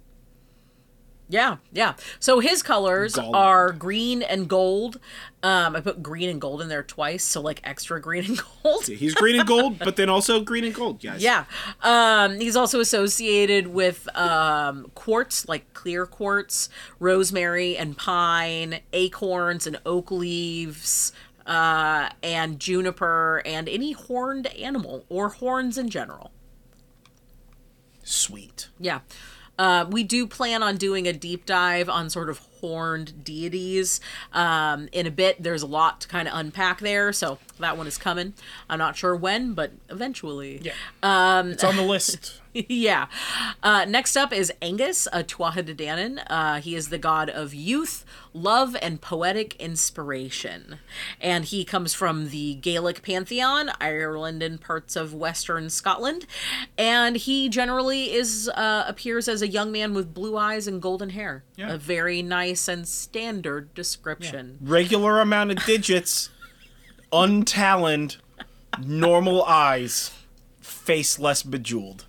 Yeah, 1.31 1.59
yeah. 1.73 1.95
So 2.19 2.41
his 2.41 2.63
colors 2.63 3.15
Gold. 3.15 3.35
are 3.35 3.73
green 3.73 4.23
and 4.23 4.49
gold. 4.49 4.99
Um, 5.43 5.77
I 5.77 5.81
put 5.81 6.03
green 6.03 6.31
and 6.31 6.41
gold 6.41 6.63
in 6.63 6.69
there 6.69 6.83
twice, 6.83 7.23
so 7.23 7.41
like 7.43 7.61
extra 7.65 8.01
green 8.01 8.25
and 8.25 8.41
gold. 8.63 8.87
He's 8.87 9.15
green 9.15 9.39
and 9.39 9.47
gold, 9.49 9.79
but 9.79 9.97
then 9.97 10.09
also 10.09 10.41
green 10.41 10.65
and 10.65 10.75
gold, 10.75 11.03
guys. 11.03 11.23
Yeah. 11.23 11.45
Um, 11.83 12.41
he's 12.41 12.57
also 12.57 12.81
associated 12.81 13.69
with 13.69 14.09
um, 14.17 14.91
quartz, 14.95 15.47
like 15.49 15.73
clear 15.75 16.07
quartz, 16.07 16.71
rosemary 16.99 17.77
and 17.77 17.97
pine, 17.97 18.81
acorns 18.95 19.67
and 19.67 19.79
oak 19.85 20.11
leaves, 20.11 21.13
uh, 21.47 22.09
and 22.23 22.59
juniper, 22.59 23.43
and 23.45 23.69
any 23.69 23.93
horned 23.93 24.47
animal 24.49 25.05
or 25.11 25.29
horns 25.29 25.77
in 25.77 25.91
general. 25.91 26.33
Sweet. 28.03 28.69
Yeah. 28.81 29.01
Uh, 29.59 29.87
we 29.91 30.05
do 30.05 30.27
plan 30.27 30.63
on 30.63 30.77
doing 30.77 31.09
a 31.09 31.13
deep 31.13 31.45
dive 31.45 31.89
on 31.89 32.09
sort 32.09 32.31
of 32.31 32.39
horned 32.61 33.25
deities 33.25 34.01
um, 34.33 34.89
in 34.93 35.07
a 35.07 35.11
bit. 35.11 35.43
There's 35.43 35.63
a 35.63 35.67
lot 35.67 36.01
to 36.03 36.09
kind 36.09 36.29
of 36.29 36.35
unpack 36.35 36.81
there, 36.81 37.13
so 37.13 37.39
that 37.59 37.77
one 37.77 37.87
is 37.87 37.99
coming. 37.99 38.35
I'm 38.69 38.79
not 38.79 38.97
sure 38.97 39.15
when, 39.17 39.55
but 39.55 39.73
eventually. 39.89 40.61
Yeah. 40.63 40.73
Um, 41.03 41.53
it's 41.53 41.65
on 41.65 41.77
the 41.77 41.83
list. 41.89 42.41
yeah. 42.53 43.07
Uh, 43.63 43.85
next 43.85 44.17
up 44.17 44.33
is 44.33 44.53
Angus, 44.63 45.07
a 45.13 45.23
Tuatha 45.23 45.65
De 45.65 45.75
Danann. 45.75 46.23
Uh, 46.29 46.61
he 46.61 46.75
is 46.75 46.89
the 46.89 46.99
god 46.99 47.29
of 47.31 47.53
youth, 47.55 48.05
love, 48.33 48.77
and 48.81 49.01
poetic 49.01 49.55
inspiration. 49.57 50.79
And 51.21 51.45
he 51.45 51.65
comes 51.65 51.95
from 51.95 52.31
the 52.31 52.55
Gaelic 52.55 53.03
pantheon, 53.03 53.71
Ireland, 53.81 54.43
and 54.43 54.61
parts 54.61 54.97
of 54.97 55.13
Western 55.15 55.71
Scotland. 55.71 56.27
And 56.77 57.17
he 57.17 57.49
generally 57.49 58.13
is 58.13 58.49
uh, 58.49 58.85
appears 58.87 59.29
as 59.29 59.43
a 59.43 59.49
young 59.49 59.71
man 59.71 59.95
with 59.95 60.15
blue 60.15 60.37
eyes 60.37 60.67
and 60.67 60.81
golden 60.81 61.11
hair. 61.11 61.45
Yeah. 61.57 61.73
A 61.75 61.79
very 61.79 62.23
nice 62.23 62.48
and 62.69 62.87
standard 62.89 63.75
description. 63.75 64.59
Regular 64.61 65.21
amount 65.21 65.51
of 65.51 65.65
digits, 65.67 66.31
untaloned, 67.13 68.17
normal 68.81 69.45
eyes, 69.45 70.13
face 70.61 71.19
less 71.19 71.43
bejeweled. 71.43 72.07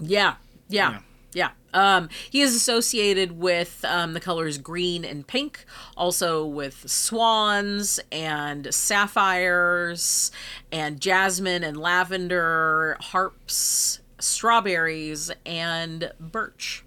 Yeah, 0.00 0.34
yeah, 0.68 0.90
Yeah. 0.90 0.98
yeah. 1.34 1.50
Um, 1.74 2.08
he 2.30 2.42
is 2.42 2.54
associated 2.54 3.38
with 3.38 3.82
um, 3.88 4.12
the 4.12 4.20
colors 4.20 4.58
green 4.58 5.04
and 5.06 5.26
pink, 5.26 5.64
also 5.96 6.44
with 6.44 6.88
swans 6.90 7.98
and 8.10 8.74
sapphires 8.74 10.30
and 10.70 11.00
jasmine 11.00 11.64
and 11.64 11.76
lavender, 11.78 12.96
harps, 13.00 14.00
strawberries, 14.18 15.30
and 15.46 16.12
birch. 16.20 16.84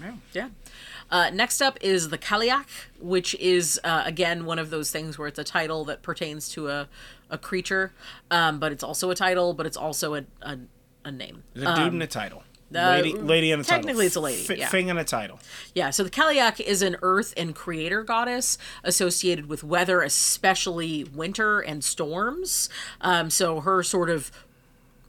Yeah. 0.00 0.12
Yeah. 0.32 0.48
Uh, 1.10 1.30
next 1.30 1.60
up 1.60 1.78
is 1.80 2.08
the 2.08 2.18
Cailleach, 2.18 2.66
which 3.00 3.34
is 3.36 3.80
uh, 3.84 4.02
again 4.04 4.44
one 4.44 4.58
of 4.58 4.70
those 4.70 4.90
things 4.90 5.18
where 5.18 5.28
it's 5.28 5.38
a 5.38 5.44
title 5.44 5.84
that 5.84 6.02
pertains 6.02 6.48
to 6.50 6.68
a, 6.68 6.88
a 7.30 7.38
creature, 7.38 7.92
um, 8.30 8.58
but 8.58 8.72
it's 8.72 8.82
also 8.82 9.10
a 9.10 9.14
title, 9.14 9.54
but 9.54 9.66
it's 9.66 9.76
also 9.76 10.14
a, 10.14 10.24
a, 10.42 10.58
a 11.04 11.12
name. 11.12 11.44
There's 11.54 11.68
a 11.68 11.76
dude 11.76 11.92
and 11.92 12.02
a 12.02 12.06
title. 12.06 12.42
uh, 12.74 12.78
lady, 12.90 13.12
lady 13.12 13.52
and 13.52 13.62
a 13.62 13.64
title. 13.64 13.82
technically 13.82 14.06
it's 14.06 14.16
a 14.16 14.20
lady, 14.20 14.42
F- 14.42 14.58
yeah. 14.58 14.68
Thing 14.68 14.90
and 14.90 14.98
a 14.98 15.04
title. 15.04 15.38
Yeah, 15.74 15.90
so 15.90 16.02
the 16.02 16.10
Cailleach 16.10 16.58
is 16.60 16.82
an 16.82 16.96
earth 17.02 17.32
and 17.36 17.54
creator 17.54 18.02
goddess 18.02 18.58
associated 18.82 19.46
with 19.46 19.62
weather, 19.62 20.02
especially 20.02 21.04
winter 21.04 21.60
and 21.60 21.84
storms. 21.84 22.68
Um, 23.00 23.30
so 23.30 23.60
her 23.60 23.84
sort 23.84 24.10
of 24.10 24.32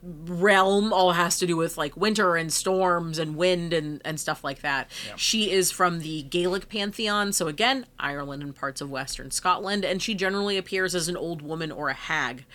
realm 0.04 0.94
all 0.94 1.14
has 1.14 1.40
to 1.40 1.48
do 1.48 1.58
with 1.58 1.78
like 1.78 1.98
winter 1.98 2.36
and 2.36 2.52
storms 2.52 3.18
and 3.18 3.36
wind 3.36 3.74
and, 3.74 4.02
and 4.06 4.20
stuff 4.20 4.44
like 4.44 4.62
that. 4.62 4.90
She 5.16 5.52
is 5.52 5.72
from 5.72 6.00
the 6.00 6.24
Gaelic 6.24 6.70
pantheon, 6.70 7.34
so 7.34 7.48
again, 7.48 7.86
Ireland 8.00 8.44
and 8.44 8.56
parts 8.56 8.82
of 8.82 8.90
Western 8.90 9.32
Scotland, 9.32 9.84
and 9.84 10.02
she 10.02 10.14
generally 10.14 10.58
appears 10.58 10.96
as 10.96 11.08
an 11.08 11.18
old 11.18 11.42
woman 11.42 11.72
or 11.72 11.90
a 11.90 11.94
hag. 11.94 12.46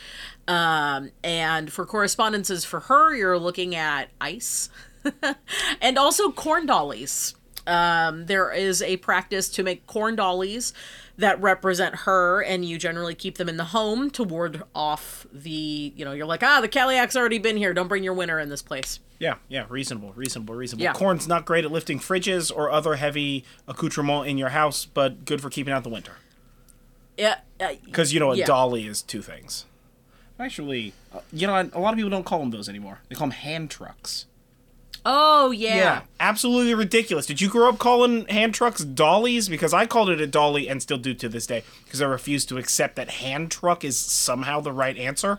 Um, 0.47 1.11
and 1.23 1.73
for 1.73 1.85
correspondences 1.85 2.65
for 2.65 2.81
her, 2.81 3.15
you're 3.15 3.39
looking 3.39 3.75
at 3.75 4.09
ice 4.21 4.71
and 5.81 5.99
also 5.99 6.31
corn 6.31 6.67
dollies. 6.67 7.35
Um, 7.67 8.27
there 8.27 8.51
is 8.53 8.83
a 8.83 8.97
practice 8.99 9.49
to 9.51 9.63
make 9.63 9.87
corn 9.87 10.17
dollies 10.17 10.73
that 11.23 11.41
represent 11.41 11.95
her, 12.01 12.43
and 12.43 12.65
you 12.65 12.77
generally 12.79 13.15
keep 13.15 13.39
them 13.39 13.49
in 13.49 13.57
the 13.57 13.65
home 13.65 14.11
to 14.11 14.23
ward 14.25 14.63
off 14.75 15.27
the, 15.33 15.93
you 15.97 16.05
know, 16.05 16.13
you're 16.13 16.27
like, 16.27 16.43
ah, 16.43 16.61
the 16.61 16.69
Cailleach's 16.69 17.17
already 17.17 17.39
been 17.39 17.57
here. 17.57 17.73
Don't 17.73 17.89
bring 17.89 18.05
your 18.05 18.13
winter 18.15 18.39
in 18.39 18.49
this 18.49 18.61
place. 18.63 19.01
Yeah, 19.19 19.37
yeah, 19.49 19.67
reasonable, 19.69 20.13
reasonable, 20.15 20.55
reasonable. 20.55 20.83
Yeah. 20.85 20.93
Corn's 20.93 21.27
not 21.29 21.45
great 21.45 21.65
at 21.65 21.71
lifting 21.73 21.99
fridges 22.01 22.51
or 22.55 22.71
other 22.71 22.97
heavy 22.97 23.45
accoutrement 23.69 24.27
in 24.27 24.37
your 24.37 24.51
house, 24.51 24.85
but 24.85 25.25
good 25.25 25.41
for 25.41 25.49
keeping 25.49 25.73
out 25.73 25.85
the 25.85 25.91
winter. 25.91 26.13
Yeah. 27.17 27.39
Uh, 27.61 27.75
Because 27.85 28.13
you 28.13 28.21
know 28.21 28.33
a 28.33 28.37
Yeah. 28.37 28.47
dolly 28.47 28.87
is 28.87 29.01
two 29.03 29.23
things. 29.23 29.65
Actually, 30.41 30.93
uh, 31.15 31.21
you 31.33 31.47
know, 31.47 31.55
a 31.73 31.79
lot 31.79 31.93
of 31.93 31.97
people 31.97 32.11
don't 32.11 32.25
call 32.25 32.41
them 32.41 32.51
those 32.51 32.69
anymore. 32.69 32.99
They 33.09 33.15
call 33.15 33.29
them 33.29 33.37
hand 33.37 33.71
trucks. 33.71 34.27
Oh, 35.05 35.51
yeah. 35.51 35.77
Yeah, 35.77 36.03
absolutely 36.21 36.75
ridiculous. 36.75 37.27
Did 37.27 37.41
you 37.41 37.49
grow 37.49 37.69
up 37.69 37.79
calling 37.79 38.27
hand 38.27 38.55
trucks 38.55 38.85
dollies? 38.85 39.49
Because 39.49 39.73
I 39.73 39.87
called 39.87 40.11
it 40.11 40.21
a 40.21 40.27
dolly 40.27 40.69
and 40.69 40.83
still 40.83 40.99
do 40.99 41.15
to 41.15 41.29
this 41.29 41.47
day 41.47 41.65
because 41.85 42.01
I 42.01 42.07
refuse 42.07 42.45
to 42.47 42.59
accept 42.59 42.97
that 42.97 43.11
hand 43.11 43.51
truck 43.51 43.85
is 43.85 43.99
somehow 43.99 44.61
the 44.61 44.73
right 44.73 44.97
answer. 44.97 45.39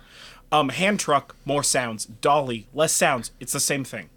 Um, 0.51 0.69
hand 0.69 0.99
truck, 0.99 1.35
more 1.45 1.63
sounds. 1.63 2.05
Dolly, 2.05 2.67
less 2.73 2.93
sounds. 2.93 3.31
It's 3.39 3.53
the 3.53 3.59
same 3.59 3.83
thing. 3.83 4.09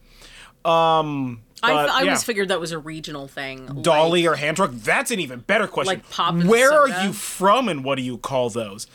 Um, 0.64 1.42
I, 1.62 1.72
but, 1.72 1.90
I 1.90 2.00
yeah. 2.00 2.08
always 2.08 2.24
figured 2.24 2.48
that 2.48 2.60
was 2.60 2.72
a 2.72 2.78
regional 2.78 3.28
thing. 3.28 3.82
dolly 3.82 4.24
like- 4.24 4.32
or 4.32 4.36
hand 4.36 4.56
truck? 4.56 4.72
That's 4.72 5.10
an 5.10 5.20
even 5.20 5.40
better 5.40 5.66
question. 5.66 5.94
Like 5.94 6.10
pop 6.10 6.34
and 6.34 6.48
Where 6.48 6.72
are 6.72 7.04
you 7.04 7.12
from 7.12 7.68
and 7.68 7.84
what 7.84 7.94
do 7.96 8.02
you 8.02 8.18
call 8.18 8.50
those? 8.50 8.86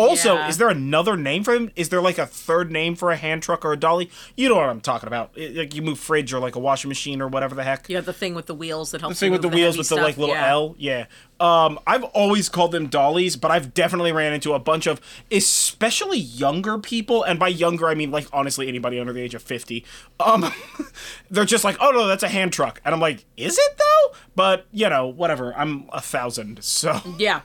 Also, 0.00 0.34
Yeah. 0.34 0.48
is 0.48 0.58
there 0.58 0.68
another 0.68 1.16
name 1.16 1.44
for 1.44 1.54
him? 1.54 1.70
Is 1.76 1.88
there 1.90 2.00
like 2.00 2.18
a 2.18 2.26
third 2.26 2.70
name 2.72 2.94
for 2.96 3.10
a 3.10 3.16
hand 3.16 3.42
truck 3.42 3.64
or 3.64 3.72
a 3.72 3.76
dolly? 3.76 4.10
You 4.36 4.48
know 4.48 4.56
what 4.56 4.68
I'm 4.68 4.80
talking 4.80 5.06
about. 5.06 5.30
It- 5.36 5.56
like 5.56 5.74
you 5.74 5.82
move 5.82 5.98
fridge 5.98 6.32
or 6.32 6.38
like 6.40 6.56
a 6.56 6.58
washing 6.60 6.88
machine 6.88 7.20
or 7.20 7.28
whatever 7.28 7.54
the 7.54 7.64
heck. 7.64 7.88
You 7.88 7.96
have 7.96 8.06
the 8.06 8.12
thing 8.12 8.34
with 8.34 8.46
the 8.46 8.54
wheels 8.54 8.90
that 8.92 9.00
helps. 9.00 9.16
The 9.16 9.26
thing 9.26 9.32
with 9.32 9.42
the 9.42 9.48
move 9.48 9.54
wheels 9.56 9.76
with 9.78 9.88
the 9.88 9.96
like 9.96 10.16
little 10.16 10.34
yeah. 10.34 10.50
L, 10.50 10.74
yeah. 10.78 11.06
Um, 11.40 11.78
I've 11.86 12.04
always 12.04 12.48
called 12.50 12.72
them 12.72 12.88
dollies, 12.88 13.34
but 13.36 13.50
I've 13.50 13.72
definitely 13.72 14.12
ran 14.12 14.34
into 14.34 14.52
a 14.52 14.58
bunch 14.58 14.86
of, 14.86 15.00
especially 15.30 16.18
younger 16.18 16.76
people, 16.78 17.22
and 17.22 17.38
by 17.38 17.48
younger 17.48 17.88
I 17.88 17.94
mean 17.94 18.10
like 18.10 18.26
honestly 18.32 18.68
anybody 18.68 18.98
under 19.00 19.12
the 19.12 19.20
age 19.22 19.34
of 19.34 19.42
fifty. 19.42 19.84
Um, 20.18 20.52
they're 21.30 21.44
just 21.46 21.64
like, 21.64 21.76
oh 21.80 21.90
no, 21.90 22.06
that's 22.06 22.22
a 22.22 22.28
hand 22.28 22.52
truck, 22.52 22.80
and 22.84 22.94
I'm 22.94 23.00
like, 23.00 23.24
is 23.36 23.56
it 23.58 23.78
though? 23.78 24.16
But 24.36 24.66
you 24.70 24.88
know, 24.88 25.06
whatever. 25.06 25.54
I'm 25.56 25.88
a 25.92 26.00
thousand, 26.00 26.62
so 26.62 27.00
Yeah. 27.18 27.40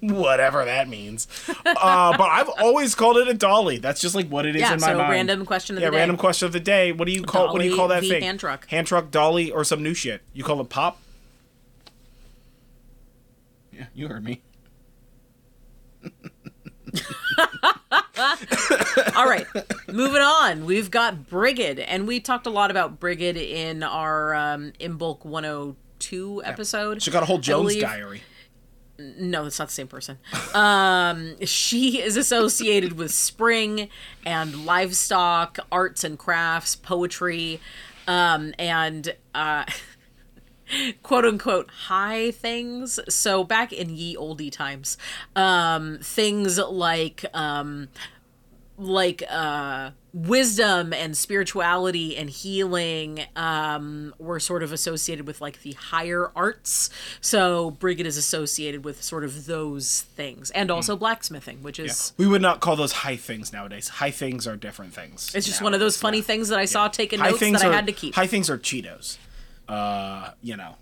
Whatever 0.00 0.64
that 0.64 0.88
means. 0.88 1.28
uh, 1.66 2.16
but 2.16 2.20
I've 2.30 2.48
always 2.48 2.94
called 2.94 3.18
it 3.18 3.28
a 3.28 3.34
dolly. 3.34 3.78
That's 3.78 4.00
just 4.00 4.14
like 4.14 4.28
what 4.28 4.46
it 4.46 4.56
is 4.56 4.62
Yeah, 4.62 4.74
in 4.74 4.80
my 4.80 4.88
so 4.92 4.98
mind. 4.98 5.10
random 5.10 5.44
question 5.44 5.76
of 5.76 5.82
yeah, 5.82 5.88
the 5.88 5.92
day. 5.92 5.98
random 5.98 6.16
question 6.16 6.46
of 6.46 6.52
the 6.52 6.60
day. 6.60 6.92
What 6.92 7.04
do 7.06 7.12
you 7.12 7.22
call? 7.22 7.52
what 7.52 7.60
do 7.60 7.68
you 7.68 7.76
call 7.76 7.88
that 7.88 8.02
thing? 8.02 8.22
hand 8.22 8.40
truck. 8.40 8.66
Hand 8.68 8.86
truck, 8.86 9.10
dolly, 9.10 9.50
or 9.50 9.62
some 9.64 9.82
new 9.82 9.92
shit? 9.94 10.22
You 10.32 10.42
call 10.44 10.60
it 10.60 10.68
pop? 10.70 11.00
Yeah, 13.72 13.86
you 13.94 14.08
heard 14.08 14.24
me. 14.24 14.40
All 19.16 19.26
right, 19.28 19.46
moving 19.88 20.20
on. 20.22 20.64
We've 20.66 20.90
got 20.90 21.28
Brigid, 21.28 21.78
and 21.78 22.06
we 22.06 22.20
talked 22.20 22.46
a 22.46 22.50
lot 22.50 22.70
about 22.70 23.00
Brigid 23.00 23.36
in 23.36 23.82
our 23.82 24.34
um, 24.34 24.72
Imbolc 24.80 25.24
102 25.24 26.42
episode. 26.44 27.02
She 27.02 27.10
got 27.10 27.22
a 27.22 27.26
whole 27.26 27.38
I 27.38 27.40
Jones 27.40 27.76
diary. 27.76 28.22
No, 29.18 29.44
that's 29.44 29.58
not 29.58 29.68
the 29.68 29.74
same 29.74 29.88
person. 29.88 30.18
Um, 30.54 31.42
she 31.44 32.00
is 32.02 32.16
associated 32.16 32.92
with 32.94 33.12
spring 33.12 33.88
and 34.26 34.66
livestock, 34.66 35.58
arts 35.72 36.04
and 36.04 36.18
crafts, 36.18 36.76
poetry, 36.76 37.60
um, 38.06 38.52
and 38.58 39.14
uh, 39.34 39.64
quote 41.02 41.24
unquote 41.24 41.70
high 41.70 42.30
things. 42.30 43.00
So 43.08 43.42
back 43.44 43.72
in 43.72 43.90
ye 43.90 44.16
oldie 44.16 44.52
times, 44.52 44.98
um, 45.34 45.98
things 46.02 46.58
like 46.58 47.24
um, 47.32 47.88
like 48.80 49.22
uh 49.30 49.90
wisdom 50.12 50.92
and 50.92 51.16
spirituality 51.16 52.16
and 52.16 52.30
healing 52.30 53.20
um 53.36 54.12
were 54.18 54.40
sort 54.40 54.62
of 54.62 54.72
associated 54.72 55.26
with 55.26 55.40
like 55.40 55.62
the 55.62 55.72
higher 55.72 56.32
arts 56.34 56.90
so 57.20 57.70
brigid 57.72 58.06
is 58.06 58.16
associated 58.16 58.84
with 58.84 59.02
sort 59.02 59.22
of 59.22 59.46
those 59.46 60.02
things 60.16 60.50
and 60.52 60.70
also 60.70 60.96
blacksmithing 60.96 61.62
which 61.62 61.78
is 61.78 62.12
We 62.16 62.26
would 62.26 62.42
not 62.42 62.60
call 62.60 62.74
those 62.74 62.92
high 62.92 63.16
things 63.16 63.52
nowadays. 63.52 63.88
High 63.88 64.10
things 64.10 64.46
are 64.46 64.56
different 64.56 64.94
things. 64.94 65.32
it's 65.34 65.46
just 65.46 65.62
one 65.62 65.74
of 65.74 65.80
those 65.80 65.96
funny 65.96 66.18
yeah. 66.18 66.24
things 66.24 66.48
that 66.48 66.58
i 66.58 66.64
saw 66.64 66.88
taking 66.88 67.20
High 67.20 67.30
notes 67.30 67.40
that 67.40 67.62
are 67.62 67.72
i 67.72 67.74
had 67.76 67.86
to 67.86 67.92
keep 67.92 68.14
high 68.14 68.26
things 68.26 68.48
are 68.50 68.58
Cheetos. 68.58 69.18
Uh, 69.68 70.32
you 70.42 70.56
know. 70.56 70.74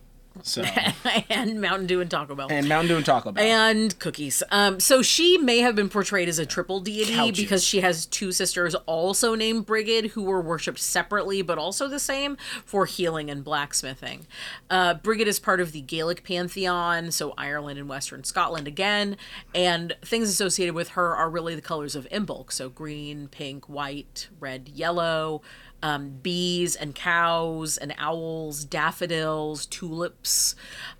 So 0.42 0.62
and 1.30 1.60
mountain 1.60 1.86
dew 1.86 2.00
and 2.00 2.10
taco 2.10 2.34
bell 2.34 2.48
and 2.50 2.68
Mountain 2.68 2.88
Dew 2.88 2.96
and 2.96 3.06
Taco 3.06 3.32
Bell. 3.32 3.44
and 3.44 3.98
cookies. 3.98 4.42
Um, 4.50 4.80
so 4.80 5.02
she 5.02 5.38
may 5.38 5.58
have 5.58 5.74
been 5.74 5.88
portrayed 5.88 6.28
as 6.28 6.38
a 6.38 6.46
triple 6.46 6.80
deity 6.80 7.14
Couches. 7.14 7.38
because 7.38 7.64
she 7.64 7.80
has 7.80 8.06
two 8.06 8.32
sisters 8.32 8.74
also 8.86 9.34
named 9.34 9.66
Brigid 9.66 10.10
who 10.12 10.22
were 10.22 10.40
worshipped 10.40 10.78
separately 10.78 11.42
but 11.42 11.58
also 11.58 11.88
the 11.88 11.98
same 11.98 12.36
for 12.64 12.86
healing 12.86 13.30
and 13.30 13.42
blacksmithing. 13.44 14.26
Uh, 14.70 14.94
Brigid 14.94 15.28
is 15.28 15.38
part 15.38 15.60
of 15.60 15.72
the 15.72 15.80
Gaelic 15.80 16.24
pantheon, 16.24 17.10
so 17.10 17.34
Ireland 17.36 17.78
and 17.78 17.88
Western 17.88 18.24
Scotland 18.24 18.66
again, 18.68 19.16
and 19.54 19.96
things 20.02 20.28
associated 20.28 20.74
with 20.74 20.90
her 20.90 21.14
are 21.16 21.30
really 21.30 21.54
the 21.54 21.62
colors 21.62 21.94
of 21.96 22.06
Imbolc, 22.10 22.52
so 22.52 22.68
green, 22.68 23.28
pink, 23.28 23.68
white, 23.68 24.28
red, 24.40 24.68
yellow. 24.68 25.42
Um, 25.82 26.18
bees 26.22 26.74
and 26.74 26.94
cows 26.94 27.76
and 27.78 27.94
owls, 27.98 28.64
daffodils, 28.64 29.64
tulips, 29.66 30.56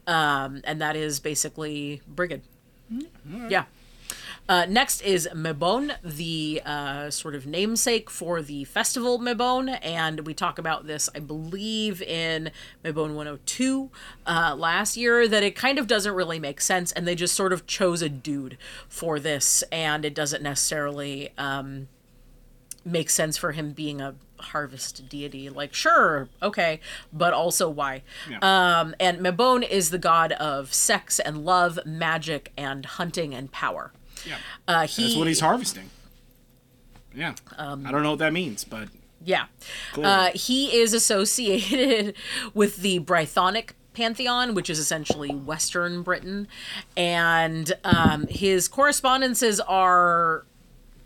um, 0.07 0.61
and 0.64 0.81
that 0.81 0.95
is 0.95 1.18
basically 1.18 2.01
Brigid. 2.07 2.43
Yeah. 3.49 3.64
Uh, 4.49 4.64
next 4.66 5.03
is 5.03 5.29
Mabon, 5.35 5.95
the 6.03 6.62
uh, 6.64 7.11
sort 7.11 7.35
of 7.35 7.47
namesake 7.47 8.09
for 8.09 8.41
the 8.41 8.64
festival 8.64 9.18
Mabon, 9.18 9.79
and 9.83 10.20
we 10.20 10.33
talk 10.33 10.59
about 10.59 10.87
this, 10.87 11.11
I 11.14 11.18
believe, 11.18 12.01
in 12.01 12.51
Mabon 12.83 13.14
102 13.14 13.91
uh, 14.26 14.55
last 14.57 14.97
year. 14.97 15.29
That 15.29 15.43
it 15.43 15.55
kind 15.55 15.79
of 15.79 15.87
doesn't 15.87 16.14
really 16.14 16.39
make 16.39 16.62
sense, 16.62 16.93
and 16.93 17.07
they 17.07 17.14
just 17.14 17.35
sort 17.35 17.53
of 17.53 17.66
chose 17.66 18.01
a 18.01 18.09
dude 18.09 18.57
for 18.89 19.20
this, 19.20 19.62
and 19.70 20.07
it 20.07 20.14
doesn't 20.14 20.43
necessarily 20.43 21.31
um, 21.37 21.89
make 22.91 23.11
sense 23.11 23.36
for 23.36 23.53
him 23.53 23.72
being 23.72 24.01
a 24.01 24.14
harvest 24.39 25.09
deity. 25.09 25.49
Like, 25.51 25.74
sure, 25.74 26.28
okay, 26.43 26.80
but 27.12 27.32
also 27.32 27.68
why? 27.68 28.03
Um, 28.41 28.95
and 29.01 29.18
Mabon 29.20 29.68
is 29.68 29.91
the 29.91 29.99
god 29.99 30.32
of 30.32 30.72
sex 30.72 31.18
and 31.18 31.45
love, 31.45 31.78
magic 31.84 32.53
and 32.57 32.84
hunting 32.86 33.34
and 33.34 33.51
power. 33.53 33.93
yeah. 34.26 34.36
Uh, 34.66 34.86
he, 34.86 35.03
That's 35.05 35.16
what 35.16 35.26
he's 35.28 35.41
harvesting. 35.41 35.91
Yeah. 37.14 37.34
um, 37.57 37.86
I 37.86 37.91
don't 37.91 38.03
know 38.03 38.11
what 38.11 38.18
that 38.20 38.32
means, 38.32 38.64
but 38.64 38.89
Yeah. 39.24 39.47
Uh, 39.97 40.30
he 40.34 40.76
is 40.76 40.93
associated 40.95 42.14
with 42.55 42.76
the 42.76 43.01
Brythonic 43.01 43.70
pantheon, 43.93 44.55
which 44.55 44.70
is 44.70 44.78
essentially 44.78 45.30
Western 45.30 46.03
Britain. 46.03 46.47
And 46.97 47.72
um, 47.84 48.26
his 48.28 48.68
correspondences 48.68 49.59
are. 49.61 50.45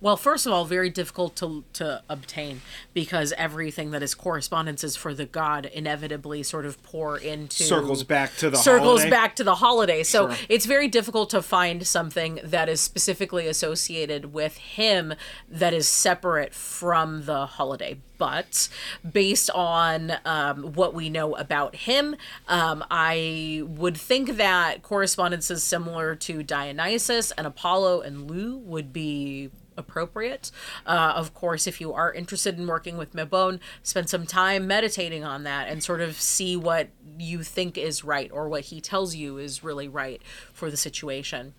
Well, 0.03 0.17
first 0.17 0.47
of 0.47 0.53
all, 0.53 0.65
very 0.65 0.91
difficult 0.91 1.37
to 1.37 1.63
to 1.75 2.03
obtain 2.09 2.61
because 2.93 3.33
everything 3.39 3.93
that 3.93 4.03
is 4.03 4.17
correspondences 4.17 4.97
for 4.97 5.15
the 5.15 5.27
god 5.27 5.65
inevitably 5.67 6.43
sort 6.43 6.67
of 6.67 6.83
pour 6.83 7.17
into 7.17 7.63
circles 7.63 8.03
back 8.03 8.35
to 8.39 8.51
the 8.51 8.57
circles 8.57 9.03
holiday. 9.03 9.11
back 9.11 9.37
to 9.37 9.45
the 9.45 9.55
holiday. 9.55 10.03
So 10.03 10.29
Sure. 10.29 10.39
it's 10.49 10.67
very 10.67 10.89
difficult 10.89 11.31
to 11.31 11.41
find 11.41 11.87
something 11.87 12.41
that 12.43 12.69
is 12.69 12.81
specifically 12.81 13.47
associated 13.47 14.33
with 14.35 14.57
him 14.57 15.15
that 15.49 15.73
is 15.73 15.87
separate 15.87 16.53
from 16.53 17.25
the 17.27 17.47
holiday. 17.47 18.01
But 18.19 18.69
based 19.09 19.51
on 19.51 20.15
um, 20.25 20.73
what 20.75 20.95
we 20.95 21.11
know 21.11 21.37
about 21.37 21.77
him, 21.77 22.17
um, 22.49 22.85
I 22.91 23.63
would 23.67 23.97
think 23.97 24.37
that 24.37 24.83
correspondences 24.83 25.63
similar 25.63 26.15
to 26.17 26.43
Dionysus 26.43 27.31
and 27.33 27.47
Apollo 27.47 28.01
and 28.03 28.29
Lugh 28.31 28.61
would 28.65 28.93
be 28.93 29.51
appropriate. 29.77 30.51
Uh, 30.87 31.13
of 31.17 31.35
course, 31.35 31.67
if 31.67 31.81
you 31.81 31.93
are 31.93 32.13
interested 32.13 32.59
in 32.59 32.67
working 32.67 32.97
with 32.97 33.15
Mabon, 33.15 33.61
spend 33.83 34.09
some 34.09 34.27
time 34.27 34.67
meditating 34.67 35.25
on 35.25 35.45
that 35.45 35.69
and 35.69 35.83
sort 35.83 36.01
of 36.01 36.21
see 36.21 36.57
what 36.57 36.89
you 37.19 37.43
think 37.43 37.77
is 37.77 38.05
right 38.05 38.31
or 38.33 38.49
what 38.49 38.65
he 38.67 38.81
tells 38.81 39.15
you 39.15 39.39
is 39.39 39.65
really 39.65 39.89
right 39.89 40.23
for 40.53 40.71
the 40.71 40.77
situation. 40.77 41.55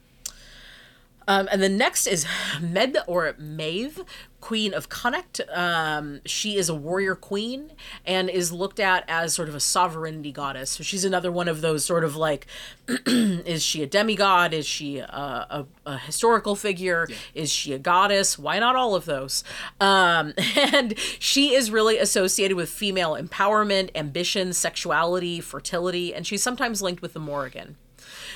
Um, 1.27 1.47
and 1.51 1.61
the 1.61 1.69
next 1.69 2.07
is 2.07 2.25
Medb 2.59 2.95
or 3.07 3.35
Maeve, 3.37 4.01
Queen 4.43 4.73
of 4.73 4.89
Connacht. 4.89 5.39
Um, 5.53 6.19
she 6.25 6.57
is 6.57 6.67
a 6.67 6.75
warrior 6.75 7.15
queen 7.15 7.71
and 8.05 8.29
is 8.29 8.51
looked 8.51 8.77
at 8.77 9.05
as 9.07 9.33
sort 9.33 9.47
of 9.47 9.55
a 9.55 9.59
sovereignty 9.61 10.33
goddess. 10.33 10.71
So 10.71 10.83
she's 10.83 11.05
another 11.05 11.31
one 11.31 11.47
of 11.47 11.61
those 11.61 11.85
sort 11.85 12.03
of 12.03 12.17
like, 12.17 12.45
is 13.07 13.63
she 13.63 13.81
a 13.81 13.87
demigod? 13.87 14.53
Is 14.53 14.65
she 14.65 14.97
a, 14.97 15.05
a, 15.05 15.65
a 15.85 15.97
historical 15.97 16.57
figure? 16.57 17.07
Is 17.33 17.51
she 17.53 17.71
a 17.71 17.79
goddess? 17.79 18.37
Why 18.37 18.59
not 18.59 18.75
all 18.75 18.95
of 18.95 19.05
those? 19.05 19.45
Um, 19.79 20.33
and 20.57 20.99
she 21.19 21.55
is 21.55 21.71
really 21.71 21.97
associated 21.97 22.57
with 22.57 22.69
female 22.69 23.15
empowerment, 23.15 23.91
ambition, 23.95 24.51
sexuality, 24.51 25.39
fertility, 25.39 26.13
and 26.13 26.27
she's 26.27 26.43
sometimes 26.43 26.81
linked 26.81 27.01
with 27.01 27.13
the 27.13 27.19
Morrigan. 27.21 27.77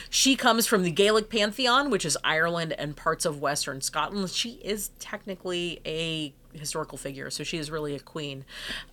She 0.09 0.35
comes 0.35 0.67
from 0.67 0.83
the 0.83 0.91
Gaelic 0.91 1.29
pantheon, 1.29 1.89
which 1.89 2.05
is 2.05 2.17
Ireland 2.23 2.73
and 2.73 2.95
parts 2.95 3.25
of 3.25 3.41
Western 3.41 3.81
Scotland. 3.81 4.29
She 4.29 4.51
is 4.63 4.91
technically 4.99 5.81
a 5.85 6.33
historical 6.53 6.97
figure, 6.97 7.29
so 7.29 7.43
she 7.43 7.57
is 7.57 7.69
really 7.69 7.95
a 7.95 7.99
queen. 7.99 8.45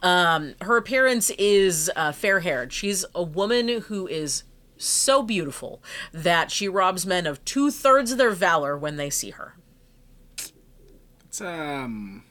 Um, 0.02 0.54
her 0.60 0.76
appearance 0.76 1.30
is 1.38 1.90
uh, 1.96 2.12
fair 2.12 2.40
haired. 2.40 2.72
She's 2.72 3.04
a 3.14 3.22
woman 3.22 3.68
who 3.82 4.06
is 4.06 4.44
so 4.76 5.22
beautiful 5.22 5.82
that 6.12 6.50
she 6.50 6.68
robs 6.68 7.06
men 7.06 7.26
of 7.26 7.44
two 7.44 7.70
thirds 7.70 8.12
of 8.12 8.18
their 8.18 8.30
valor 8.30 8.76
when 8.76 8.96
they 8.96 9.10
see 9.10 9.30
her. 9.30 9.54
It's 11.26 11.40
um, 11.40 12.24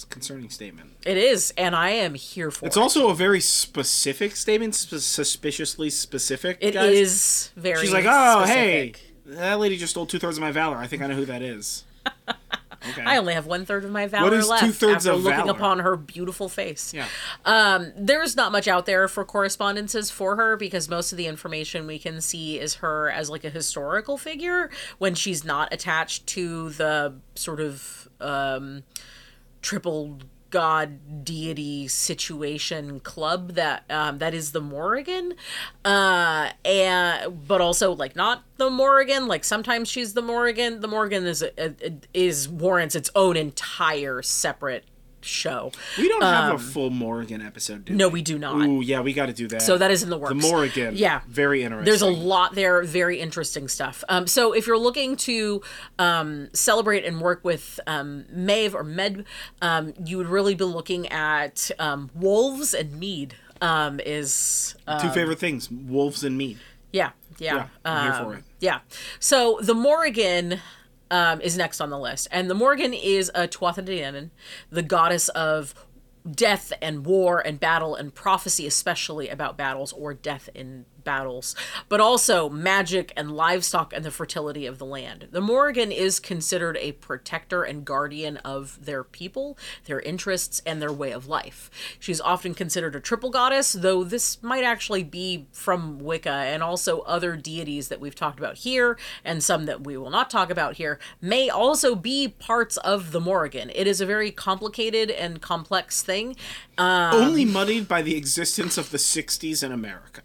it's 0.00 0.04
a 0.06 0.14
concerning 0.14 0.48
statement. 0.48 0.92
It 1.04 1.18
is, 1.18 1.52
and 1.58 1.76
I 1.76 1.90
am 1.90 2.14
here 2.14 2.50
for 2.50 2.64
It's 2.64 2.76
it. 2.76 2.80
also 2.80 3.10
a 3.10 3.14
very 3.14 3.40
specific 3.40 4.34
statement, 4.34 4.74
sp- 4.80 4.96
suspiciously 4.96 5.90
specific. 5.90 6.56
It 6.62 6.72
guys. 6.72 6.94
is 6.94 7.50
very. 7.54 7.82
She's 7.82 7.92
like, 7.92 8.06
oh, 8.08 8.44
specific. 8.44 8.96
hey, 8.96 9.34
that 9.34 9.58
lady 9.60 9.76
just 9.76 9.90
stole 9.90 10.06
two 10.06 10.18
thirds 10.18 10.38
of 10.38 10.40
my 10.40 10.52
valor. 10.52 10.78
I 10.78 10.86
think 10.86 11.02
I 11.02 11.06
know 11.06 11.16
who 11.16 11.26
that 11.26 11.42
is. 11.42 11.84
Okay. 12.92 13.02
I 13.02 13.18
only 13.18 13.34
have 13.34 13.44
one 13.44 13.66
third 13.66 13.84
of 13.84 13.90
my 13.90 14.06
valor 14.06 14.34
is 14.34 14.48
left 14.48 14.64
two-thirds 14.64 15.06
after 15.06 15.10
of 15.18 15.22
looking 15.22 15.40
valor? 15.40 15.50
upon 15.50 15.78
her 15.80 15.96
beautiful 15.96 16.48
face. 16.48 16.94
Yeah. 16.94 17.06
Um, 17.44 17.92
there's 17.94 18.36
not 18.36 18.52
much 18.52 18.66
out 18.68 18.86
there 18.86 19.06
for 19.06 19.22
correspondences 19.22 20.10
for 20.10 20.36
her 20.36 20.56
because 20.56 20.88
most 20.88 21.12
of 21.12 21.18
the 21.18 21.26
information 21.26 21.86
we 21.86 21.98
can 21.98 22.22
see 22.22 22.58
is 22.58 22.76
her 22.76 23.10
as 23.10 23.28
like 23.28 23.44
a 23.44 23.50
historical 23.50 24.16
figure 24.16 24.70
when 24.96 25.14
she's 25.14 25.44
not 25.44 25.74
attached 25.74 26.26
to 26.28 26.70
the 26.70 27.16
sort 27.34 27.60
of 27.60 28.08
um, 28.18 28.82
triple 29.62 30.18
god 30.50 31.24
deity 31.24 31.86
situation 31.86 33.00
club 33.00 33.52
that 33.52 33.84
um, 33.88 34.18
that 34.18 34.34
is 34.34 34.52
the 34.52 34.60
Morrigan, 34.60 35.34
uh, 35.84 36.50
and 36.64 37.46
but 37.46 37.60
also 37.60 37.92
like 37.92 38.16
not 38.16 38.44
the 38.56 38.68
Morrigan. 38.68 39.26
Like 39.26 39.44
sometimes 39.44 39.88
she's 39.88 40.14
the 40.14 40.22
Morrigan. 40.22 40.80
The 40.80 40.88
Morrigan 40.88 41.26
is 41.26 41.42
a, 41.42 41.50
a, 41.58 41.92
is 42.12 42.48
warrants 42.48 42.94
its 42.94 43.10
own 43.14 43.36
entire 43.36 44.22
separate 44.22 44.84
show. 45.24 45.72
We 45.98 46.08
don't 46.08 46.22
have 46.22 46.54
a 46.54 46.58
full 46.58 46.90
Morrigan 46.90 47.42
episode, 47.42 47.84
do 47.84 47.92
Um, 47.92 47.96
No, 47.98 48.08
we? 48.08 48.14
we 48.14 48.22
do 48.22 48.38
not. 48.38 48.66
Ooh, 48.66 48.80
yeah, 48.80 49.00
we 49.00 49.12
got 49.12 49.26
to 49.26 49.32
do 49.32 49.48
that. 49.48 49.62
So 49.62 49.78
that 49.78 49.90
is 49.90 50.02
in 50.02 50.10
the 50.10 50.16
works. 50.18 50.30
the 50.30 50.34
Morrigan. 50.48 50.96
Yeah. 50.96 51.20
very 51.28 51.62
interesting. 51.62 51.84
There's 51.84 52.02
a 52.02 52.06
lot 52.10 52.54
there, 52.54 52.82
very 52.82 53.20
interesting 53.20 53.68
stuff. 53.68 54.02
Um, 54.08 54.26
so 54.26 54.52
if 54.52 54.66
you're 54.66 54.78
looking 54.78 55.16
to 55.16 55.62
um, 55.98 56.48
celebrate 56.52 57.04
and 57.04 57.20
work 57.20 57.44
with 57.44 57.78
um, 57.86 58.24
Maeve 58.30 58.74
or 58.74 58.84
Medb, 58.84 59.24
um, 59.62 59.94
you 60.04 60.16
would 60.18 60.28
really 60.28 60.54
be 60.54 60.64
looking 60.64 61.06
at 61.08 61.70
um, 61.78 62.10
wolves 62.14 62.74
and 62.74 62.98
mead. 62.98 63.34
Um, 63.62 64.00
is 64.06 64.74
two 65.02 65.10
favorite 65.10 65.38
things: 65.38 65.70
wolves 65.70 66.24
and 66.24 66.38
Mead. 66.38 66.56
yeah, 66.92 67.10
yeah, 67.38 67.54
Yeah, 67.56 67.66
I'm 67.84 68.04
here 68.04 68.12
um, 68.14 68.24
for 68.24 68.38
it. 68.38 68.44
Yeah. 68.58 68.80
So 69.18 69.58
the 69.60 69.74
Morrigan 69.74 70.60
um, 71.10 71.40
is 71.40 71.56
next 71.56 71.80
on 71.80 71.90
the 71.90 71.98
list, 71.98 72.28
and 72.30 72.50
the 72.50 72.54
Morrigan 72.54 72.94
is 72.94 73.30
a 73.34 73.48
Tuatha 73.48 74.30
the 74.70 74.82
goddess 74.82 75.28
of 75.30 75.74
death 76.30 76.72
and 76.82 77.06
war 77.06 77.40
and 77.40 77.58
battle 77.58 77.94
and 77.94 78.14
prophecy, 78.14 78.66
especially 78.66 79.28
about 79.28 79.56
battles 79.56 79.92
or 79.92 80.14
death 80.14 80.48
in 80.54 80.84
battles, 81.10 81.56
but 81.88 82.00
also 82.00 82.48
magic 82.48 83.12
and 83.16 83.32
livestock 83.32 83.92
and 83.92 84.04
the 84.04 84.12
fertility 84.12 84.64
of 84.64 84.78
the 84.78 84.86
land. 84.86 85.26
The 85.32 85.40
Morrigan 85.40 85.90
is 85.90 86.20
considered 86.20 86.76
a 86.76 86.92
protector 86.92 87.64
and 87.64 87.84
guardian 87.84 88.36
of 88.38 88.78
their 88.80 89.02
people, 89.02 89.58
their 89.86 89.98
interests, 89.98 90.62
and 90.64 90.80
their 90.80 90.92
way 90.92 91.10
of 91.10 91.26
life. 91.26 91.68
She's 91.98 92.20
often 92.20 92.54
considered 92.54 92.94
a 92.94 93.00
triple 93.00 93.30
goddess, 93.30 93.72
though 93.72 94.04
this 94.04 94.40
might 94.40 94.62
actually 94.62 95.02
be 95.02 95.46
from 95.50 95.98
Wicca 95.98 96.30
and 96.30 96.62
also 96.62 97.00
other 97.00 97.34
deities 97.34 97.88
that 97.88 97.98
we've 97.98 98.14
talked 98.14 98.38
about 98.38 98.58
here 98.58 98.96
and 99.24 99.42
some 99.42 99.66
that 99.66 99.82
we 99.82 99.96
will 99.96 100.10
not 100.10 100.30
talk 100.30 100.48
about 100.48 100.76
here 100.76 101.00
may 101.20 101.50
also 101.50 101.96
be 101.96 102.28
parts 102.28 102.76
of 102.76 103.10
the 103.10 103.20
Morrigan. 103.20 103.72
It 103.74 103.88
is 103.88 104.00
a 104.00 104.06
very 104.06 104.30
complicated 104.30 105.10
and 105.10 105.42
complex 105.42 106.02
thing. 106.02 106.36
Uh, 106.78 107.10
Only 107.12 107.44
muddied 107.44 107.88
by 107.88 108.00
the 108.00 108.16
existence 108.16 108.78
of 108.78 108.92
the 108.92 108.98
'60s 108.98 109.64
in 109.64 109.72
America. 109.72 110.22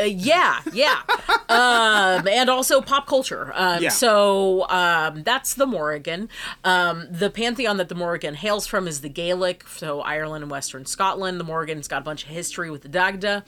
Uh, 0.00 0.04
yeah, 0.04 0.60
yeah, 0.72 1.00
um, 1.48 2.26
and 2.28 2.48
also 2.50 2.80
pop 2.80 3.06
culture. 3.06 3.52
Um, 3.54 3.82
Yeah. 3.82 3.88
So 3.90 4.68
um, 4.68 5.22
that's 5.22 5.54
the 5.54 5.66
Morrigan. 5.66 6.28
Um, 6.64 7.06
the 7.10 7.30
pantheon 7.30 7.76
that 7.78 7.88
the 7.88 7.94
Morrigan 7.94 8.34
hails 8.34 8.66
from 8.66 8.86
is 8.88 9.00
the 9.00 9.08
Gaelic, 9.08 9.66
so 9.68 10.00
Ireland 10.00 10.42
and 10.44 10.50
Western 10.50 10.86
Scotland. 10.86 11.38
The 11.40 11.44
Morrigan's 11.44 11.88
got 11.88 12.02
a 12.02 12.04
bunch 12.04 12.24
of 12.24 12.28
history 12.30 12.70
with 12.70 12.82
the 12.82 12.88
Dagda, 12.88 13.44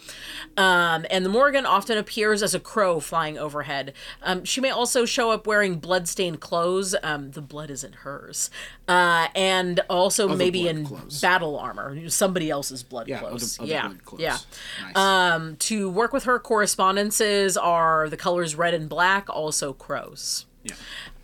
um, 0.56 1.06
and 1.10 1.24
the 1.24 1.28
Morrigan 1.30 1.66
often 1.66 1.98
appears 1.98 2.42
as 2.42 2.54
a 2.54 2.60
crow 2.60 3.00
flying 3.00 3.38
overhead. 3.38 3.92
Um, 4.22 4.44
she 4.44 4.60
may 4.60 4.70
also 4.70 5.04
show 5.04 5.30
up 5.30 5.46
wearing 5.46 5.76
bloodstained 5.76 6.40
clothes. 6.40 6.94
Um, 7.02 7.30
the 7.32 7.42
blood 7.42 7.70
isn't 7.70 7.94
hers, 7.96 8.50
uh, 8.88 9.28
and 9.34 9.80
also 9.90 10.28
maybe 10.34 10.68
in 10.68 10.86
clothes. 10.86 11.20
battle 11.20 11.58
armor, 11.58 12.08
somebody 12.08 12.50
else's 12.50 12.82
blood 12.82 13.08
Yeah, 13.08 13.18
clothes. 13.20 13.58
other, 13.58 13.64
other 13.64 13.72
yeah, 13.72 13.86
blood 13.88 14.04
clothes. 14.04 14.20
yeah. 14.22 14.38
Nice. 14.82 14.96
Um, 14.96 15.56
to 15.56 15.90
work 15.90 16.12
with 16.12 16.24
her, 16.24 16.33
correspondences 16.38 17.56
are 17.56 18.08
the 18.08 18.16
colors 18.16 18.54
red 18.54 18.74
and 18.74 18.88
black, 18.88 19.28
also 19.28 19.72
crows. 19.72 20.46
yeah. 20.64 20.74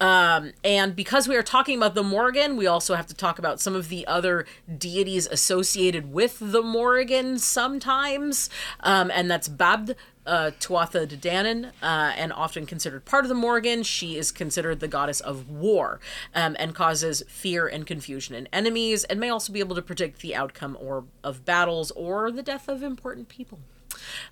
Um, 0.01 0.53
and 0.65 0.97
because 0.97 1.29
we 1.29 1.37
are 1.37 1.43
talking 1.43 1.77
about 1.77 1.95
the 1.95 2.03
Morrigan, 2.03 2.57
we 2.57 2.67
also 2.67 2.95
have 2.95 3.07
to 3.09 3.15
talk 3.15 3.39
about 3.39 3.61
some 3.61 3.75
of 3.75 3.89
the 3.89 4.07
other 4.07 4.47
deities 4.79 5.27
associated 5.27 6.13
with 6.13 6.39
the 6.41 6.63
Morrigan 6.63 7.39
sometimes. 7.39 8.49
Um, 8.81 9.11
and 9.13 9.31
that's 9.31 9.49
Badb, 9.49 9.95
uh, 10.27 10.53
Tuatha 10.59 11.07
De 11.07 11.17
Danann, 11.17 11.73
uh, 11.83 12.13
and 12.17 12.33
often 12.33 12.65
considered 12.65 13.05
part 13.05 13.25
of 13.25 13.29
the 13.29 13.35
Morrigan. 13.35 13.83
She 13.83 14.17
is 14.17 14.31
considered 14.33 14.81
the 14.81 14.89
goddess 14.89 15.21
of 15.21 15.51
war 15.51 16.01
um, 16.35 16.57
and 16.59 16.75
causes 16.75 17.23
fear 17.29 17.67
and 17.67 17.87
confusion 17.87 18.35
in 18.35 18.47
enemies, 18.53 19.05
and 19.05 19.21
may 19.21 19.29
also 19.29 19.53
be 19.53 19.61
able 19.61 19.77
to 19.77 19.83
predict 19.83 20.21
the 20.21 20.35
outcome 20.35 20.79
or 20.81 21.05
of 21.23 21.45
battles 21.45 21.91
or 21.91 22.31
the 22.31 22.43
death 22.43 22.69
of 22.69 22.83
important 22.83 23.29
people. 23.29 23.59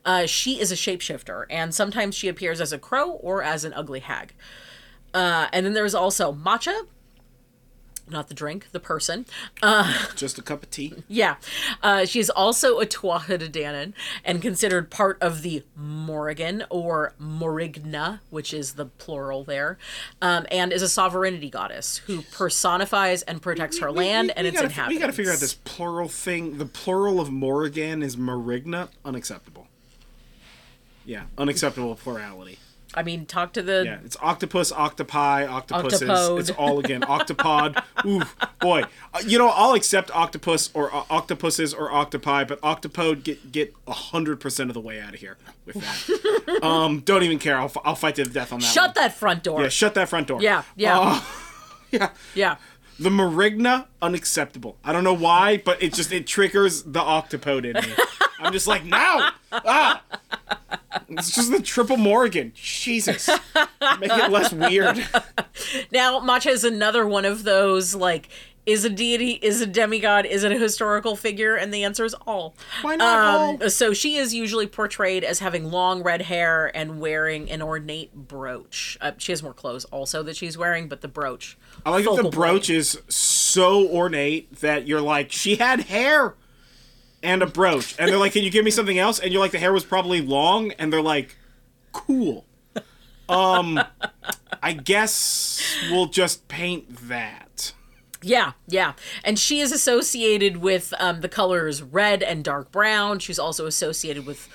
Uh, 0.04 0.26
she 0.26 0.60
is 0.60 0.72
a 0.72 0.76
shapeshifter, 0.76 1.46
and 1.50 1.74
sometimes 1.74 2.14
she 2.14 2.28
appears 2.28 2.60
as 2.60 2.72
a 2.72 2.78
crow 2.78 3.10
or 3.10 3.42
as 3.42 3.64
an 3.64 3.72
ugly 3.74 4.00
hag. 4.00 4.34
Uh, 5.14 5.48
and 5.52 5.64
then 5.64 5.72
there's 5.72 5.94
also 5.94 6.32
Macha, 6.32 6.86
not 8.10 8.28
the 8.28 8.34
drink, 8.34 8.68
the 8.72 8.80
person. 8.80 9.26
Uh, 9.62 10.06
Just 10.16 10.38
a 10.38 10.42
cup 10.42 10.62
of 10.62 10.70
tea. 10.70 10.94
yeah, 11.08 11.36
uh, 11.82 12.04
she's 12.04 12.30
also 12.30 12.80
a 12.80 12.86
Tuatha 12.86 13.38
De 13.38 13.48
Danann 13.48 13.92
and 14.24 14.40
considered 14.42 14.90
part 14.90 15.18
of 15.20 15.42
the 15.42 15.62
Morrigan 15.76 16.64
or 16.70 17.14
Morrigna, 17.20 18.20
which 18.30 18.52
is 18.52 18.74
the 18.74 18.86
plural 18.86 19.44
there, 19.44 19.78
um, 20.22 20.46
and 20.50 20.72
is 20.72 20.82
a 20.82 20.88
sovereignty 20.88 21.50
goddess 21.50 21.98
who 21.98 22.22
personifies 22.22 23.22
and 23.22 23.42
protects 23.42 23.78
her 23.78 23.90
land 23.90 24.32
and 24.36 24.46
its 24.46 24.56
gotta, 24.56 24.66
inhabitants. 24.66 24.96
We 24.96 25.00
got 25.00 25.06
to 25.06 25.12
figure 25.12 25.32
out 25.32 25.38
this 25.38 25.54
plural 25.54 26.08
thing. 26.08 26.58
The 26.58 26.66
plural 26.66 27.20
of 27.20 27.30
Morrigan 27.30 28.02
is 28.02 28.16
Marigna. 28.16 28.88
Unacceptable. 29.04 29.66
Yeah, 31.04 31.24
unacceptable 31.38 31.94
plurality. 31.94 32.58
I 32.94 33.02
mean, 33.02 33.26
talk 33.26 33.52
to 33.52 33.62
the 33.62 33.82
Yeah, 33.84 33.98
it's 34.04 34.16
octopus, 34.20 34.72
octopi, 34.72 35.46
octopuses. 35.46 36.08
Octopode. 36.08 36.40
It's 36.40 36.50
all 36.50 36.78
again 36.78 37.02
octopod. 37.02 37.82
Ooh, 38.06 38.22
boy. 38.60 38.84
Uh, 39.12 39.20
you 39.26 39.38
know, 39.38 39.48
I'll 39.48 39.74
accept 39.74 40.10
octopus 40.12 40.70
or 40.72 40.94
uh, 40.94 41.04
octopuses 41.10 41.74
or 41.74 41.92
octopi, 41.92 42.44
but 42.44 42.60
octopode 42.62 43.24
get 43.24 43.52
get 43.52 43.74
hundred 43.86 44.40
percent 44.40 44.70
of 44.70 44.74
the 44.74 44.80
way 44.80 45.00
out 45.00 45.14
of 45.14 45.20
here 45.20 45.36
with 45.66 45.76
that. 45.76 46.62
um, 46.62 47.00
don't 47.00 47.22
even 47.22 47.38
care. 47.38 47.58
I'll, 47.58 47.66
f- 47.66 47.76
I'll 47.84 47.94
fight 47.94 48.14
to 48.16 48.24
the 48.24 48.30
death 48.30 48.52
on 48.52 48.60
that. 48.60 48.66
shut 48.66 48.88
one. 48.88 48.94
that 48.96 49.14
front 49.14 49.42
door. 49.42 49.62
Yeah, 49.62 49.68
shut 49.68 49.94
that 49.94 50.08
front 50.08 50.28
door. 50.28 50.40
Yeah, 50.40 50.62
yeah. 50.74 50.98
Uh, 50.98 51.20
yeah. 51.90 52.10
yeah. 52.34 52.56
The 52.98 53.10
Marigna, 53.10 53.86
unacceptable. 54.02 54.76
I 54.84 54.92
don't 54.92 55.04
know 55.04 55.14
why, 55.14 55.62
but 55.64 55.82
it 55.82 55.94
just 55.94 56.12
it 56.12 56.26
triggers 56.26 56.82
the 56.82 57.00
octopode 57.00 57.64
in 57.64 57.74
me. 57.74 57.94
I'm 58.40 58.52
just 58.52 58.66
like, 58.66 58.84
no! 58.84 59.28
Ah! 59.52 60.02
It's 61.08 61.34
just 61.34 61.50
the 61.50 61.62
triple 61.62 61.96
Morgan. 61.96 62.52
Jesus. 62.54 63.28
Make 63.98 64.12
it 64.12 64.30
less 64.30 64.52
weird. 64.52 65.04
Now, 65.90 66.20
Macha 66.20 66.50
is 66.50 66.62
another 66.62 67.06
one 67.06 67.24
of 67.24 67.42
those 67.42 67.92
like 67.94 68.28
is 68.64 68.84
a 68.84 68.90
deity, 68.90 69.32
is 69.32 69.62
a 69.62 69.66
demigod, 69.66 70.26
is 70.26 70.44
it 70.44 70.52
a 70.52 70.58
historical 70.58 71.16
figure? 71.16 71.56
And 71.56 71.72
the 71.72 71.84
answer 71.84 72.04
is 72.04 72.14
all. 72.26 72.54
Why 72.82 72.96
not 72.96 73.62
all? 73.62 73.70
So 73.70 73.94
she 73.94 74.16
is 74.16 74.34
usually 74.34 74.66
portrayed 74.66 75.24
as 75.24 75.38
having 75.38 75.70
long 75.70 76.02
red 76.02 76.22
hair 76.22 76.70
and 76.76 77.00
wearing 77.00 77.50
an 77.50 77.62
ornate 77.62 78.14
brooch. 78.14 78.98
Uh, 79.00 79.12
she 79.16 79.32
has 79.32 79.42
more 79.42 79.54
clothes 79.54 79.86
also 79.86 80.22
that 80.22 80.36
she's 80.36 80.58
wearing, 80.58 80.86
but 80.86 81.00
the 81.00 81.08
brooch. 81.08 81.56
I 81.84 81.90
like 81.90 82.04
that 82.04 82.22
the 82.22 82.30
brooch 82.30 82.68
point. 82.68 82.70
is 82.70 83.00
so 83.08 83.88
ornate 83.88 84.56
that 84.60 84.86
you're 84.86 85.00
like, 85.00 85.32
she 85.32 85.56
had 85.56 85.80
hair 85.80 86.34
and 87.22 87.42
a 87.42 87.46
brooch. 87.46 87.94
And 87.98 88.08
they're 88.08 88.18
like, 88.18 88.32
can 88.32 88.42
you 88.42 88.50
give 88.50 88.64
me 88.64 88.70
something 88.70 88.98
else? 88.98 89.18
And 89.18 89.32
you're 89.32 89.40
like, 89.40 89.52
the 89.52 89.58
hair 89.58 89.72
was 89.72 89.84
probably 89.84 90.20
long. 90.20 90.72
And 90.72 90.92
they're 90.92 91.02
like, 91.02 91.36
cool. 91.92 92.44
Um, 93.28 93.80
I 94.62 94.72
guess 94.72 95.62
we'll 95.90 96.06
just 96.06 96.48
paint 96.48 97.08
that. 97.08 97.72
Yeah, 98.22 98.52
yeah. 98.66 98.94
And 99.22 99.38
she 99.38 99.60
is 99.60 99.70
associated 99.70 100.58
with 100.58 100.92
um, 100.98 101.20
the 101.20 101.28
colors 101.28 101.82
red 101.82 102.22
and 102.22 102.42
dark 102.42 102.72
brown. 102.72 103.20
She's 103.20 103.38
also 103.38 103.66
associated 103.66 104.26
with 104.26 104.48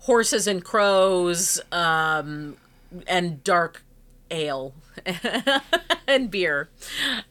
horses 0.00 0.46
and 0.46 0.62
crows 0.62 1.60
um, 1.72 2.56
and 3.06 3.42
dark 3.42 3.82
ale 4.30 4.74
and 6.06 6.30
beer. 6.30 6.70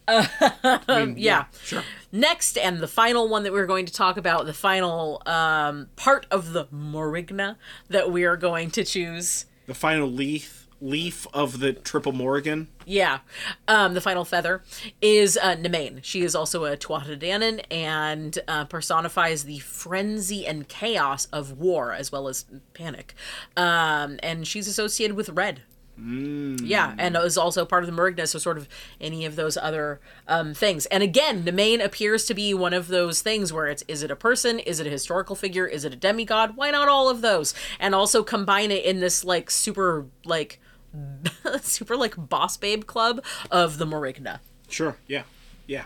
Um, 0.08 1.16
yeah. 1.18 1.46
Sure. 1.64 1.84
Next, 2.12 2.58
and 2.58 2.80
the 2.80 2.88
final 2.88 3.28
one 3.28 3.44
that 3.44 3.54
we're 3.54 3.66
going 3.66 3.86
to 3.86 3.94
talk 3.94 4.18
about, 4.18 4.46
the 4.46 4.54
final 4.54 5.22
um, 5.26 5.88
part 5.96 6.26
of 6.32 6.54
the 6.54 6.66
Morrigna 6.66 7.58
that 7.90 8.12
we 8.12 8.24
are 8.24 8.38
going 8.38 8.72
to 8.72 8.84
choose. 8.84 9.46
The 9.68 9.74
final 9.74 10.08
leaf 10.08 10.66
leaf 10.82 11.26
of 11.34 11.60
the 11.60 11.74
triple 11.74 12.12
Morgan. 12.12 12.68
Yeah. 12.86 13.20
Um, 13.68 13.94
the 13.94 14.02
final 14.02 14.26
feather 14.26 14.62
is 15.02 15.38
uh, 15.38 15.56
Nemain. 15.56 16.04
She 16.04 16.22
is 16.22 16.36
also 16.36 16.66
a 16.66 16.78
Tuatha 16.78 17.66
and 17.72 18.40
uh, 18.48 18.66
personifies 18.66 19.46
the 19.46 19.60
frenzy 19.60 20.46
and 20.46 20.68
chaos 20.68 21.26
of 21.28 21.54
war 21.58 21.94
as 21.94 22.12
well 22.12 22.28
as 22.28 22.46
panic. 22.74 23.16
Um, 23.58 24.20
and 24.22 24.46
she's 24.48 24.68
associated 24.68 25.16
with 25.16 25.30
red. 25.30 25.62
Yeah, 25.98 26.94
and 26.98 27.16
it 27.16 27.22
was 27.22 27.38
also 27.38 27.66
part 27.66 27.84
of 27.84 27.94
the 27.94 27.96
Marigna, 27.96 28.28
so 28.28 28.38
sort 28.38 28.58
of 28.58 28.68
any 29.00 29.26
of 29.26 29.36
those 29.36 29.56
other 29.56 30.02
um, 30.28 30.54
things. 30.54 30.86
And 30.88 31.02
again, 31.02 31.44
Nemain 31.44 31.84
appears 31.84 32.26
to 32.26 32.34
be 32.34 32.54
one 32.54 32.74
of 32.74 32.88
those 32.88 33.22
things 33.22 33.54
where 33.54 33.68
it's 33.68 33.84
is 33.88 34.04
it 34.04 34.12
a 34.12 34.16
person, 34.16 34.60
is 34.60 34.80
it 34.80 34.88
a 34.88 34.90
historical 34.90 35.36
figure, 35.36 35.66
is 35.66 35.86
it 35.86 35.94
a 35.94 35.96
demigod? 35.96 36.58
Why 36.58 36.72
not 36.72 36.90
all 36.90 37.10
of 37.10 37.22
those? 37.22 37.54
And 37.80 37.96
also 37.96 38.24
combine 38.24 38.72
it 38.72 38.84
in 38.84 39.00
this 39.00 39.24
like 39.24 39.50
super 39.50 40.06
like 40.26 40.60
super 41.62 41.96
like 41.96 42.16
boss 42.18 42.58
babe 42.58 42.86
club 42.86 43.24
of 43.50 43.78
the 43.78 43.86
Marigna. 43.86 44.40
Sure. 44.68 44.98
Yeah. 45.08 45.24
Yeah. 45.68 45.86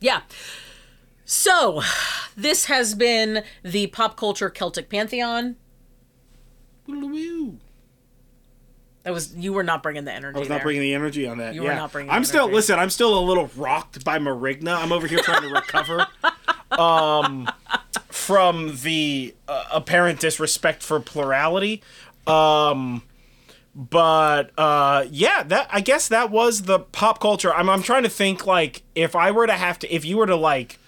Yeah. 0.00 0.22
So, 1.24 1.82
this 2.36 2.66
has 2.66 2.94
been 2.94 3.42
the 3.64 3.88
pop 3.88 4.16
culture 4.16 4.48
Celtic 4.48 4.88
pantheon. 4.88 5.56
That 9.06 9.12
was 9.12 9.32
you 9.36 9.52
were 9.52 9.62
not 9.62 9.84
bringing 9.84 10.04
the 10.04 10.12
energy. 10.12 10.34
I 10.34 10.40
was 10.40 10.48
not 10.48 10.56
there. 10.56 10.64
bringing 10.64 10.82
the 10.82 10.92
energy 10.92 11.28
on 11.28 11.38
that. 11.38 11.54
You 11.54 11.62
were 11.62 11.72
not 11.72 11.92
bringing 11.92 12.10
I'm 12.10 12.24
still 12.24 12.42
energy. 12.42 12.56
listen. 12.56 12.78
I'm 12.80 12.90
still 12.90 13.16
a 13.16 13.22
little 13.22 13.48
rocked 13.56 14.04
by 14.04 14.18
Marigna. 14.18 14.76
I'm 14.76 14.90
over 14.90 15.06
here 15.06 15.20
trying 15.20 15.42
to 15.42 15.48
recover 15.48 16.08
um, 16.72 17.48
from 18.08 18.76
the 18.82 19.32
uh, 19.46 19.62
apparent 19.72 20.18
disrespect 20.18 20.82
for 20.82 20.98
plurality. 20.98 21.84
Um, 22.26 23.04
but 23.76 24.50
uh, 24.58 25.04
yeah, 25.08 25.44
that 25.44 25.68
I 25.70 25.82
guess 25.82 26.08
that 26.08 26.32
was 26.32 26.62
the 26.62 26.80
pop 26.80 27.20
culture. 27.20 27.54
I'm 27.54 27.70
I'm 27.70 27.84
trying 27.84 28.02
to 28.02 28.08
think 28.08 28.44
like 28.44 28.82
if 28.96 29.14
I 29.14 29.30
were 29.30 29.46
to 29.46 29.52
have 29.52 29.78
to 29.78 29.94
if 29.94 30.04
you 30.04 30.16
were 30.16 30.26
to 30.26 30.34
like 30.34 30.80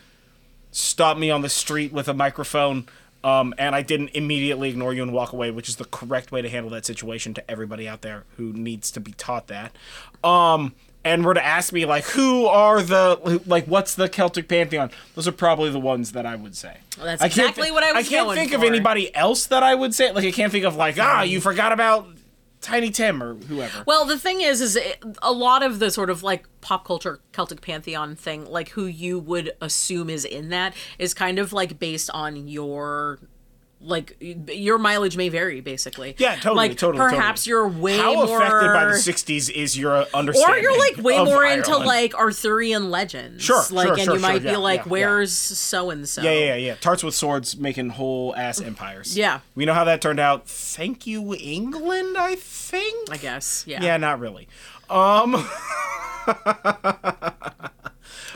stop 0.72 1.18
me 1.18 1.30
on 1.30 1.42
the 1.42 1.48
street 1.48 1.92
with 1.92 2.08
a 2.08 2.14
microphone 2.14 2.88
um, 3.24 3.54
and 3.58 3.74
I 3.74 3.82
didn't 3.82 4.10
immediately 4.10 4.70
ignore 4.70 4.94
you 4.94 5.02
and 5.02 5.12
walk 5.12 5.32
away, 5.32 5.50
which 5.50 5.68
is 5.68 5.76
the 5.76 5.84
correct 5.84 6.30
way 6.32 6.42
to 6.42 6.48
handle 6.48 6.70
that 6.70 6.86
situation 6.86 7.34
to 7.34 7.50
everybody 7.50 7.88
out 7.88 8.02
there 8.02 8.24
who 8.36 8.52
needs 8.52 8.90
to 8.92 9.00
be 9.00 9.12
taught 9.12 9.48
that. 9.48 9.72
Um, 10.22 10.74
and 11.04 11.24
were 11.24 11.34
to 11.34 11.44
ask 11.44 11.72
me 11.72 11.84
like, 11.86 12.04
who 12.04 12.46
are 12.46 12.82
the 12.82 13.40
like, 13.46 13.66
what's 13.66 13.94
the 13.94 14.08
Celtic 14.08 14.48
pantheon? 14.48 14.90
Those 15.14 15.26
are 15.26 15.32
probably 15.32 15.70
the 15.70 15.80
ones 15.80 16.12
that 16.12 16.26
I 16.26 16.36
would 16.36 16.56
say. 16.56 16.78
Well, 16.96 17.06
that's 17.06 17.22
I 17.22 17.26
exactly 17.26 17.68
thi- 17.68 17.70
what 17.72 17.82
I 17.82 17.92
was 17.92 18.06
I 18.06 18.08
can't 18.08 18.32
think 18.32 18.52
of 18.52 18.62
anybody 18.62 19.14
else 19.14 19.46
that 19.46 19.62
I 19.62 19.74
would 19.74 19.94
say. 19.94 20.12
Like, 20.12 20.24
I 20.24 20.32
can't 20.32 20.52
think 20.52 20.64
of 20.64 20.76
like, 20.76 20.98
ah, 20.98 21.22
you 21.22 21.40
forgot 21.40 21.72
about 21.72 22.08
Tiny 22.61 22.90
Tim 22.90 23.22
or 23.22 23.34
whoever. 23.34 23.84
Well, 23.86 24.04
the 24.04 24.18
thing 24.18 24.40
is, 24.40 24.61
is 24.61 24.76
it, 24.76 25.02
a 25.22 25.32
lot 25.32 25.62
of 25.62 25.78
the 25.78 25.90
sort 25.90 26.11
of 26.11 26.22
like 26.22 26.46
pop 26.61 26.84
culture 26.84 27.20
Celtic 27.32 27.61
pantheon 27.61 28.16
thing, 28.16 28.44
like 28.44 28.70
who 28.70 28.86
you 28.86 29.18
would 29.18 29.52
assume 29.61 30.11
is 30.11 30.24
in 30.24 30.48
that, 30.50 30.74
is 30.98 31.14
kind 31.14 31.38
of 31.38 31.52
like 31.52 31.78
based 31.78 32.11
on 32.12 32.48
your. 32.48 33.18
Like 33.80 34.16
your 34.20 34.76
mileage 34.78 35.16
may 35.16 35.28
vary, 35.28 35.60
basically. 35.60 36.16
Yeah, 36.18 36.34
totally, 36.34 36.56
Like 36.56 36.78
totally. 36.78 36.98
perhaps 36.98 37.44
totally. 37.44 37.50
you're 37.74 37.80
way 37.80 37.96
How 37.96 38.14
more 38.14 38.36
affected 38.42 38.72
by 38.72 38.86
the 38.86 38.92
'60s 38.94 39.48
is 39.50 39.78
your 39.78 40.04
understanding? 40.12 40.56
or 40.56 40.58
you're 40.58 40.76
like 40.78 40.96
way 40.96 41.16
more 41.24 41.44
into 41.44 41.76
like 41.76 42.12
Arthurian 42.14 42.90
legends. 42.90 43.44
Sure, 43.44 43.62
like, 43.70 43.86
sure, 43.86 43.94
and 43.94 44.02
sure, 44.02 44.14
you 44.16 44.20
might 44.20 44.32
sure, 44.32 44.40
be 44.40 44.46
yeah, 44.48 44.56
like, 44.56 44.78
yeah, 44.80 44.84
yeah. 44.84 44.90
"Where's 44.90 45.32
so 45.32 45.90
and 45.90 46.08
so?" 46.08 46.22
Yeah, 46.22 46.32
yeah, 46.32 46.54
yeah. 46.56 46.74
Tarts 46.74 47.04
with 47.04 47.14
swords 47.14 47.56
making 47.56 47.90
whole 47.90 48.34
ass 48.36 48.60
empires. 48.60 49.16
Yeah. 49.16 49.40
We 49.54 49.64
know 49.64 49.74
how 49.74 49.84
that 49.84 50.00
turned 50.02 50.18
out. 50.18 50.48
Thank 50.48 51.06
you, 51.06 51.34
England, 51.36 52.16
I 52.18 52.34
think? 52.34 53.10
I 53.12 53.16
guess. 53.16 53.62
Yeah. 53.64 53.80
Yeah, 53.80 53.96
not 53.96 54.18
really. 54.18 54.48
Um, 54.90 55.34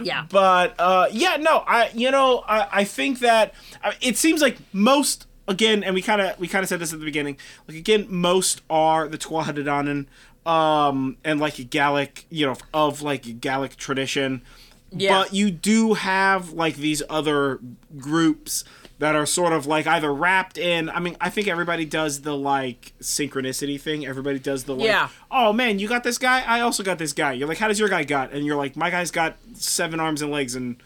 Yeah. 0.03 0.27
but 0.31 0.75
uh, 0.79 1.09
yeah, 1.13 1.37
no, 1.37 1.59
I 1.67 1.91
you 1.95 2.11
know 2.11 2.45
I, 2.47 2.69
I 2.73 2.85
think 2.85 3.19
that 3.21 3.55
it 4.01 4.17
seems 4.17 4.41
like 4.41 4.57
most 4.73 5.27
again, 5.49 5.83
and 5.83 5.95
we 5.95 6.03
kind 6.03 6.21
of 6.21 6.39
we 6.39 6.49
kind 6.49 6.63
of 6.63 6.69
said 6.69 6.81
this 6.81 6.93
at 6.93 6.99
the 6.99 7.05
beginning. 7.05 7.37
Like 7.69 7.77
again, 7.77 8.07
most 8.09 8.63
are 8.71 9.09
the 9.09 9.19
Tuatha 9.19 10.07
um, 10.47 11.17
and 11.25 11.41
like 11.41 11.59
a 11.59 11.65
Gallic, 11.65 12.27
you 12.31 12.47
know, 12.47 12.57
of 12.75 13.03
like 13.03 13.27
a 13.27 13.33
Gallic 13.33 13.77
tradition. 13.77 14.43
Yeah. 14.91 15.23
But 15.23 15.33
you 15.35 15.51
do 15.51 15.95
have 15.95 16.53
like 16.53 16.77
these 16.77 17.03
other 17.09 17.61
groups 17.97 18.65
that 18.99 19.17
are 19.17 19.27
sort 19.27 19.53
of 19.53 19.67
like 19.67 19.87
either 19.87 20.13
wrapped 20.13 20.59
in. 20.59 20.89
I 20.91 21.01
mean, 21.01 21.17
I 21.21 21.31
think 21.31 21.49
everybody 21.49 21.85
does 21.85 22.21
the 22.21 22.37
like 22.37 22.93
synchronicity 23.01 23.81
thing. 23.81 24.07
Everybody 24.07 24.39
does 24.39 24.65
the 24.65 24.77
like, 24.77 24.87
Yeah. 24.87 25.09
oh 25.31 25.53
man, 25.53 25.79
you 25.79 25.89
got 25.89 26.05
this 26.05 26.19
guy. 26.19 26.43
I 26.47 26.61
also 26.61 26.83
got 26.83 26.99
this 26.99 27.13
guy. 27.13 27.33
You're 27.33 27.49
like, 27.49 27.59
how 27.59 27.69
does 27.69 27.81
your 27.81 27.89
guy 27.89 28.05
got? 28.05 28.33
And 28.33 28.45
you're 28.45 28.57
like, 28.57 28.77
my 28.77 28.91
guy's 28.91 29.11
got 29.11 29.37
seven 29.55 29.99
arms 29.99 30.21
and 30.23 30.31
legs 30.31 30.55
and 30.55 30.77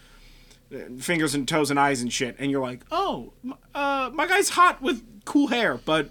fingers 0.99 1.33
and 1.35 1.47
toes 1.47 1.69
and 1.71 1.79
eyes 1.79 2.01
and 2.01 2.11
shit. 2.11 2.35
And 2.39 2.51
you're 2.51 2.61
like, 2.61 2.81
oh, 2.91 3.33
uh, 3.73 4.09
my 4.13 4.27
guy's 4.27 4.49
hot 4.49 4.81
with 4.81 5.03
cool 5.25 5.47
hair, 5.47 5.79
but 5.85 6.09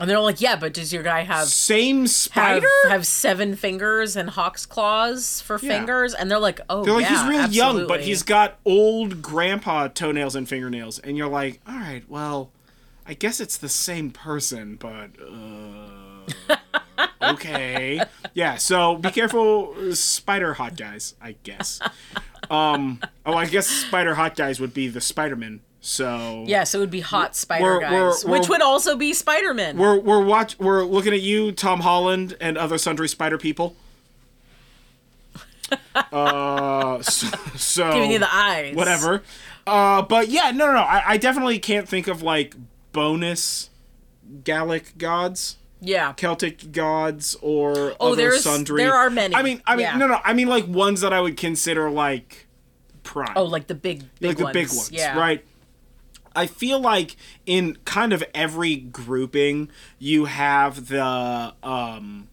And 0.00 0.08
they're 0.08 0.18
like, 0.20 0.40
"Yeah, 0.40 0.56
but 0.56 0.72
does 0.72 0.90
your 0.92 1.02
guy 1.02 1.20
have 1.22 1.46
same 1.48 2.00
have, 2.02 2.10
spider. 2.10 2.66
have 2.88 3.06
seven 3.06 3.54
fingers 3.56 4.16
and 4.16 4.30
hawk's 4.30 4.64
claws 4.64 5.42
for 5.42 5.58
Yeah. 5.60 5.68
fingers?" 5.78 6.14
And 6.14 6.30
they're 6.30 6.38
like, 6.38 6.60
"Oh, 6.70 6.82
They're 6.84 6.94
like, 6.94 7.02
yeah, 7.04 7.28
he's 7.28 7.28
real 7.30 7.50
young, 7.50 7.86
but 7.86 8.00
he's 8.00 8.22
got 8.22 8.58
old 8.64 9.20
grandpa 9.20 9.88
toenails 9.88 10.34
and 10.34 10.48
fingernails. 10.48 10.98
And 10.98 11.16
you're 11.18 11.28
like, 11.28 11.60
all 11.68 11.74
right, 11.74 12.02
well, 12.08 12.50
I 13.06 13.12
guess 13.14 13.38
it's 13.38 13.56
the 13.58 13.68
same 13.68 14.10
person, 14.12 14.76
but 14.76 15.10
uh, 15.20 16.56
okay, 17.32 18.02
yeah. 18.34 18.56
So 18.56 18.96
be 18.96 19.10
careful, 19.10 19.74
spider 19.94 20.54
hot 20.54 20.76
guys. 20.76 21.14
I 21.20 21.36
guess. 21.42 21.80
Um. 22.50 23.00
Oh, 23.24 23.34
I 23.34 23.46
guess 23.46 23.66
spider 23.68 24.14
hot 24.14 24.34
guys 24.36 24.58
would 24.60 24.74
be 24.74 24.88
the 24.88 25.00
Spider-Man. 25.00 25.60
So 25.80 26.44
Yes, 26.46 26.74
it 26.74 26.78
would 26.78 26.90
be 26.90 27.00
hot 27.00 27.34
spider 27.34 27.64
We're- 27.64 27.80
guys, 27.80 27.90
we're- 27.92 28.08
which 28.38 28.42
we're- 28.42 28.48
would 28.50 28.62
also 28.62 28.96
be 28.96 29.12
Spider 29.12 29.52
Man. 29.52 29.76
we're 29.78 29.98
we're 29.98 30.22
watch 30.24 30.56
we're 30.58 30.84
looking 30.84 31.12
at 31.12 31.20
you, 31.22 31.50
Tom 31.52 31.80
Holland, 31.80 32.36
and 32.40 32.56
other 32.56 32.78
sundry 32.78 33.08
spider 33.08 33.36
people. 33.38 33.74
uh, 36.12 37.00
so, 37.02 37.26
so 37.56 37.92
Giving 37.94 38.10
you 38.12 38.18
the 38.18 38.32
eyes. 38.32 38.74
whatever. 38.76 39.22
Uh, 39.66 40.02
but 40.02 40.28
yeah, 40.28 40.50
no, 40.50 40.66
no, 40.66 40.72
no. 40.74 40.80
I, 40.80 41.02
I 41.12 41.16
definitely 41.16 41.58
can't 41.58 41.88
think 41.88 42.08
of 42.08 42.22
like 42.22 42.54
bonus 42.92 43.70
Gallic 44.44 44.98
gods, 44.98 45.56
Yeah. 45.84 46.12
Celtic 46.14 46.70
gods, 46.72 47.36
or 47.42 47.94
Oh, 48.00 48.12
other 48.12 48.16
there's- 48.16 48.42
sundry. 48.44 48.82
there 48.82 48.94
are 48.94 49.10
many. 49.10 49.34
I 49.34 49.42
mean, 49.42 49.60
I 49.66 49.74
mean, 49.76 49.84
Yeah. 49.84 49.96
no, 49.96 50.06
no. 50.06 50.20
I 50.24 50.32
mean 50.32 50.48
like 50.48 50.66
ones 50.68 51.00
that 51.00 51.12
I 51.12 51.20
would 51.20 51.36
consider 51.36 51.90
like 51.90 52.46
prime. 53.02 53.32
Oh, 53.34 53.42
like 53.44 53.66
the 53.66 53.74
big, 53.74 54.04
big 54.20 54.28
like 54.28 54.36
the 54.38 54.44
ones. 54.44 54.54
big 54.54 54.68
ones, 54.68 54.90
Yeah. 54.92 55.18
right? 55.18 55.44
I 56.34 56.46
feel 56.46 56.80
like 56.80 57.16
in 57.44 57.76
kind 57.84 58.12
of 58.14 58.24
every 58.32 58.76
grouping, 58.76 59.68
you 59.98 60.24
have 60.26 60.86
the 60.88 61.52
um, 61.62 62.28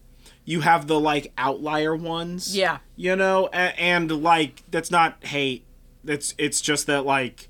you 0.46 0.60
have 0.62 0.86
the 0.86 0.98
like 0.98 1.32
outlier 1.36 1.94
ones. 1.94 2.56
Yeah. 2.56 2.78
you 2.96 3.14
know, 3.16 3.48
and, 3.52 3.78
and 4.10 4.22
like 4.22 4.62
that's 4.70 4.90
not 4.90 5.22
hate. 5.24 5.66
That's 6.02 6.34
it's 6.38 6.60
just 6.62 6.86
that 6.86 7.04
like 7.04 7.49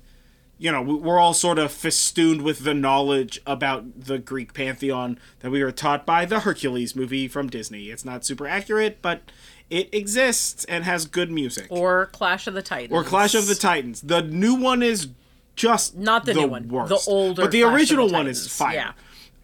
you 0.61 0.71
know 0.71 0.81
we- 0.81 0.93
we're 0.95 1.19
all 1.19 1.33
sort 1.33 1.57
of 1.59 1.71
festooned 1.71 2.43
with 2.43 2.59
the 2.63 2.73
knowledge 2.73 3.41
about 3.47 4.01
the 4.05 4.17
Greek 4.19 4.53
pantheon 4.53 5.17
that 5.39 5.49
we 5.49 5.63
were 5.63 5.71
taught 5.71 6.05
by 6.05 6.23
the 6.23 6.41
Hercules 6.41 6.95
movie 6.95 7.27
from 7.27 7.49
Disney. 7.49 7.85
It's 7.89 8.05
not 8.05 8.23
super 8.23 8.47
accurate, 8.47 8.99
but 9.01 9.21
it 9.69 9.89
exists 9.93 10.63
and 10.65 10.83
has 10.83 11.05
good 11.05 11.31
music. 11.31 11.65
Or 11.69 12.05
Clash 12.07 12.45
of 12.45 12.53
the 12.53 12.61
Titans. 12.61 12.93
Or 12.93 13.03
Clash 13.03 13.33
of 13.33 13.47
the 13.47 13.55
Titans. 13.55 14.01
The 14.01 14.21
new 14.21 14.53
one 14.53 14.83
is 14.83 15.07
just 15.55 15.95
Not 15.97 16.25
the, 16.25 16.33
new 16.33 16.47
one. 16.47 16.67
Worst. 16.67 16.89
The 16.89 17.11
older. 17.11 17.41
but 17.43 17.51
the 17.51 17.61
Clash 17.61 17.71
of 17.73 17.79
original 17.79 18.07
the 18.09 18.13
one 18.13 18.27
is 18.27 18.37
Titans. 18.39 18.55
fire. 18.55 18.93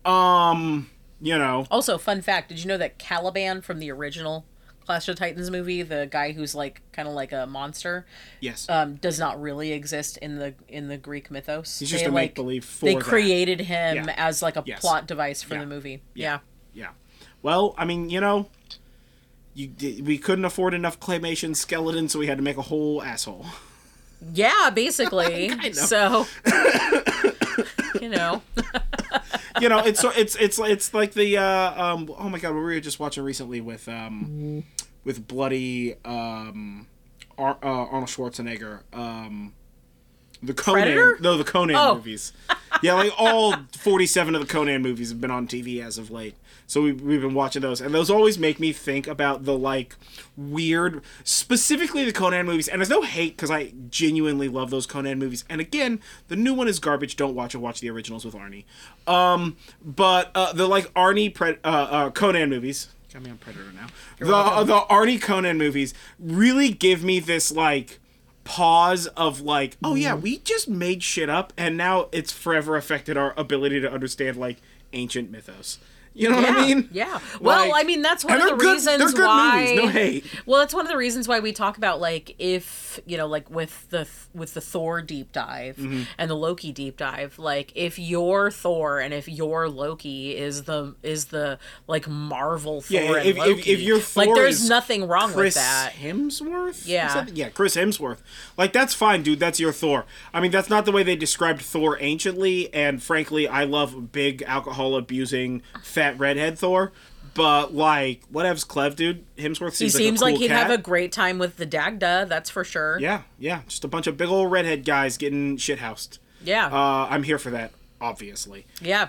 Yeah. 0.05 0.49
Um, 0.51 0.89
you 1.21 1.37
know, 1.37 1.65
Also, 1.71 1.97
fun 1.97 2.21
fact: 2.21 2.49
Did 2.49 2.59
you 2.59 2.67
know 2.67 2.77
that 2.77 2.97
Caliban 2.99 3.61
from 3.61 3.79
the 3.79 3.91
original 3.91 4.45
Clash 4.87 5.07
of 5.09 5.17
Titans 5.17 5.51
movie, 5.51 5.81
the 5.83 6.07
guy 6.09 6.31
who's 6.31 6.55
like 6.55 6.81
kind 6.93 7.07
of 7.09 7.13
like 7.13 7.33
a 7.33 7.45
monster, 7.45 8.05
yes, 8.39 8.67
um, 8.69 8.95
does 8.95 9.19
not 9.19 9.39
really 9.41 9.73
exist 9.73 10.15
in 10.17 10.39
the 10.39 10.53
in 10.69 10.87
the 10.87 10.97
Greek 10.97 11.29
mythos. 11.29 11.77
he's 11.79 11.89
just 11.91 12.05
They, 12.05 12.09
a 12.09 12.13
like, 12.13 12.29
make 12.29 12.35
believe 12.35 12.79
They 12.81 12.95
that. 12.95 13.03
created 13.03 13.59
him 13.59 13.97
Yeah. 14.07 14.13
as 14.17 14.41
like 14.41 14.55
a 14.55 14.63
Yes. 14.65 14.79
plot 14.79 15.05
device 15.05 15.43
for 15.43 15.55
Yeah. 15.55 15.59
the 15.59 15.65
movie. 15.65 16.01
Yeah. 16.13 16.39
Yeah. 16.73 16.91
Well, 17.43 17.75
I 17.77 17.83
mean, 17.83 18.09
you 18.09 18.21
know, 18.21 18.47
you 19.53 19.71
we 20.03 20.17
couldn't 20.17 20.45
afford 20.45 20.73
enough 20.73 20.99
claymation 21.01 21.53
skeletons, 21.53 22.13
so 22.13 22.19
we 22.19 22.27
had 22.27 22.37
to 22.37 22.43
make 22.43 22.55
a 22.57 22.61
whole 22.61 23.03
asshole. 23.03 23.45
Yeah, 24.33 24.69
basically. 24.73 25.51
So, 25.73 26.25
you 28.01 28.09
know, 28.09 28.41
you 29.61 29.69
know, 29.69 29.79
it's 29.79 29.99
so 29.99 30.11
it's 30.15 30.35
it's 30.37 30.59
it's 30.59 30.93
like 30.93 31.13
the 31.13 31.37
uh, 31.37 31.83
um 31.83 32.13
oh 32.17 32.29
my 32.29 32.39
god, 32.39 32.49
what 32.53 32.59
were 32.61 32.67
we 32.67 32.79
just 32.81 32.99
watching 32.99 33.23
recently 33.23 33.61
with 33.61 33.87
um 33.89 34.63
with 35.07 35.25
bloody 35.25 35.95
um 36.03 36.85
Ar- 37.37 37.57
uh, 37.63 37.67
Arnold 37.67 38.09
Schwarzenegger 38.09 38.81
um 38.93 39.53
the 40.43 40.53
Conan 40.53 40.81
Predator? 40.83 41.17
no 41.21 41.37
the 41.37 41.43
Conan 41.45 41.75
Oh. 41.77 41.95
movies. 41.95 42.33
Yeah, 42.83 42.93
like 42.93 43.11
all 43.17 43.55
47 43.75 44.35
of 44.35 44.41
the 44.41 44.47
Conan 44.47 44.83
movies 44.83 45.09
have 45.09 45.19
been 45.19 45.31
on 45.31 45.47
TV 45.47 45.81
as 45.83 45.97
of 45.97 46.11
late. 46.11 46.35
So 46.67 46.81
we, 46.83 46.91
we've 46.91 47.21
been 47.21 47.33
watching 47.33 47.61
those, 47.63 47.79
and 47.81 47.95
those 47.95 48.09
always 48.11 48.37
make 48.37 48.59
me 48.59 48.71
think 48.73 49.07
about 49.07 49.45
the 49.45 49.57
like 49.57 49.95
weird, 50.35 51.01
specifically 51.23 52.05
the 52.05 52.11
Conan 52.13 52.45
movies. 52.45 52.67
And 52.67 52.79
there's 52.81 52.89
no 52.89 53.01
hate 53.01 53.35
because 53.35 53.49
I 53.49 53.73
genuinely 53.89 54.47
love 54.49 54.69
those 54.69 54.85
Conan 54.85 55.17
movies. 55.17 55.43
And 55.49 55.59
again, 55.59 56.01
the 56.27 56.35
new 56.35 56.53
one 56.53 56.67
is 56.67 56.77
garbage. 56.77 57.15
Don't 57.15 57.33
watch 57.33 57.55
it. 57.55 57.59
Watch 57.59 57.79
the 57.79 57.89
originals 57.89 58.23
with 58.25 58.35
Arnie. 58.35 58.65
Um, 59.07 59.55
but 59.83 60.29
uh, 60.35 60.53
the 60.53 60.67
like 60.67 60.93
Arnie 60.93 61.33
pre- 61.33 61.57
uh, 61.63 61.67
uh, 61.89 62.09
Conan 62.11 62.49
movies, 62.49 62.89
got 63.17 63.23
me 63.23 63.31
on 63.31 63.37
Predator 63.37 63.71
now. 63.73 63.87
the 64.19 64.63
the 64.63 64.79
Arnie 64.93 65.19
Conan 65.21 65.57
movies 65.57 65.93
really 66.19 66.69
give 66.69 67.03
me 67.03 67.19
this 67.19 67.51
like 67.51 67.99
pause 68.43 69.07
of 69.07 69.41
like, 69.41 69.75
oh 69.83 69.95
yeah, 69.95 70.13
we 70.13 70.37
just 70.39 70.69
made 70.69 71.01
shit 71.01 71.29
up, 71.29 71.51
and 71.57 71.75
now 71.75 72.09
it's 72.11 72.31
forever 72.31 72.75
affected 72.75 73.17
our 73.17 73.33
ability 73.35 73.79
to 73.81 73.91
understand 73.91 74.37
like 74.37 74.57
ancient 74.93 75.31
mythos. 75.31 75.79
You 76.17 76.29
know 76.29 76.39
yeah, 76.39 76.49
what 76.51 76.59
I 76.59 76.65
mean? 76.67 76.89
Yeah. 76.91 77.19
Well, 77.39 77.69
Like- 77.69 77.83
I 77.83 77.87
mean 77.87 78.01
that's 78.01 78.25
one 78.25 78.41
of 78.41 78.49
the 78.49 78.55
good- 78.55 78.73
reasons 78.73 79.13
why. 79.13 79.59
movies, 79.61 79.77
no 79.83 79.87
hate. 79.89 80.25
Well, 80.45 80.59
that's 80.59 80.73
one 80.73 80.85
of 80.85 80.91
the 80.91 80.97
reasons 80.97 81.27
why 81.27 81.39
we 81.39 81.53
talk 81.53 81.77
about 81.77 81.99
like 82.01 82.35
if 82.39 82.99
you 83.05 83.17
know, 83.17 83.27
like 83.27 83.49
with 83.51 83.87
the 83.91 84.07
with 84.33 84.53
the 84.55 84.61
Thor 84.61 85.01
deep 85.01 85.31
dive 85.31 85.77
Mm-hmm. 85.77 86.03
and 86.17 86.29
the 86.29 86.35
Loki 86.35 86.71
deep 86.71 86.97
dive. 86.97 87.37
Like 87.37 87.71
if 87.75 87.99
your 87.99 88.49
Thor 88.49 88.99
and 88.99 89.13
if 89.13 89.27
your 89.29 89.69
Loki 89.69 90.35
is 90.35 90.63
the 90.63 90.95
is 91.03 91.25
the 91.25 91.59
like 91.87 92.07
Marvel 92.07 92.81
Thor 92.81 92.99
Yeah, 92.99 93.15
and 93.17 93.17
if- 93.17 93.25
if- 93.27 93.37
Loki, 93.37 93.71
if 93.71 93.79
your 93.81 93.99
like 94.15 94.33
there's 94.33 94.67
nothing 94.67 95.07
wrong 95.07 95.31
Chris 95.31 95.55
with 95.55 95.63
that. 95.63 95.93
Hemsworth? 96.01 96.87
Yeah. 96.87 97.25
Yeah, 97.33 97.49
Chris 97.49 97.75
Hemsworth. 97.75 98.19
Like 98.57 98.73
that's 98.73 98.93
fine, 98.93 99.21
dude. 99.21 99.39
That's 99.39 99.59
your 99.59 99.71
Thor. 99.71 100.05
I 100.33 100.39
mean, 100.41 100.51
that's 100.51 100.69
not 100.69 100.85
the 100.85 100.91
way 100.91 101.03
they 101.03 101.15
described 101.15 101.61
Thor 101.61 101.97
anciently, 102.01 102.73
and 102.73 103.01
frankly, 103.03 103.47
I 103.47 103.63
love 103.65 104.11
big 104.11 104.41
alcohol 104.43 104.95
abusing 104.95 105.61
fat 105.83 106.06
redhead 106.17 106.57
Thor. 106.59 106.91
But 107.33 107.75
like, 107.75 108.21
whatevs, 108.33 108.65
Clev, 108.65 108.95
dude. 108.95 109.23
Hemsworth 109.35 109.71
He 109.77 109.89
seems, 109.89 109.93
seems 109.93 110.21
like, 110.21 110.31
a 110.31 110.33
like 110.35 110.41
he'd 110.41 110.47
cat. 110.47 110.67
have 110.67 110.79
a 110.79 110.81
great 110.81 111.11
time 111.11 111.37
with 111.37 111.57
the 111.57 111.67
Dagda, 111.67 112.25
that's 112.27 112.49
for 112.49 112.63
sure. 112.63 112.97
Yeah, 112.99 113.21
yeah, 113.37 113.61
just 113.67 113.83
a 113.83 113.87
bunch 113.87 114.07
of 114.07 114.17
big 114.17 114.27
old 114.29 114.51
redhead 114.51 114.85
guys 114.85 115.17
getting 115.17 115.57
shithoused. 115.57 116.17
Yeah. 116.43 116.65
Uh, 116.67 117.07
I'm 117.09 117.21
here 117.21 117.37
for 117.37 117.51
that, 117.51 117.73
obviously. 118.01 118.65
yeah. 118.81 119.07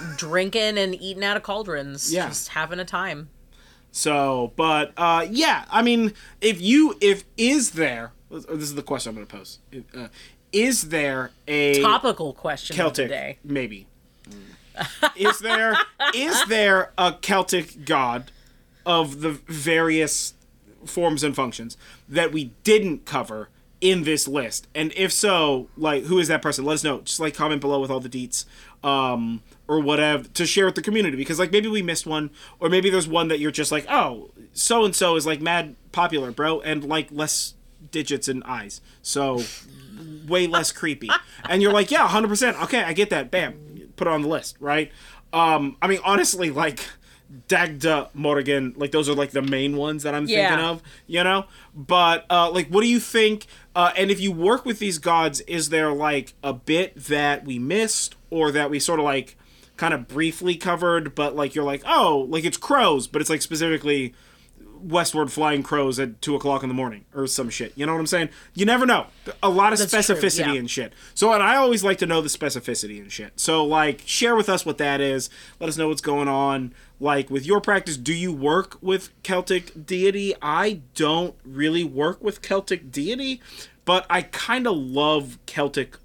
Drinking 0.16 0.76
and 0.76 0.94
eating 1.00 1.22
out 1.22 1.36
of 1.36 1.44
cauldrons. 1.44 2.12
Yeah. 2.12 2.26
Just 2.28 2.48
having 2.48 2.80
a 2.80 2.84
time. 2.84 3.28
So, 3.92 4.52
but 4.56 4.92
uh, 4.96 5.26
yeah, 5.30 5.64
I 5.70 5.82
mean, 5.82 6.14
if 6.40 6.60
you 6.60 6.96
if 7.00 7.24
is 7.36 7.72
there, 7.72 8.12
this 8.30 8.44
is 8.46 8.74
the 8.74 8.82
question 8.82 9.10
I'm 9.10 9.14
going 9.16 9.26
to 9.28 9.36
pose. 9.36 9.58
Uh, 9.94 10.08
is 10.52 10.88
there 10.88 11.30
a 11.46 11.80
Topical 11.80 12.32
question 12.32 12.74
Celtic 12.74 13.08
day. 13.08 13.38
maybe? 13.44 13.86
Is 15.16 15.38
there 15.40 15.76
is 16.14 16.44
there 16.46 16.92
a 16.98 17.12
Celtic 17.20 17.84
god 17.84 18.30
of 18.86 19.20
the 19.20 19.32
various 19.46 20.34
forms 20.84 21.22
and 21.22 21.34
functions 21.34 21.76
that 22.08 22.32
we 22.32 22.52
didn't 22.64 23.04
cover 23.04 23.48
in 23.80 24.04
this 24.04 24.26
list? 24.26 24.66
And 24.74 24.92
if 24.96 25.12
so, 25.12 25.68
like 25.76 26.04
who 26.04 26.18
is 26.18 26.28
that 26.28 26.42
person? 26.42 26.64
Let 26.64 26.74
us 26.74 26.84
know. 26.84 27.00
Just 27.00 27.20
like 27.20 27.34
comment 27.34 27.60
below 27.60 27.80
with 27.80 27.90
all 27.90 28.00
the 28.00 28.08
deets. 28.08 28.44
Um 28.84 29.42
or 29.66 29.80
whatever 29.80 30.24
to 30.28 30.46
share 30.46 30.64
with 30.64 30.76
the 30.76 30.82
community 30.82 31.16
because 31.16 31.38
like 31.38 31.50
maybe 31.52 31.68
we 31.68 31.82
missed 31.82 32.06
one 32.06 32.30
or 32.58 32.70
maybe 32.70 32.88
there's 32.88 33.08
one 33.08 33.28
that 33.28 33.38
you're 33.38 33.50
just 33.50 33.70
like 33.72 33.84
oh 33.90 34.30
so 34.54 34.84
and 34.84 34.94
so 34.96 35.16
is 35.16 35.26
like 35.26 35.42
mad 35.42 35.74
popular 35.92 36.30
bro 36.30 36.60
and 36.60 36.84
like 36.84 37.08
less 37.10 37.54
digits 37.90 38.28
and 38.28 38.42
eyes 38.44 38.80
so 39.02 39.42
way 40.28 40.46
less 40.46 40.72
creepy. 40.72 41.10
And 41.48 41.62
you're 41.62 41.72
like, 41.72 41.90
yeah, 41.90 42.06
100%. 42.08 42.62
Okay, 42.64 42.82
I 42.82 42.92
get 42.92 43.10
that. 43.10 43.30
Bam. 43.30 43.54
Put 43.98 44.08
on 44.08 44.22
the 44.22 44.28
list, 44.28 44.56
right? 44.60 44.90
Um, 45.32 45.76
I 45.82 45.88
mean, 45.88 45.98
honestly, 46.04 46.50
like, 46.50 46.80
Dagda 47.48 48.08
Morrigan, 48.14 48.72
like, 48.76 48.90
those 48.90 49.08
are, 49.08 49.14
like, 49.14 49.32
the 49.32 49.42
main 49.42 49.76
ones 49.76 50.04
that 50.04 50.14
I'm 50.14 50.26
thinking 50.26 50.64
of, 50.64 50.82
you 51.06 51.22
know? 51.22 51.44
But, 51.74 52.24
uh, 52.30 52.50
like, 52.50 52.68
what 52.68 52.80
do 52.80 52.88
you 52.88 53.00
think? 53.00 53.46
Uh, 53.76 53.92
and 53.96 54.10
if 54.10 54.18
you 54.18 54.32
work 54.32 54.64
with 54.64 54.78
these 54.78 54.98
gods, 54.98 55.40
is 55.42 55.68
there, 55.68 55.92
like, 55.92 56.32
a 56.42 56.54
bit 56.54 56.96
that 56.96 57.44
we 57.44 57.58
missed 57.58 58.14
or 58.30 58.50
that 58.52 58.70
we 58.70 58.80
sort 58.80 58.98
of, 58.98 59.04
like, 59.04 59.36
kind 59.76 59.92
of 59.92 60.08
briefly 60.08 60.56
covered, 60.56 61.14
but, 61.14 61.36
like, 61.36 61.54
you're 61.54 61.64
like, 61.64 61.82
oh, 61.86 62.26
like, 62.30 62.44
it's 62.44 62.56
crows, 62.56 63.06
but 63.06 63.20
it's, 63.20 63.28
like, 63.30 63.42
specifically 63.42 64.14
westward 64.80 65.32
flying 65.32 65.62
crows 65.62 65.98
at 65.98 66.20
two 66.20 66.34
o'clock 66.34 66.62
in 66.62 66.68
the 66.68 66.74
morning 66.74 67.04
or 67.14 67.26
some 67.26 67.50
shit. 67.50 67.72
You 67.76 67.86
know 67.86 67.92
what 67.92 68.00
I'm 68.00 68.06
saying? 68.06 68.28
You 68.54 68.66
never 68.66 68.86
know. 68.86 69.06
A 69.42 69.48
lot 69.48 69.72
of 69.72 69.78
That's 69.78 69.90
true, 69.90 70.00
specificity 70.00 70.54
yeah. 70.54 70.60
and 70.60 70.70
shit. 70.70 70.92
So, 71.14 71.32
and 71.32 71.42
I 71.42 71.56
always 71.56 71.84
like 71.84 71.98
to 71.98 72.06
know 72.06 72.20
the 72.20 72.28
specificity 72.28 73.00
and 73.00 73.10
shit. 73.10 73.32
So, 73.36 73.64
like, 73.64 74.02
share 74.06 74.36
with 74.36 74.48
us 74.48 74.64
what 74.64 74.78
that 74.78 75.00
is. 75.00 75.30
Let 75.60 75.68
us 75.68 75.76
know 75.76 75.88
what's 75.88 76.00
going 76.00 76.28
on. 76.28 76.74
Like, 77.00 77.30
with 77.30 77.46
your 77.46 77.60
practice, 77.60 77.96
do 77.96 78.12
you 78.12 78.32
work 78.32 78.78
with 78.80 79.10
Celtic 79.22 79.86
deity? 79.86 80.34
I 80.42 80.80
don't 80.94 81.34
really 81.44 81.84
work 81.84 82.22
with 82.22 82.42
Celtic 82.42 82.90
deity, 82.90 83.40
but 83.84 84.04
I 84.10 84.22
kind 84.22 84.66
of 84.66 84.76
love 84.76 85.38
Celtic 85.46 85.96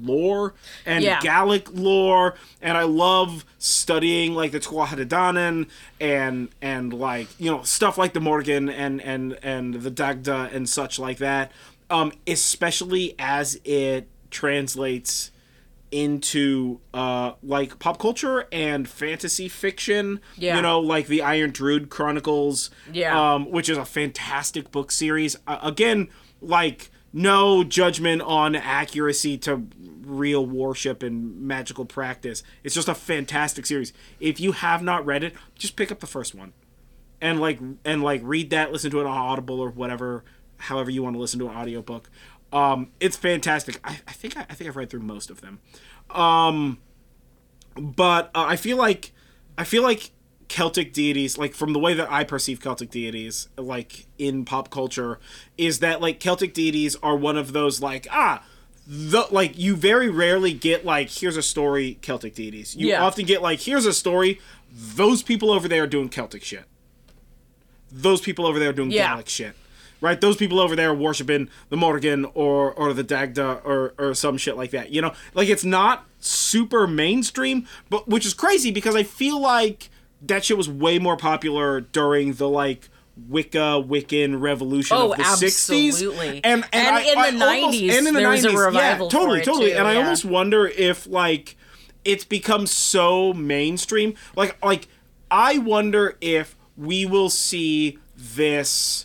lore 0.00 0.54
and 0.86 1.04
Yeah. 1.04 1.20
Gallic 1.20 1.68
lore, 1.72 2.34
and 2.62 2.76
I 2.76 2.82
love 2.84 3.44
studying 3.58 4.34
like 4.34 4.52
the 4.52 4.60
Tuatha 4.60 5.66
and 6.00 6.48
and 6.62 6.92
like 6.92 7.28
you 7.38 7.50
know 7.50 7.62
stuff 7.62 7.98
like 7.98 8.12
the 8.12 8.20
Morrigan 8.20 8.68
and 8.68 9.00
and 9.02 9.38
and 9.42 9.74
the 9.74 9.90
Dagda 9.90 10.50
and 10.52 10.68
such 10.68 10.98
like 10.98 11.18
that. 11.18 11.52
Um, 11.90 12.12
especially 12.26 13.14
as 13.18 13.60
it 13.64 14.06
translates 14.30 15.32
into 15.90 16.78
uh 16.94 17.32
like 17.42 17.78
pop 17.80 17.98
culture 17.98 18.46
and 18.52 18.88
fantasy 18.88 19.48
fiction 19.48 20.20
Yeah. 20.36 20.54
you 20.54 20.62
know 20.62 20.78
like 20.78 21.08
the 21.08 21.20
iron 21.22 21.50
druid 21.50 21.90
chronicles 21.90 22.70
Yeah. 22.92 23.34
um 23.34 23.50
which 23.50 23.68
is 23.68 23.76
a 23.76 23.84
fantastic 23.84 24.70
book 24.70 24.92
series 24.92 25.34
uh, 25.48 25.58
again 25.62 26.08
like 26.40 26.90
no 27.12 27.64
judgment 27.64 28.22
on 28.22 28.54
accuracy 28.54 29.36
to 29.38 29.66
real 30.04 30.44
worship 30.44 31.02
and 31.02 31.40
magical 31.40 31.84
practice. 31.84 32.42
It's 32.64 32.74
just 32.74 32.88
a 32.88 32.94
fantastic 32.94 33.66
series. 33.66 33.92
If 34.18 34.40
you 34.40 34.52
have 34.52 34.82
not 34.82 35.04
read 35.04 35.24
it 35.24 35.34
just 35.54 35.76
pick 35.76 35.90
up 35.92 36.00
the 36.00 36.06
first 36.06 36.34
one. 36.34 36.52
And 37.20 37.40
like 37.40 37.60
and 37.84 38.02
like 38.02 38.20
read 38.24 38.50
that 38.50 38.72
listen 38.72 38.90
to 38.92 39.00
it 39.00 39.06
on 39.06 39.16
audible 39.16 39.60
or 39.60 39.70
whatever 39.70 40.24
however 40.56 40.90
you 40.90 41.02
want 41.02 41.16
to 41.16 41.20
listen 41.20 41.38
to 41.40 41.48
an 41.48 41.56
audiobook. 41.56 42.10
Um 42.52 42.90
it's 42.98 43.16
fantastic. 43.16 43.78
I, 43.84 44.00
I 44.06 44.12
think 44.12 44.36
I, 44.36 44.46
I 44.48 44.54
think 44.54 44.68
i've 44.68 44.76
read 44.76 44.90
through 44.90 45.00
most 45.00 45.30
of 45.30 45.40
them. 45.40 45.60
Um 46.10 46.78
but 47.76 48.30
uh, 48.34 48.44
i 48.48 48.56
feel 48.56 48.76
like 48.76 49.12
i 49.56 49.62
feel 49.62 49.82
like 49.84 50.10
celtic 50.50 50.92
deities 50.92 51.38
like 51.38 51.54
from 51.54 51.72
the 51.72 51.78
way 51.78 51.94
that 51.94 52.10
i 52.10 52.24
perceive 52.24 52.60
celtic 52.60 52.90
deities 52.90 53.48
like 53.56 54.06
in 54.18 54.44
pop 54.44 54.68
culture 54.68 55.20
is 55.56 55.78
that 55.78 56.00
like 56.00 56.18
celtic 56.18 56.52
deities 56.52 56.96
are 57.04 57.14
one 57.16 57.36
of 57.36 57.52
those 57.52 57.80
like 57.80 58.08
ah 58.10 58.42
the 58.84 59.24
like 59.30 59.56
you 59.56 59.76
very 59.76 60.08
rarely 60.10 60.52
get 60.52 60.84
like 60.84 61.08
here's 61.08 61.36
a 61.36 61.42
story 61.42 61.98
celtic 62.02 62.34
deities 62.34 62.74
you 62.74 62.88
Yeah. 62.88 63.04
often 63.04 63.26
get 63.26 63.40
like 63.42 63.60
here's 63.60 63.86
a 63.86 63.92
story 63.92 64.40
those 64.72 65.22
people 65.22 65.52
over 65.52 65.68
there 65.68 65.84
are 65.84 65.86
doing 65.86 66.08
celtic 66.08 66.42
shit 66.42 66.64
those 67.92 68.20
people 68.20 68.44
over 68.46 68.58
there 68.58 68.70
are 68.70 68.72
doing 68.72 68.90
Yeah. 68.90 69.08
Gallic 69.08 69.28
shit. 69.28 69.54
Right? 70.02 70.18
Those 70.18 70.36
people 70.36 70.60
over 70.60 70.74
there 70.76 70.90
are 70.90 70.94
worshiping 70.94 71.50
the 71.68 71.76
Morrigan 71.76 72.24
or 72.34 72.72
or 72.72 72.94
the 72.94 73.02
Dagda 73.04 73.60
or 73.64 73.92
or 73.98 74.14
some 74.14 74.38
shit 74.38 74.56
like 74.56 74.70
that. 74.70 74.90
You 74.90 75.02
know? 75.02 75.12
Like 75.34 75.48
it's 75.48 75.64
not 75.64 76.06
super 76.20 76.86
mainstream, 76.86 77.66
but 77.90 78.08
which 78.08 78.24
is 78.24 78.32
crazy 78.32 78.70
because 78.70 78.96
I 78.96 79.02
feel 79.02 79.38
like 79.40 79.90
that 80.22 80.44
shit 80.44 80.56
was 80.56 80.68
way 80.68 80.98
more 80.98 81.16
popular 81.16 81.80
during 81.80 82.34
the 82.34 82.48
like 82.48 82.88
Wicca 83.28 83.82
Wiccan 83.86 84.40
revolution 84.40 84.96
Oh, 84.96 85.12
of 85.12 85.18
the 85.18 85.24
absolutely. 85.26 86.40
60s. 86.40 86.40
And 86.44 86.64
and, 86.64 86.66
And 86.72 86.96
I, 86.96 87.00
in 87.02 87.38
the 87.38 87.44
90s, 87.44 87.90
and 87.98 88.08
in 88.08 88.14
the 88.14 88.20
there 88.20 88.30
was 88.30 88.44
a 88.44 88.48
90s, 88.48 88.74
yeah, 88.74 88.96
totally, 88.98 89.40
totally. 89.42 89.70
too, 89.72 89.76
and 89.76 89.86
I 89.86 89.96
almost 89.96 90.24
wonder 90.24 90.66
if 90.66 91.06
like 91.06 91.56
it's 92.04 92.24
become 92.24 92.66
so 92.66 93.34
mainstream 93.34 94.14
like 94.34 94.56
like 94.64 94.88
i 95.30 95.58
wonder 95.58 96.16
if 96.22 96.56
we 96.74 97.04
will 97.04 97.28
see 97.28 97.98
this 98.16 99.04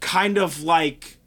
kind 0.00 0.36
of 0.36 0.64
like 0.64 1.18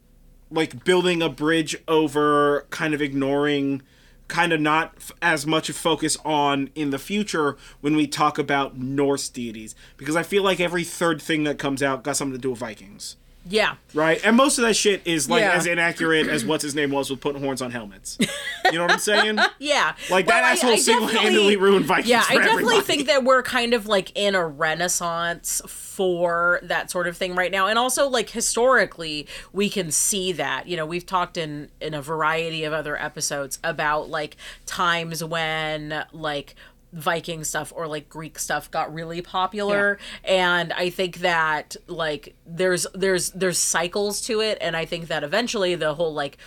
like 0.52 0.84
building 0.84 1.22
a 1.22 1.30
bridge 1.30 1.78
over 1.88 2.66
kind 2.70 2.94
of 2.94 3.02
ignoring 3.02 3.82
kind 4.28 4.52
of 4.54 4.60
not 4.60 4.94
f- 4.98 5.12
as 5.22 5.46
much 5.46 5.72
focus 5.72 6.18
on 6.26 6.70
in 6.76 6.90
the 6.90 7.00
future 7.00 7.58
when 7.82 7.96
we 7.96 8.08
talk 8.08 8.38
about 8.38 8.78
norse 8.78 9.30
deities 9.30 9.76
because 9.96 10.16
i 10.16 10.24
feel 10.24 10.44
like 10.44 10.60
every 10.60 10.84
third 10.84 11.22
thing 11.22 11.44
that 11.44 11.58
comes 11.58 11.82
out 11.82 12.04
got 12.04 12.18
something 12.18 12.36
to 12.36 12.42
do 12.42 12.50
with 12.52 12.60
vikings 12.60 13.16
Yeah. 13.50 13.76
right? 13.94 14.20
And 14.26 14.36
most 14.36 14.58
of 14.58 14.64
that 14.64 14.76
shit 14.76 15.02
is 15.06 15.30
like 15.30 15.42
Yeah. 15.42 15.54
as 15.54 15.66
inaccurate 15.66 16.28
as 16.28 16.44
what's 16.46 16.64
his 16.64 16.76
name 16.76 16.92
was 16.92 17.10
with 17.10 17.22
putting 17.22 17.42
horns 17.42 17.62
on 17.62 17.72
helmets. 17.72 18.18
You 18.66 18.74
know 18.74 18.82
what 18.84 18.92
I'm 18.92 19.00
saying? 19.00 19.40
Yeah. 19.60 19.94
Like 20.10 20.26
that 20.28 20.42
Well, 20.42 20.46
I- 20.46 20.52
asshole 20.52 20.72
I 20.72 20.76
single-handedly 20.78 21.32
definitely- 21.32 21.56
ruined 21.58 21.86
Vikings 21.86 22.10
Yeah, 22.10 22.24
I 22.28 22.36
definitely 22.36 22.52
everybody. 22.76 22.82
think 22.82 23.08
that 23.08 23.24
we're 23.24 23.44
kind 23.44 23.74
of 23.74 23.88
like 23.88 24.12
in 24.16 24.36
a 24.36 24.46
renaissance 24.46 25.62
for 25.68 26.60
that 26.64 26.92
sort 26.92 27.08
of 27.08 27.18
thing 27.18 27.34
right 27.36 27.52
now. 27.52 27.68
And 27.68 27.80
also 27.80 28.08
like 28.08 28.30
historically, 28.30 29.28
we 29.54 29.70
can 29.70 29.92
see 29.92 30.32
that. 30.34 30.68
You 30.68 30.78
know, 30.78 30.86
we've 30.86 31.06
talked 31.06 31.38
in 31.38 31.70
in 31.82 31.94
a 31.94 32.02
variety 32.02 32.64
of 32.64 32.74
other 32.74 33.02
episodes 33.02 33.60
about 33.64 34.10
like 34.10 34.38
times 34.66 35.24
when 35.24 36.06
like 36.12 36.56
Viking 36.94 37.44
stuff 37.44 37.74
or 37.76 37.88
like 37.88 38.10
Greek 38.10 38.40
stuff 38.40 38.72
got 38.72 38.94
really 38.94 39.22
popular. 39.22 40.00
And 40.24 40.72
I 40.74 40.90
think 40.90 41.18
that 41.18 41.76
like 41.88 42.36
there's 42.46 42.88
there's 42.94 43.32
there's 43.32 43.58
cycles 43.58 44.22
to 44.22 44.42
it. 44.42 44.58
And 44.62 44.76
I 44.76 44.86
think 44.86 45.08
that 45.08 45.24
eventually 45.24 45.76
the 45.76 45.94
whole 45.96 46.14
like 46.14 46.38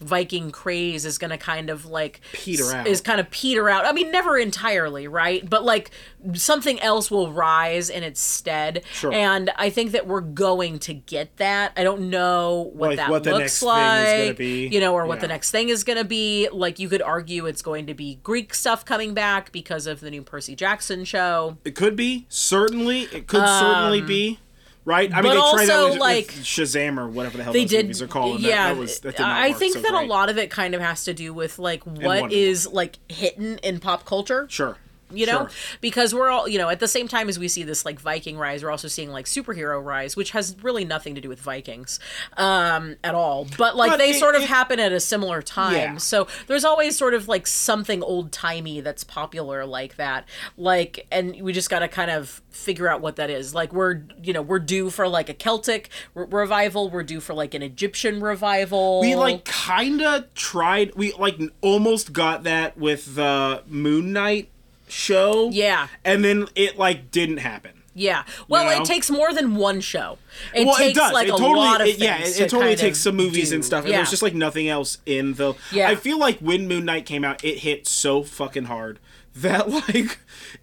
Viking 0.00 0.50
craze 0.50 1.04
is 1.04 1.18
going 1.18 1.30
to 1.30 1.36
kind 1.36 1.70
of 1.70 1.86
like 1.86 2.20
Peter 2.32 2.72
out. 2.72 2.86
Is 2.86 3.00
kind 3.00 3.20
of 3.20 3.30
peter 3.30 3.68
out. 3.68 3.84
I 3.84 3.92
mean, 3.92 4.10
never 4.10 4.38
entirely, 4.38 5.06
right? 5.06 5.48
But 5.48 5.64
like 5.64 5.90
something 6.34 6.80
else 6.80 7.10
will 7.10 7.32
rise 7.32 7.90
in 7.90 8.02
its 8.02 8.20
stead. 8.20 8.82
Sure. 8.92 9.12
And 9.12 9.50
I 9.56 9.70
think 9.70 9.92
that 9.92 10.06
we're 10.06 10.20
going 10.20 10.78
to 10.80 10.94
get 10.94 11.36
that. 11.36 11.72
I 11.76 11.84
don't 11.84 12.10
know 12.10 12.70
what 12.74 12.90
Like, 12.90 12.96
that 12.96 13.10
what 13.10 13.24
the 13.24 13.30
looks 13.32 13.42
next 13.42 13.60
thing 13.60 13.68
like. 13.68 14.06
is 14.06 14.24
gonna 14.24 14.34
be. 14.34 14.68
You 14.68 14.80
know, 14.80 14.94
or 14.94 15.06
what 15.06 15.20
the 15.20 15.28
next 15.28 15.50
thing 15.50 15.68
is 15.68 15.84
going 15.84 15.98
to 15.98 16.04
be. 16.04 16.48
Like 16.50 16.78
you 16.78 16.88
could 16.88 17.02
argue 17.02 17.46
it's 17.46 17.62
going 17.62 17.86
to 17.86 17.94
be 17.94 18.16
Greek 18.22 18.54
stuff 18.54 18.84
coming 18.84 19.14
back 19.14 19.52
because 19.52 19.86
of 19.86 20.00
the 20.00 20.10
new 20.10 20.22
Percy 20.22 20.56
Jackson 20.56 21.04
show. 21.04 21.58
It 21.64 21.74
could 21.74 21.96
be. 21.96 22.26
Certainly, 22.28 23.02
it 23.12 23.26
could 23.26 23.46
certainly 23.46 24.00
um, 24.00 24.06
be. 24.06 24.38
Right? 24.84 25.12
I 25.12 25.20
mean, 25.20 25.24
but 25.24 25.34
they 25.34 25.50
tried 25.56 25.66
that 25.68 25.74
also, 25.78 25.90
with, 25.90 25.98
like- 26.00 26.26
with 26.28 26.36
Shazam 26.44 26.98
or 26.98 27.06
whatever 27.08 27.36
the 27.36 27.44
hell 27.44 27.52
they 27.52 27.64
did 27.66 27.84
movies 27.86 28.00
are 28.02 28.06
called. 28.06 28.40
yeah 28.40 28.68
that, 28.68 28.74
that 28.74 28.80
was 28.80 28.98
that 29.00 29.20
i 29.20 29.52
think 29.52 29.74
so 29.74 29.82
that 29.82 29.90
great. 29.92 30.04
a 30.04 30.08
lot 30.08 30.30
of 30.30 30.38
it 30.38 30.50
kind 30.50 30.74
of 30.74 30.80
has 30.80 31.04
to 31.04 31.12
do 31.14 31.34
with 31.34 31.58
like 31.58 31.84
what 31.84 32.32
is 32.32 32.66
like 32.66 32.96
hidden 33.08 33.58
in 33.58 33.78
pop 33.78 34.04
culture 34.06 34.46
Sure. 34.48 34.76
You 35.12 35.26
know 35.26 35.38
Sure. 35.46 35.50
because 35.80 36.14
we're 36.14 36.28
all 36.28 36.46
you 36.48 36.58
know 36.58 36.68
at 36.68 36.80
the 36.80 36.88
same 36.88 37.08
time 37.08 37.28
as 37.28 37.38
we 37.38 37.48
see 37.48 37.62
this 37.62 37.84
like 37.84 37.98
viking 38.00 38.36
rise 38.38 38.62
we're 38.62 38.70
also 38.70 38.88
seeing 38.88 39.10
like 39.10 39.26
superhero 39.26 39.82
rise 39.84 40.16
which 40.16 40.30
has 40.32 40.56
really 40.62 40.84
nothing 40.84 41.14
to 41.14 41.20
do 41.20 41.28
with 41.28 41.40
vikings 41.40 41.98
um 42.36 42.96
at 43.04 43.14
all 43.14 43.46
but 43.58 43.76
like 43.76 43.90
But 43.90 43.98
they 43.98 44.10
it- 44.10 44.18
sort 44.18 44.34
of 44.34 44.42
it- 44.42 44.48
happen 44.48 44.80
at 44.80 44.92
a 44.92 45.00
similar 45.00 45.42
time 45.42 45.72
Yeah. 45.74 45.96
so 45.96 46.26
there's 46.46 46.64
always 46.64 46.96
sort 46.96 47.14
of 47.14 47.28
like 47.28 47.46
something 47.46 48.02
old 48.02 48.32
timey 48.32 48.80
that's 48.80 49.04
popular 49.04 49.64
like 49.66 49.96
that 49.96 50.26
like 50.56 51.06
and 51.10 51.40
we 51.40 51.52
just 51.52 51.70
got 51.70 51.80
to 51.80 51.88
kind 51.88 52.10
of 52.10 52.42
figure 52.50 52.88
out 52.88 53.00
what 53.00 53.16
that 53.16 53.30
is 53.30 53.54
like 53.54 53.72
we're 53.72 54.02
you 54.22 54.32
know 54.32 54.42
we're 54.42 54.58
due 54.58 54.90
for 54.90 55.06
like 55.08 55.28
a 55.28 55.34
celtic 55.34 55.88
re- 56.14 56.26
revival 56.30 56.90
we're 56.90 57.02
due 57.02 57.20
for 57.20 57.34
like 57.34 57.54
an 57.54 57.62
egyptian 57.62 58.20
revival 58.20 59.00
We 59.00 59.14
like 59.14 59.44
kind 59.44 60.02
of 60.02 60.32
tried. 60.34 60.94
We 60.94 61.12
like 61.12 61.38
almost 61.60 62.12
got 62.12 62.42
that 62.44 62.76
with 62.78 63.14
the 63.14 63.62
Moon 63.66 64.12
Knight 64.12 64.48
show. 64.90 65.50
Yeah. 65.50 65.88
And 66.04 66.24
then 66.24 66.48
it 66.54 66.78
like 66.78 67.10
didn't 67.10 67.38
happen. 67.38 67.72
Yeah. 67.94 68.24
Well, 68.48 68.64
know? 68.64 68.82
it 68.82 68.86
takes 68.86 69.10
more 69.10 69.32
than 69.34 69.56
one 69.56 69.80
show. 69.80 70.18
It 70.54 70.66
well, 70.66 70.76
takes 70.76 70.92
it 70.92 71.00
does. 71.00 71.12
like 71.12 71.26
it 71.28 71.34
a 71.34 71.36
totally, 71.36 71.54
lot 71.54 71.80
of 71.80 71.86
it, 71.88 71.98
things. 71.98 72.02
yeah, 72.02 72.18
it, 72.18 72.34
to 72.34 72.44
it 72.44 72.50
totally 72.50 72.76
takes 72.76 72.98
some 72.98 73.16
movies 73.16 73.50
do. 73.50 73.56
and 73.56 73.64
stuff. 73.64 73.84
And 73.84 73.90
Yeah. 73.90 73.96
there's 73.98 74.10
just 74.10 74.22
like 74.22 74.34
nothing 74.34 74.68
else 74.68 74.98
in 75.06 75.34
the. 75.34 75.54
Yeah. 75.72 75.88
I 75.88 75.96
feel 75.96 76.18
like 76.18 76.38
when 76.38 76.68
Moon 76.68 76.84
Knight 76.84 77.04
came 77.04 77.24
out, 77.24 77.44
it 77.44 77.58
hit 77.58 77.86
so 77.88 78.22
fucking 78.22 78.64
hard 78.64 79.00
that 79.34 79.68
like 79.70 80.18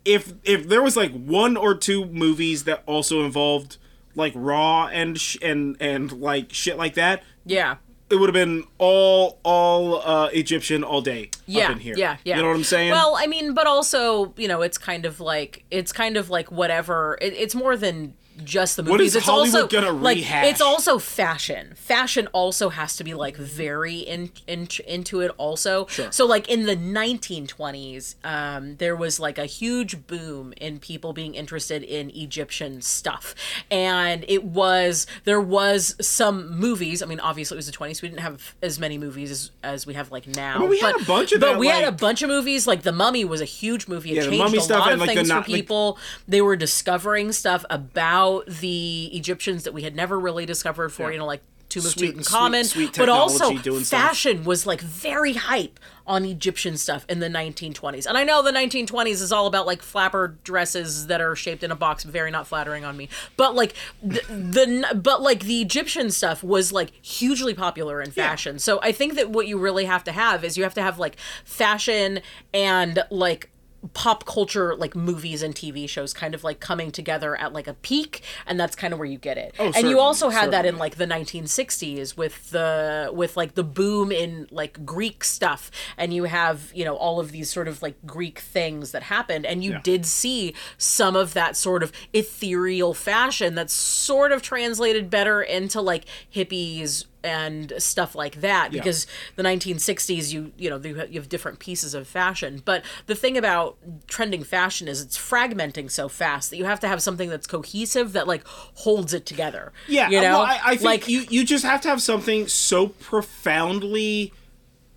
if 0.05 0.33
if 0.43 0.67
there 0.67 0.81
was 0.81 0.95
like 0.97 1.11
one 1.11 1.57
or 1.57 1.75
two 1.75 2.05
movies 2.05 2.63
that 2.63 2.83
also 2.85 3.23
involved 3.23 3.77
like 4.15 4.33
Ra 4.35 4.87
and 4.87 5.19
sh- 5.19 5.37
and 5.41 5.77
and 5.79 6.11
like 6.11 6.53
shit 6.53 6.77
like 6.77 6.95
that, 6.95 7.23
yeah. 7.45 7.75
It 8.09 8.15
would 8.15 8.27
have 8.29 8.33
been 8.33 8.63
all 8.77 9.39
all 9.43 10.01
uh, 10.01 10.27
Egyptian 10.27 10.83
all 10.83 11.01
day 11.01 11.29
Yeah, 11.45 11.65
up 11.65 11.71
in 11.73 11.79
here. 11.79 11.95
yeah, 11.97 12.17
yeah. 12.23 12.37
You 12.37 12.41
know 12.41 12.49
what 12.49 12.55
I'm 12.55 12.63
saying? 12.63 12.91
Well, 12.91 13.15
I 13.17 13.27
mean, 13.27 13.53
but 13.53 13.67
also, 13.67 14.33
you 14.37 14.47
know, 14.47 14.61
it's 14.61 14.77
kind 14.77 15.05
of 15.05 15.19
like 15.19 15.63
it's 15.71 15.91
kind 15.91 16.15
of 16.17 16.29
like 16.29 16.51
whatever. 16.51 17.17
It, 17.21 17.33
it's 17.33 17.55
more 17.55 17.75
than 17.75 18.13
just 18.43 18.75
the 18.77 18.83
movies. 18.83 19.15
It's 19.15 19.25
Hollywood 19.25 19.55
also 19.55 19.67
gonna 19.67 19.91
like 19.91 20.17
rehash? 20.17 20.45
it's 20.47 20.61
also 20.61 20.99
fashion. 20.99 21.73
Fashion 21.75 22.27
also 22.33 22.69
has 22.69 22.95
to 22.97 23.03
be 23.03 23.13
like 23.13 23.35
very 23.37 23.97
in, 23.99 24.31
in 24.47 24.67
into 24.87 25.21
it 25.21 25.31
also. 25.37 25.85
Sure. 25.87 26.11
So 26.11 26.25
like 26.25 26.49
in 26.49 26.65
the 26.65 26.75
1920s, 26.75 28.15
um, 28.23 28.75
there 28.77 28.95
was 28.95 29.19
like 29.19 29.37
a 29.37 29.45
huge 29.45 30.07
boom 30.07 30.53
in 30.57 30.79
people 30.79 31.13
being 31.13 31.35
interested 31.35 31.83
in 31.83 32.09
Egyptian 32.15 32.81
stuff, 32.81 33.35
and 33.71 34.25
it 34.27 34.43
was 34.43 35.07
there 35.23 35.41
was 35.41 35.95
some 36.01 36.51
movies. 36.57 37.01
I 37.01 37.05
mean, 37.05 37.19
obviously 37.19 37.55
it 37.55 37.59
was 37.59 37.65
the 37.67 37.71
20s. 37.77 38.01
We 38.01 38.09
didn't 38.09 38.21
have 38.21 38.55
as 38.61 38.79
many 38.79 38.97
movies 38.97 39.31
as, 39.31 39.51
as 39.63 39.85
we 39.85 39.93
have 39.93 40.11
like 40.11 40.27
now. 40.27 40.59
mean, 40.59 40.69
we 40.69 40.79
had 40.79 40.93
but, 40.93 41.01
a 41.01 41.05
bunch 41.05 41.31
of 41.33 41.39
but 41.41 41.53
that, 41.53 41.59
we 41.59 41.67
had 41.67 41.83
a 41.83 41.91
bunch 41.91 42.21
of 42.21 42.29
movies. 42.29 42.67
Like 42.67 42.83
The 42.83 42.91
Mummy 42.91 43.25
was 43.25 43.41
a 43.41 43.45
huge 43.45 43.87
movie. 43.87 44.11
It 44.11 44.15
Yeah, 44.15 44.21
the 44.23 44.29
changed 44.29 44.43
Mummy 44.43 44.57
a 44.57 44.61
stuff 44.61 44.79
lot 44.81 44.91
and, 44.91 45.01
of 45.01 45.07
like, 45.07 45.09
the 45.09 45.15
things 45.15 45.29
not- 45.29 45.45
for 45.45 45.51
like- 45.51 45.61
people. 45.61 45.97
They 46.27 46.41
were 46.41 46.55
discovering 46.55 47.31
stuff 47.31 47.65
about 47.69 48.26
the 48.47 49.09
Egyptians 49.13 49.63
that 49.63 49.73
we 49.73 49.83
had 49.83 49.95
never 49.95 50.19
really 50.19 50.45
discovered 50.45 50.89
for, 50.89 51.03
Yeah. 51.03 51.13
you 51.13 51.17
know, 51.19 51.25
like 51.25 51.41
Tomb 51.69 51.85
of 51.85 51.91
Sweet- 51.91 52.15
Tutankhamen. 52.15 52.63
sweet- 52.65 52.93
sweet 52.93 52.97
but 52.97 53.09
also, 53.09 53.51
doing 53.57 53.83
stuff. 53.83 53.99
fashion 54.01 54.45
was 54.45 54.65
like 54.65 54.79
very 54.79 55.33
hype 55.33 55.81
on 56.05 56.23
Egyptian 56.23 56.77
stuff 56.77 57.05
in 57.09 57.19
the 57.19 57.27
1920s. 57.27 58.05
And 58.05 58.17
I 58.17 58.23
know 58.23 58.41
the 58.41 58.53
1920s 58.53 59.21
is 59.21 59.33
all 59.33 59.47
about 59.47 59.65
like 59.67 59.81
flapper 59.81 60.37
dresses 60.45 61.07
that 61.07 61.19
are 61.19 61.35
shaped 61.35 61.63
in 61.63 61.71
a 61.71 61.75
box, 61.75 62.05
very 62.05 62.31
not 62.31 62.47
flattering 62.47 62.85
on 62.85 62.95
me. 62.95 63.09
But 63.35 63.53
like 63.53 63.73
the, 64.01 64.21
the 64.29 64.95
but 64.95 65.21
like 65.21 65.41
the 65.41 65.59
Egyptian 65.61 66.09
stuff 66.09 66.41
was 66.41 66.71
like 66.71 66.91
hugely 67.05 67.53
popular 67.53 68.01
in 68.01 68.11
fashion. 68.11 68.59
So 68.59 68.79
I 68.81 68.93
think 68.93 69.15
that 69.15 69.29
what 69.29 69.47
you 69.47 69.57
really 69.57 69.83
have 69.83 70.05
to 70.05 70.13
have 70.13 70.45
is 70.45 70.55
you 70.57 70.63
have 70.63 70.75
to 70.75 70.81
have 70.81 70.97
like 70.99 71.17
fashion 71.43 72.21
and 72.53 73.03
like 73.11 73.49
pop 73.93 74.25
culture 74.25 74.75
like 74.75 74.95
movies 74.95 75.41
and 75.43 75.53
TV 75.55 75.87
shows 75.87 76.13
kind 76.13 76.33
of 76.35 76.43
like 76.43 76.59
coming 76.59 76.91
together 76.91 77.35
at 77.39 77.53
like 77.53 77.67
a 77.67 77.73
peak 77.75 78.21
and 78.45 78.59
that's 78.59 78.75
kind 78.75 78.93
of 78.93 78.99
where 78.99 79.07
you 79.07 79.17
get 79.17 79.37
it. 79.37 79.53
Oh, 79.59 79.65
and 79.65 79.73
certainly, 79.75 79.91
you 79.95 79.99
also 79.99 80.29
had 80.29 80.51
that 80.51 80.65
in 80.65 80.77
like 80.77 80.95
the 80.95 81.05
1960s 81.05 82.17
with 82.17 82.49
the 82.51 83.09
with 83.13 83.37
like 83.37 83.55
the 83.55 83.63
boom 83.63 84.11
in 84.11 84.47
like 84.51 84.85
Greek 84.85 85.23
stuff 85.23 85.71
and 85.97 86.13
you 86.13 86.25
have, 86.25 86.71
you 86.73 86.85
know, 86.85 86.95
all 86.95 87.19
of 87.19 87.31
these 87.31 87.49
sort 87.49 87.67
of 87.67 87.81
like 87.81 87.95
Greek 88.05 88.39
things 88.39 88.91
that 88.91 89.03
happened 89.03 89.45
and 89.45 89.63
you 89.63 89.71
Yeah. 89.71 89.81
did 89.83 90.05
see 90.05 90.53
some 90.77 91.15
of 91.15 91.33
that 91.33 91.55
sort 91.55 91.83
of 91.83 91.91
ethereal 92.13 92.93
fashion 92.93 93.55
that's 93.55 93.73
sort 93.73 94.31
of 94.31 94.41
translated 94.41 95.09
better 95.09 95.41
into 95.41 95.81
like 95.81 96.05
hippies 96.33 97.05
and 97.27 97.73
stuff 97.77 98.15
like 98.15 98.35
that 98.41 98.71
Yeah. 98.71 98.79
because 98.81 99.05
the 99.35 99.43
1960s 99.43 100.31
you 100.33 100.51
you 100.57 100.69
know 100.69 100.77
you 100.77 100.95
have, 100.95 101.11
you 101.11 101.19
have 101.19 101.29
different 101.29 101.59
pieces 101.59 101.93
of 101.93 102.07
fashion 102.07 102.61
but 102.63 102.83
the 103.05 103.15
thing 103.15 103.37
about 103.37 103.77
trending 104.07 104.43
fashion 104.43 104.87
is 104.87 105.01
it's 105.01 105.17
fragmenting 105.17 105.91
so 105.91 106.07
fast 106.07 106.49
that 106.49 106.57
you 106.57 106.65
have 106.65 106.79
to 106.79 106.87
have 106.87 107.01
something 107.01 107.29
that's 107.29 107.47
cohesive 107.47 108.13
that 108.13 108.27
like 108.27 108.43
holds 108.47 109.13
it 109.13 109.25
together 109.25 109.73
Yeah, 109.87 110.09
you 110.09 110.21
know 110.21 110.39
well, 110.39 110.41
I, 110.41 110.59
I 110.63 110.71
think 110.77 110.83
like 110.83 111.07
you 111.07 111.25
you 111.29 111.43
just 111.45 111.65
have 111.65 111.81
to 111.81 111.89
have 111.89 112.01
something 112.01 112.47
so 112.47 112.87
profoundly 112.87 114.31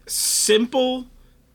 simple 0.07 1.07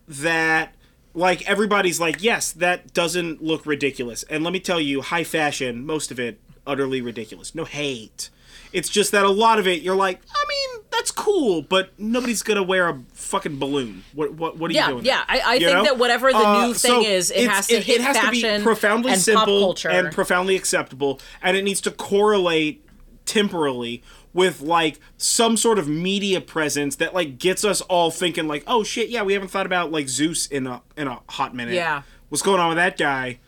that 0.08 0.74
like 1.14 1.48
everybody's 1.50 2.00
like, 2.00 2.22
yes, 2.22 2.52
that 2.52 2.94
doesn't 2.94 3.42
look 3.42 3.66
ridiculous. 3.66 4.24
And 4.24 4.44
let 4.44 4.52
me 4.52 4.60
tell 4.60 4.82
you, 4.82 5.02
high 5.02 5.24
fashion, 5.24 5.86
most 5.86 6.12
of 6.12 6.20
it 6.20 6.40
utterly 6.68 7.02
ridiculous. 7.02 7.56
No 7.56 7.64
hate. 7.64 8.30
It's 8.76 8.90
just 8.90 9.12
that 9.14 9.24
a 9.26 9.30
lot 9.30 9.58
of 9.58 9.68
it, 9.68 9.82
you're 9.82 9.96
like, 9.96 10.20
I 10.30 10.46
mean, 10.48 10.84
that's 10.92 11.10
cool, 11.12 11.62
but 11.62 11.98
nobody's 11.98 12.44
gonna 12.44 12.62
wear 12.64 12.90
a 12.90 13.02
fucking 13.14 13.58
balloon. 13.58 14.04
What 14.14 14.34
what 14.34 14.58
what 14.58 14.70
are 14.70 14.74
Yeah, 14.74 14.88
you 14.88 14.94
doing? 14.96 15.06
yeah. 15.06 15.24
I- 15.28 15.42
I 15.46 15.60
think 15.60 15.72
know? 15.72 15.84
that 15.86 15.98
whatever 15.98 16.32
the 16.32 16.38
Uh, 16.38 16.68
new 16.68 16.74
so 16.74 16.90
thing 17.02 17.12
is, 17.12 17.32
it 17.32 17.50
has 17.50 17.68
to 17.68 17.80
hit 17.80 17.98
to 17.98 18.14
fashion 18.14 18.60
be 18.60 18.64
profoundly 18.64 19.12
and 19.12 19.18
pop 19.20 19.24
simple 19.26 19.60
culture. 19.62 19.90
and 19.90 20.12
profoundly 20.12 20.56
acceptable, 20.56 21.20
and 21.42 21.56
it 21.58 21.64
needs 21.64 21.82
to 21.82 21.92
correlate 21.92 22.84
temporally 23.26 24.04
with 24.34 24.62
like 24.62 25.00
some 25.18 25.56
sort 25.58 25.80
of 25.80 25.88
media 25.88 26.42
presence 26.42 26.98
that 26.98 27.14
like 27.14 27.38
gets 27.40 27.64
us 27.64 27.82
all 27.82 28.12
thinking 28.12 28.48
like, 28.48 28.64
oh 28.68 28.84
shit, 28.84 29.10
yeah, 29.10 29.24
we 29.24 29.34
haven't 29.34 29.48
thought 29.50 29.66
about 29.66 29.92
like 29.92 30.08
Zeus 30.10 30.48
in 30.48 30.68
a 30.68 30.82
in 30.98 31.08
a 31.08 31.20
hot 31.30 31.56
minute. 31.56 31.74
Yeah. 31.76 32.02
what's 32.30 32.42
going 32.42 32.60
on 32.60 32.70
with 32.70 32.78
that 32.78 32.98
guy? 32.98 33.40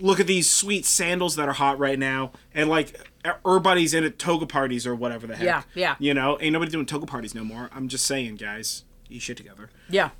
Look 0.00 0.20
at 0.20 0.26
these 0.26 0.50
sweet 0.50 0.84
sandals 0.84 1.36
that 1.36 1.48
are 1.48 1.52
hot 1.54 1.78
right 1.78 1.98
now, 1.98 2.32
and 2.54 2.68
like 2.68 2.98
everybody's 3.24 3.94
in 3.94 4.04
at 4.04 4.18
toga 4.18 4.46
parties 4.46 4.86
or 4.86 4.94
whatever 4.94 5.26
the 5.26 5.36
heck. 5.36 5.44
Yeah, 5.44 5.62
yeah. 5.74 5.96
You 5.98 6.14
know, 6.14 6.38
ain't 6.40 6.52
nobody 6.52 6.70
doing 6.70 6.86
toga 6.86 7.06
parties 7.06 7.34
no 7.34 7.44
more. 7.44 7.70
I'm 7.74 7.88
just 7.88 8.06
saying, 8.06 8.36
guys, 8.36 8.84
you 9.08 9.20
shit 9.20 9.36
together. 9.36 9.70
yeah 9.88 10.10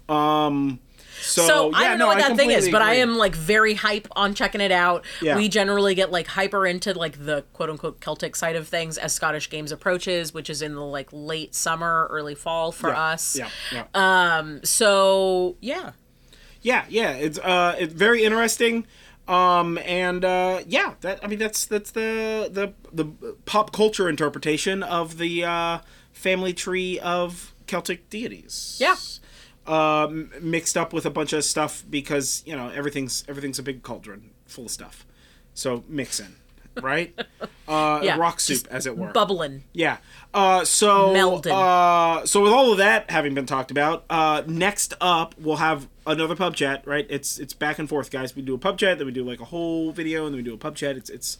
So, 1.21 1.47
so 1.47 1.73
I 1.75 1.89
don't 1.89 1.99
know 1.99 2.05
no, 2.05 2.07
what 2.09 2.19
that 2.19 2.37
thing 2.37 2.51
is, 2.51 2.69
but 2.69 2.81
I 2.81 2.95
am 2.95 3.17
like 3.17 3.35
very 3.35 3.75
hype 3.75 4.07
on 4.13 4.35
checking 4.35 4.61
it 4.61 4.71
out. 4.73 5.05
Yeah. 5.21 5.37
We 5.37 5.49
generally 5.49 5.95
get 5.95 6.11
like 6.13 6.27
hyper 6.29 6.67
into 6.67 6.93
like 6.95 7.25
the 7.25 7.45
quote 7.53 7.71
unquote 7.71 8.01
Celtic 8.01 8.37
side 8.37 8.57
of 8.57 8.69
things 8.69 8.99
as 8.99 9.13
Scottish 9.15 9.51
Games 9.51 9.73
approaches, 9.73 10.33
which 10.33 10.49
is 10.49 10.63
in 10.63 10.75
the 10.75 10.85
like 10.85 11.09
late 11.13 11.55
summer, 11.55 12.07
early 12.11 12.35
fall 12.35 12.73
for 12.73 12.91
Yeah, 12.91 13.01
us. 13.01 13.37
Yeah, 13.37 13.49
yeah. 13.73 13.85
Um. 14.39 14.61
So 14.65 15.57
yeah. 15.61 15.93
yeah 16.63 16.85
yeah 16.89 17.13
it's 17.13 17.39
uh 17.39 17.77
it's 17.79 17.95
very 17.95 18.25
interesting 18.25 18.87
um 19.29 19.79
and 19.85 20.25
uh 20.25 20.61
yeah 20.67 20.95
that 21.03 21.23
i 21.23 21.27
mean 21.27 21.39
that's 21.39 21.67
that's 21.67 21.91
the 21.91 22.49
the 22.51 22.73
the 22.93 23.05
pop 23.45 23.73
culture 23.73 24.09
interpretation 24.09 24.83
of 24.83 25.19
the 25.19 25.45
uh 25.45 25.79
family 26.13 26.53
tree 26.53 26.99
of 26.99 27.55
celtic 27.67 28.11
deities. 28.11 28.79
Yeah. 28.81 28.97
um 29.67 30.31
mixed 30.41 30.77
up 30.77 30.93
with 30.93 31.05
a 31.07 31.11
bunch 31.11 31.33
of 31.33 31.45
stuff 31.45 31.85
because 31.89 32.43
you 32.47 32.57
know 32.57 32.71
everything's 32.71 33.25
everything's 33.29 33.59
a 33.59 33.63
big 33.63 33.83
cauldron 33.83 34.31
full 34.47 34.65
of 34.65 34.71
stuff. 34.71 35.07
So 35.55 35.85
mix 35.89 36.19
in 36.19 36.37
right 36.83 37.15
uh 37.69 38.01
Yeah, 38.03 38.17
rock 38.17 38.41
soup 38.41 38.67
as 38.71 38.87
it 38.87 38.97
were 38.97 39.13
Bubbling. 39.13 39.65
yeah. 39.73 39.99
Uh, 40.35 40.63
so 40.65 41.15
Melded. 41.15 41.51
uh, 41.51 42.27
so 42.27 42.43
with 42.43 42.53
all 42.53 42.71
of 42.71 42.79
that 42.79 43.11
having 43.11 43.33
been 43.35 43.47
talked 43.47 43.71
about, 43.71 44.05
uh, 44.11 44.43
next 44.47 44.93
up 45.01 45.35
we'll 45.39 45.57
have 45.57 45.89
another 46.07 46.37
pub 46.37 46.55
chat. 46.55 46.87
Right? 46.87 47.07
It's 47.09 47.39
it's 47.39 47.55
back 47.55 47.79
and 47.79 47.89
forth, 47.89 48.11
guys. 48.11 48.37
We 48.37 48.43
do 48.43 48.55
a 48.55 48.59
pub 48.59 48.79
chat, 48.79 48.99
then 48.99 49.07
we 49.07 49.13
do 49.13 49.25
like 49.25 49.41
a 49.41 49.47
whole 49.47 49.91
video, 49.91 50.27
and 50.27 50.35
then 50.35 50.39
we 50.39 50.43
do 50.45 50.55
a 50.55 50.59
pub 50.59 50.77
chat. 50.77 50.97
It's 50.97 51.09
it's 51.09 51.39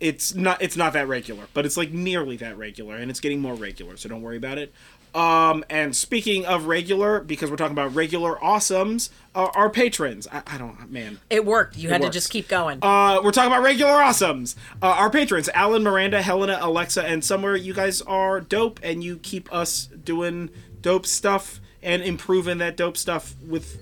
it's 0.00 0.34
not 0.34 0.60
it's 0.60 0.76
not 0.76 0.92
that 0.94 1.06
regular, 1.06 1.44
but 1.54 1.64
it's 1.64 1.76
like 1.76 1.92
nearly 1.92 2.36
that 2.38 2.58
regular, 2.58 2.96
and 2.96 3.08
it's 3.08 3.20
getting 3.20 3.40
more 3.40 3.54
regular. 3.54 3.96
So 3.96 4.08
don't 4.08 4.20
worry 4.22 4.36
about 4.36 4.58
it. 4.58 4.72
Um, 5.14 5.62
and 5.68 5.94
speaking 5.94 6.46
of 6.46 6.66
regular, 6.66 7.20
because 7.20 7.50
we're 7.50 7.56
talking 7.56 7.72
about 7.72 7.94
regular 7.94 8.36
awesomes, 8.36 9.10
uh, 9.34 9.48
our 9.54 9.68
patrons. 9.68 10.26
I, 10.32 10.42
I 10.46 10.58
don't, 10.58 10.90
man. 10.90 11.20
It 11.28 11.44
worked. 11.44 11.76
You 11.76 11.90
had 11.90 12.00
works. 12.00 12.12
to 12.14 12.18
just 12.18 12.30
keep 12.30 12.48
going. 12.48 12.78
Uh, 12.82 13.20
we're 13.22 13.30
talking 13.30 13.52
about 13.52 13.62
regular 13.62 13.92
awesomes. 13.92 14.54
Uh, 14.80 14.86
our 14.86 15.10
patrons, 15.10 15.50
Alan, 15.54 15.82
Miranda, 15.82 16.22
Helena, 16.22 16.58
Alexa, 16.60 17.04
and 17.04 17.22
somewhere 17.22 17.56
you 17.56 17.74
guys 17.74 18.00
are 18.02 18.40
dope, 18.40 18.80
and 18.82 19.04
you 19.04 19.18
keep 19.18 19.52
us 19.52 19.86
doing 19.86 20.50
dope 20.80 21.06
stuff 21.06 21.60
and 21.82 22.02
improving 22.02 22.58
that 22.58 22.76
dope 22.76 22.96
stuff 22.96 23.34
with 23.46 23.78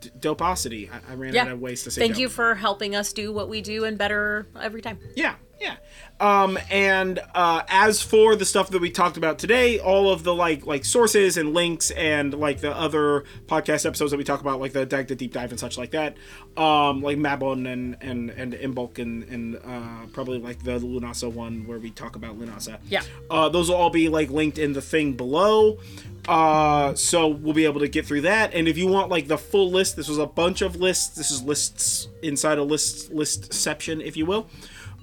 d- 0.00 0.10
dopeosity. 0.18 0.90
I, 0.90 1.12
I 1.12 1.14
ran 1.14 1.34
yeah. 1.34 1.42
out 1.42 1.52
of 1.52 1.60
ways 1.60 1.84
to 1.84 1.90
say. 1.90 2.00
That. 2.00 2.04
Thank 2.06 2.14
dope. 2.14 2.20
you 2.20 2.28
for 2.28 2.54
helping 2.56 2.96
us 2.96 3.12
do 3.12 3.32
what 3.32 3.48
we 3.48 3.60
do 3.60 3.84
and 3.84 3.96
better 3.96 4.46
every 4.60 4.82
time. 4.82 4.98
Yeah, 5.14 5.34
yeah. 5.60 5.76
Um, 6.22 6.56
and 6.70 7.18
uh, 7.34 7.62
as 7.68 8.00
for 8.00 8.36
the 8.36 8.44
stuff 8.44 8.70
that 8.70 8.80
we 8.80 8.92
talked 8.92 9.16
about 9.16 9.40
today, 9.40 9.80
all 9.80 10.08
of 10.08 10.22
the 10.22 10.32
like 10.32 10.64
like 10.64 10.84
sources 10.84 11.36
and 11.36 11.52
links 11.52 11.90
and 11.90 12.32
like 12.32 12.60
the 12.60 12.70
other 12.70 13.24
podcast 13.46 13.84
episodes 13.84 14.12
that 14.12 14.18
we 14.18 14.22
talk 14.22 14.40
about, 14.40 14.60
like 14.60 14.72
the 14.72 14.86
the 14.86 15.16
deep 15.16 15.32
dive 15.32 15.50
and 15.50 15.58
such 15.58 15.76
like 15.76 15.90
that, 15.90 16.16
um, 16.56 17.02
like 17.02 17.18
Mabon 17.18 17.70
and 17.70 17.96
and 18.00 18.30
and 18.30 18.52
Imbolc 18.52 19.00
and 19.00 19.24
and 19.24 19.56
uh, 19.56 20.06
probably 20.12 20.38
like 20.38 20.62
the 20.62 20.78
Lughnasadh 20.78 21.32
one 21.32 21.66
where 21.66 21.80
we 21.80 21.90
talk 21.90 22.14
about 22.14 22.38
Lughnasadh. 22.38 22.78
Yeah. 22.88 23.02
Uh, 23.28 23.48
those 23.48 23.68
will 23.68 23.76
all 23.76 23.90
be 23.90 24.08
like 24.08 24.30
linked 24.30 24.58
in 24.58 24.74
the 24.74 24.82
thing 24.82 25.14
below. 25.14 25.80
Uh, 26.28 26.94
so 26.94 27.26
we'll 27.26 27.52
be 27.52 27.64
able 27.64 27.80
to 27.80 27.88
get 27.88 28.06
through 28.06 28.20
that. 28.20 28.54
And 28.54 28.68
if 28.68 28.78
you 28.78 28.86
want 28.86 29.10
like 29.10 29.26
the 29.26 29.38
full 29.38 29.72
list, 29.72 29.96
this 29.96 30.08
was 30.08 30.18
a 30.18 30.26
bunch 30.26 30.62
of 30.62 30.76
lists. 30.76 31.16
This 31.16 31.32
is 31.32 31.42
lists 31.42 32.06
inside 32.22 32.58
a 32.58 32.62
list 32.62 33.12
listception, 33.12 34.00
if 34.00 34.16
you 34.16 34.24
will. 34.24 34.48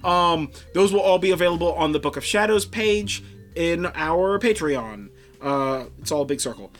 Um, 0.04 0.50
those 0.74 0.92
will 0.92 1.00
all 1.00 1.18
be 1.18 1.30
available 1.30 1.72
on 1.74 1.92
the 1.92 1.98
Book 2.00 2.16
of 2.16 2.24
Shadows 2.24 2.64
page 2.64 3.22
in 3.54 3.86
our 3.94 4.38
Patreon. 4.38 5.10
Uh, 5.40 5.84
it's 6.00 6.10
all 6.12 6.22
a 6.22 6.26
big 6.26 6.40
circle. 6.40 6.70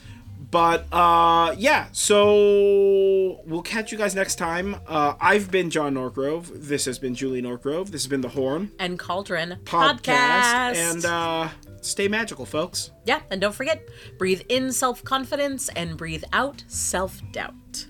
But 0.51 0.87
uh, 0.93 1.55
yeah, 1.57 1.87
so 1.93 3.41
we'll 3.47 3.63
catch 3.63 3.93
you 3.93 3.99
guys 3.99 4.15
next 4.17 4.35
time. 4.35 4.77
Uh, 4.87 5.15
I've 5.21 5.51
been 5.51 5.71
John 5.71 5.95
Norgrove. 5.95 6.51
This 6.53 6.87
has 6.87 6.99
been 6.99 7.15
Julie 7.15 7.41
Norgrove. 7.43 7.87
This 7.91 8.03
has 8.03 8.09
been 8.09 8.21
the 8.21 8.31
Horn 8.31 8.73
And 8.81 8.99
Cauldron 8.99 9.59
podcast. 9.65 10.01
podcast. 10.03 10.93
And 10.93 11.05
uh, 11.05 11.49
stay 11.83 12.09
magical, 12.09 12.47
folks. 12.47 12.91
yeah, 13.05 13.21
and 13.31 13.41
don't 13.41 13.55
forget, 13.55 13.89
breathe 14.19 14.43
in 14.49 14.73
self 14.73 15.05
confidence 15.05 15.69
and 15.77 15.97
breathe 15.97 16.25
out 16.33 16.65
self 16.67 17.21
doubt. 17.33 17.87